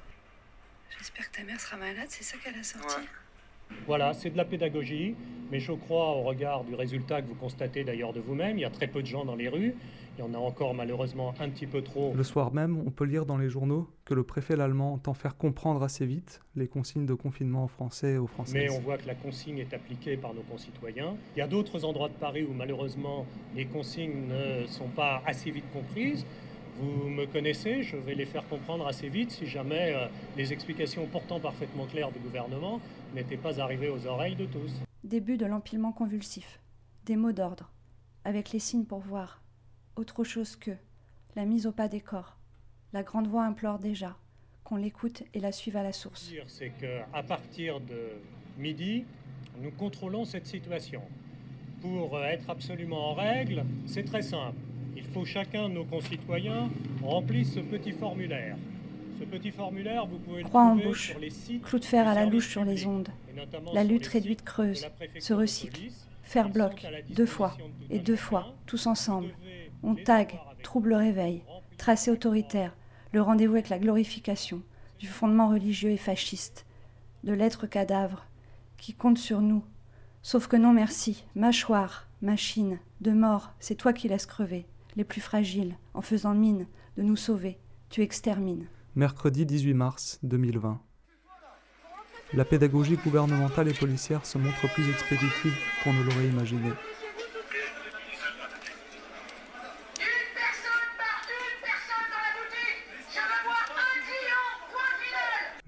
J'espère 0.98 1.30
que 1.30 1.36
ta 1.38 1.42
mère 1.44 1.60
sera 1.60 1.76
malade, 1.76 2.06
c'est 2.08 2.24
ça 2.24 2.36
qu'elle 2.38 2.58
a 2.58 2.62
sorti? 2.62 2.96
Voilà, 3.90 4.12
c'est 4.12 4.30
de 4.30 4.36
la 4.36 4.44
pédagogie, 4.44 5.16
mais 5.50 5.58
je 5.58 5.72
crois, 5.72 6.10
au 6.12 6.22
regard 6.22 6.62
du 6.62 6.76
résultat 6.76 7.22
que 7.22 7.26
vous 7.26 7.34
constatez 7.34 7.82
d'ailleurs 7.82 8.12
de 8.12 8.20
vous-même, 8.20 8.56
il 8.56 8.60
y 8.60 8.64
a 8.64 8.70
très 8.70 8.86
peu 8.86 9.02
de 9.02 9.06
gens 9.06 9.24
dans 9.24 9.34
les 9.34 9.48
rues, 9.48 9.74
il 10.16 10.20
y 10.20 10.22
en 10.22 10.32
a 10.32 10.38
encore 10.38 10.74
malheureusement 10.74 11.34
un 11.40 11.48
petit 11.48 11.66
peu 11.66 11.82
trop. 11.82 12.12
Le 12.14 12.22
soir 12.22 12.52
même, 12.52 12.78
on 12.86 12.90
peut 12.90 13.04
lire 13.04 13.26
dans 13.26 13.36
les 13.36 13.48
journaux 13.48 13.88
que 14.04 14.14
le 14.14 14.22
préfet 14.22 14.54
l'allemand 14.54 14.92
entend 14.92 15.14
faire 15.14 15.36
comprendre 15.36 15.82
assez 15.82 16.06
vite 16.06 16.40
les 16.54 16.68
consignes 16.68 17.04
de 17.04 17.14
confinement 17.14 17.64
aux 17.64 17.68
Français 17.68 18.12
et 18.12 18.18
aux 18.18 18.28
Françaises. 18.28 18.54
Mais 18.54 18.70
on 18.70 18.80
voit 18.80 18.96
que 18.96 19.08
la 19.08 19.14
consigne 19.14 19.58
est 19.58 19.74
appliquée 19.74 20.16
par 20.16 20.34
nos 20.34 20.42
concitoyens. 20.42 21.14
Il 21.34 21.40
y 21.40 21.42
a 21.42 21.48
d'autres 21.48 21.84
endroits 21.84 22.08
de 22.08 22.14
Paris 22.14 22.44
où 22.48 22.52
malheureusement 22.52 23.26
les 23.56 23.64
consignes 23.64 24.28
ne 24.28 24.66
sont 24.66 24.88
pas 24.88 25.20
assez 25.26 25.50
vite 25.50 25.64
comprises. 25.72 26.24
Vous 26.78 27.08
me 27.08 27.26
connaissez, 27.26 27.82
je 27.82 27.96
vais 27.96 28.14
les 28.14 28.24
faire 28.24 28.46
comprendre 28.48 28.86
assez 28.86 29.08
vite 29.08 29.32
si 29.32 29.46
jamais 29.46 29.92
euh, 29.94 30.06
les 30.36 30.52
explications 30.52 31.06
pourtant 31.10 31.38
parfaitement 31.40 31.84
claires 31.84 32.10
du 32.10 32.20
gouvernement 32.20 32.80
n'étaient 33.14 33.36
pas 33.36 33.60
arrivées 33.60 33.88
aux 33.88 34.06
oreilles 34.06 34.36
de 34.36 34.46
tous. 34.46 34.72
Début 35.04 35.36
de 35.36 35.46
l'empilement 35.46 35.92
convulsif. 35.92 36.60
Des 37.06 37.16
mots 37.16 37.32
d'ordre. 37.32 37.70
Avec 38.24 38.52
les 38.52 38.58
signes 38.58 38.84
pour 38.84 39.00
voir. 39.00 39.42
Autre 39.96 40.24
chose 40.24 40.56
que. 40.56 40.72
La 41.36 41.44
mise 41.44 41.66
au 41.66 41.72
pas 41.72 41.88
des 41.88 42.00
corps. 42.00 42.36
La 42.92 43.02
grande 43.02 43.28
voix 43.28 43.44
implore 43.44 43.78
déjà. 43.78 44.16
Qu'on 44.64 44.76
l'écoute 44.76 45.22
et 45.34 45.40
la 45.40 45.52
suive 45.52 45.76
à 45.76 45.82
la 45.82 45.92
source. 45.92 46.32
c'est 46.46 46.70
qu'à 46.70 47.22
partir 47.22 47.80
de 47.80 48.20
midi, 48.58 49.04
nous 49.60 49.70
contrôlons 49.70 50.24
cette 50.24 50.46
situation. 50.46 51.02
Pour 51.80 52.16
euh, 52.16 52.24
être 52.24 52.50
absolument 52.50 53.10
en 53.10 53.14
règle, 53.14 53.64
c'est 53.86 54.04
très 54.04 54.22
simple. 54.22 54.56
Il 54.96 55.04
faut 55.04 55.24
chacun 55.24 55.68
de 55.68 55.74
nos 55.74 55.84
concitoyens 55.84 56.68
remplisse 57.02 57.54
ce 57.54 57.60
petit 57.60 57.92
formulaire. 57.92 58.56
Ce 59.20 59.24
petit 59.26 59.50
formulaire, 59.50 60.06
vous 60.06 60.18
pouvez 60.18 60.42
le 60.42 60.48
Croix 60.48 60.62
en 60.62 60.76
bouche. 60.76 61.10
sur 61.10 61.18
les 61.18 61.28
sites 61.28 61.62
Clou 61.62 61.78
de 61.78 61.84
fer 61.84 62.08
à 62.08 62.14
la 62.14 62.24
louche 62.24 62.48
sur 62.48 62.64
les 62.64 62.86
ondes. 62.86 63.10
La 63.74 63.84
lutte 63.84 64.06
réduite 64.06 64.42
creuse. 64.42 64.86
Se 65.18 65.34
recycle. 65.34 65.78
Ils 66.34 66.42
bloc. 66.44 66.86
Deux 67.10 67.26
fois. 67.26 67.54
Et 67.90 67.98
deux 67.98 68.16
fois. 68.16 68.54
Tous 68.64 68.86
ensemble. 68.86 69.34
On 69.82 69.94
tag. 69.94 70.38
Trouble 70.62 70.94
réveil. 70.94 71.42
Tracé 71.76 72.10
autoritaire. 72.10 72.74
Le 73.12 73.20
rendez-vous 73.20 73.54
avec 73.54 73.68
la 73.68 73.78
glorification. 73.78 74.62
Du 74.98 75.06
fondement 75.06 75.50
religieux 75.50 75.90
et 75.90 75.98
fasciste. 75.98 76.64
De 77.22 77.34
l'être 77.34 77.66
cadavre. 77.66 78.24
Qui 78.78 78.94
compte 78.94 79.18
sur 79.18 79.42
nous. 79.42 79.62
Sauf 80.22 80.46
que 80.46 80.56
non 80.56 80.72
merci. 80.72 81.24
Mâchoire. 81.34 82.08
Machine. 82.22 82.78
De 83.02 83.12
mort. 83.12 83.52
C'est 83.60 83.74
toi 83.74 83.92
qui 83.92 84.08
laisses 84.08 84.24
crever. 84.24 84.64
Les 84.96 85.04
plus 85.04 85.20
fragiles. 85.20 85.76
En 85.92 86.00
faisant 86.00 86.34
mine. 86.34 86.66
De 86.96 87.02
nous 87.02 87.16
sauver. 87.16 87.58
Tu 87.90 88.00
extermines. 88.00 88.66
Mercredi 88.96 89.46
18 89.46 89.72
mars 89.72 90.18
2020. 90.24 90.80
La 92.34 92.44
pédagogie 92.44 92.96
gouvernementale 92.96 93.68
et 93.68 93.72
policière 93.72 94.26
se 94.26 94.36
montre 94.36 94.66
plus 94.74 94.90
expéditive 94.90 95.54
qu'on 95.84 95.92
ne 95.92 96.02
l'aurait 96.02 96.26
imaginé. 96.26 96.72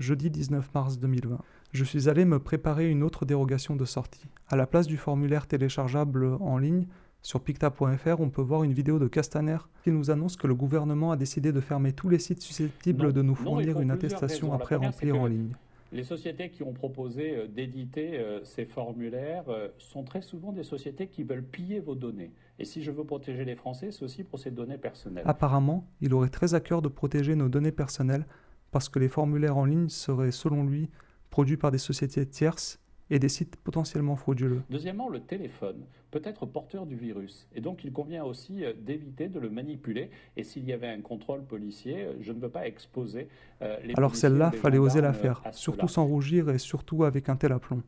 Jeudi 0.00 0.28
19 0.28 0.74
mars 0.74 0.98
2020. 0.98 1.38
Je 1.70 1.84
suis 1.84 2.08
allé 2.08 2.24
me 2.24 2.40
préparer 2.40 2.90
une 2.90 3.04
autre 3.04 3.24
dérogation 3.24 3.76
de 3.76 3.84
sortie. 3.84 4.26
À 4.48 4.56
la 4.56 4.66
place 4.66 4.88
du 4.88 4.96
formulaire 4.96 5.46
téléchargeable 5.46 6.36
en 6.40 6.58
ligne, 6.58 6.88
sur 7.22 7.40
picta.fr, 7.40 8.20
on 8.20 8.30
peut 8.30 8.42
voir 8.42 8.64
une 8.64 8.72
vidéo 8.72 8.98
de 8.98 9.06
Castaner 9.06 9.58
qui 9.84 9.92
nous 9.92 10.10
annonce 10.10 10.36
que 10.36 10.48
le 10.48 10.56
gouvernement 10.56 11.12
a 11.12 11.16
décidé 11.16 11.52
de 11.52 11.60
fermer 11.60 11.92
tous 11.92 12.08
les 12.08 12.18
sites 12.18 12.42
susceptibles 12.42 13.06
Non, 13.06 13.12
de 13.12 13.22
nous 13.22 13.36
fournir 13.36 13.80
une 13.80 13.92
attestation 13.92 14.52
après 14.52 14.74
remplir 14.74 15.20
en 15.20 15.26
ligne. 15.26 15.54
Les 15.92 16.04
sociétés 16.04 16.48
qui 16.50 16.62
ont 16.62 16.72
proposé 16.72 17.36
euh, 17.36 17.46
d'éditer 17.46 18.18
euh, 18.18 18.42
ces 18.44 18.64
formulaires 18.64 19.44
euh, 19.48 19.68
sont 19.76 20.04
très 20.04 20.22
souvent 20.22 20.50
des 20.50 20.64
sociétés 20.64 21.06
qui 21.06 21.22
veulent 21.22 21.44
piller 21.44 21.80
vos 21.80 21.94
données. 21.94 22.32
Et 22.58 22.64
si 22.64 22.82
je 22.82 22.90
veux 22.90 23.04
protéger 23.04 23.44
les 23.44 23.56
Français, 23.56 23.92
c'est 23.92 24.02
aussi 24.02 24.24
pour 24.24 24.38
ces 24.38 24.50
données 24.50 24.78
personnelles. 24.78 25.24
Apparemment, 25.26 25.86
il 26.00 26.14
aurait 26.14 26.30
très 26.30 26.54
à 26.54 26.60
cœur 26.60 26.80
de 26.80 26.88
protéger 26.88 27.36
nos 27.36 27.50
données 27.50 27.72
personnelles 27.72 28.26
parce 28.70 28.88
que 28.88 28.98
les 28.98 29.08
formulaires 29.08 29.58
en 29.58 29.66
ligne 29.66 29.90
seraient, 29.90 30.30
selon 30.30 30.64
lui, 30.64 30.88
produits 31.28 31.58
par 31.58 31.70
des 31.70 31.78
sociétés 31.78 32.26
tierces 32.26 32.81
et 33.12 33.18
des 33.18 33.28
sites 33.28 33.56
potentiellement 33.56 34.16
frauduleux. 34.16 34.62
Deuxièmement, 34.70 35.10
le 35.10 35.20
téléphone 35.20 35.84
peut 36.10 36.22
être 36.24 36.46
porteur 36.46 36.86
du 36.86 36.96
virus. 36.96 37.46
Et 37.54 37.60
donc, 37.60 37.84
il 37.84 37.92
convient 37.92 38.24
aussi 38.24 38.64
euh, 38.64 38.72
d'éviter 38.74 39.28
de 39.28 39.38
le 39.38 39.50
manipuler. 39.50 40.08
Et 40.38 40.44
s'il 40.44 40.64
y 40.64 40.72
avait 40.72 40.88
un 40.88 41.02
contrôle 41.02 41.44
policier, 41.44 42.04
euh, 42.04 42.14
je 42.22 42.32
ne 42.32 42.40
veux 42.40 42.48
pas 42.48 42.66
exposer 42.66 43.28
euh, 43.60 43.76
les 43.84 43.92
Alors 43.98 44.16
celle-là, 44.16 44.50
fallait 44.50 44.78
oser 44.78 45.02
la 45.02 45.12
faire, 45.12 45.42
surtout 45.52 45.88
sans 45.88 46.06
rougir 46.06 46.48
et 46.48 46.56
surtout 46.56 47.04
avec 47.04 47.28
un 47.28 47.36
tel 47.36 47.52
aplomb. 47.52 47.82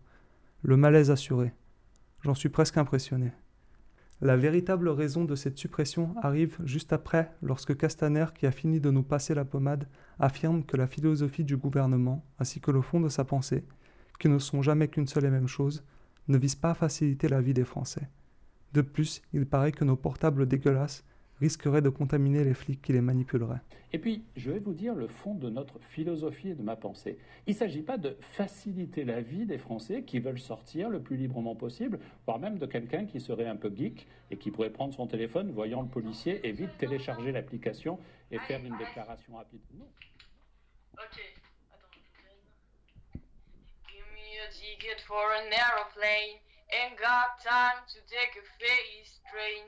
Le 0.60 0.76
malaise 0.76 1.10
assuré. 1.10 1.52
J'en 2.20 2.34
suis 2.34 2.50
presque 2.50 2.76
impressionné. 2.76 3.32
La 4.20 4.36
véritable 4.36 4.90
raison 4.90 5.24
de 5.24 5.34
cette 5.34 5.56
suppression 5.56 6.14
arrive 6.22 6.58
juste 6.64 6.92
après, 6.92 7.30
lorsque 7.40 7.76
Castaner, 7.76 8.26
qui 8.34 8.46
a 8.46 8.52
fini 8.52 8.78
de 8.78 8.90
nous 8.90 9.02
passer 9.02 9.34
la 9.34 9.46
pommade, 9.46 9.88
affirme 10.18 10.64
que 10.64 10.76
la 10.76 10.86
philosophie 10.86 11.44
du 11.44 11.56
gouvernement, 11.56 12.24
ainsi 12.38 12.60
que 12.60 12.70
le 12.70 12.82
fond 12.82 13.00
de 13.00 13.08
sa 13.08 13.24
pensée, 13.24 13.64
qui 14.18 14.28
ne 14.28 14.38
sont 14.38 14.62
jamais 14.62 14.88
qu'une 14.88 15.06
seule 15.06 15.24
et 15.24 15.30
même 15.30 15.48
chose, 15.48 15.84
ne 16.28 16.38
vise 16.38 16.54
pas 16.54 16.70
à 16.70 16.74
faciliter 16.74 17.28
la 17.28 17.40
vie 17.40 17.54
des 17.54 17.64
Français. 17.64 18.08
De 18.72 18.80
plus, 18.80 19.22
il 19.32 19.46
paraît 19.46 19.72
que 19.72 19.84
nos 19.84 19.96
portables 19.96 20.46
dégueulasses 20.46 21.04
risqueraient 21.40 21.82
de 21.82 21.88
contaminer 21.88 22.44
les 22.44 22.54
flics 22.54 22.80
qui 22.80 22.92
les 22.92 23.00
manipuleraient. 23.00 23.60
Et 23.92 23.98
puis, 23.98 24.24
je 24.36 24.50
vais 24.50 24.58
vous 24.58 24.72
dire 24.72 24.94
le 24.94 25.06
fond 25.06 25.34
de 25.34 25.50
notre 25.50 25.78
philosophie 25.80 26.50
et 26.50 26.54
de 26.54 26.62
ma 26.62 26.76
pensée. 26.76 27.18
Il 27.46 27.52
ne 27.52 27.58
s'agit 27.58 27.82
pas 27.82 27.98
de 27.98 28.16
faciliter 28.20 29.04
la 29.04 29.20
vie 29.20 29.46
des 29.46 29.58
Français 29.58 30.02
qui 30.02 30.20
veulent 30.20 30.40
sortir 30.40 30.90
le 30.90 31.00
plus 31.00 31.16
librement 31.16 31.54
possible, 31.54 32.00
voire 32.26 32.38
même 32.38 32.58
de 32.58 32.66
quelqu'un 32.66 33.04
qui 33.06 33.20
serait 33.20 33.46
un 33.46 33.56
peu 33.56 33.72
geek 33.74 34.06
et 34.30 34.36
qui 34.36 34.50
pourrait 34.50 34.70
prendre 34.70 34.94
son 34.94 35.06
téléphone, 35.06 35.50
voyant 35.52 35.82
le 35.82 35.88
policier, 35.88 36.46
et 36.46 36.52
vite 36.52 36.76
télécharger 36.78 37.30
l'application 37.30 37.98
et 38.30 38.38
faire 38.38 38.64
une 38.64 38.76
déclaration 38.78 39.36
rapide. 39.36 39.60
Non. 39.78 39.86
Ok, 40.94 41.33
ticket 44.54 45.02
for 45.02 45.34
an 45.34 45.50
aeroplane. 45.50 46.38
Ain't 46.70 46.98
got 46.98 47.42
time 47.42 47.82
to 47.90 47.98
take 48.06 48.38
a 48.38 48.44
face 48.62 49.18
train. 49.26 49.66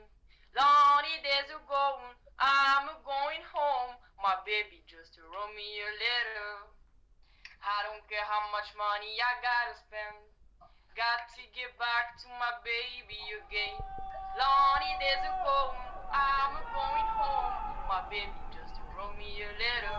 Lonely 0.55 1.19
days 1.21 1.51
are 1.51 1.67
going, 1.67 2.15
I'm 2.39 2.87
going 3.03 3.43
home, 3.51 3.99
my 4.23 4.39
baby, 4.47 4.81
just 4.87 5.19
wrote 5.19 5.53
me 5.53 5.67
a 5.83 5.91
letter. 5.91 6.71
I 7.61 7.83
don't 7.83 8.01
care 8.07 8.23
how 8.25 8.47
much 8.49 8.71
money 8.79 9.11
I 9.19 9.31
gotta 9.43 9.75
spend. 9.75 10.17
Got 10.95 11.29
to 11.37 11.43
get 11.53 11.69
back 11.77 12.17
to 12.25 12.27
my 12.41 12.57
baby 12.65 13.21
again. 13.43 13.77
Lonely 14.39 14.93
days 15.03 15.21
ago, 15.21 15.77
I'm 16.09 16.57
going 16.73 17.09
home, 17.21 17.53
my 17.85 18.01
baby, 18.09 18.33
just 18.49 18.79
wrote 18.95 19.13
me 19.19 19.45
a 19.45 19.51
letter. 19.51 19.97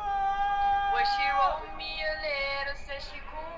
Well, 0.90 1.06
she 1.06 1.24
wrote 1.28 1.70
me 1.78 1.92
a 1.92 2.12
letter, 2.24 2.74
said 2.82 2.98
she 2.98 3.20
couldn't 3.30 3.57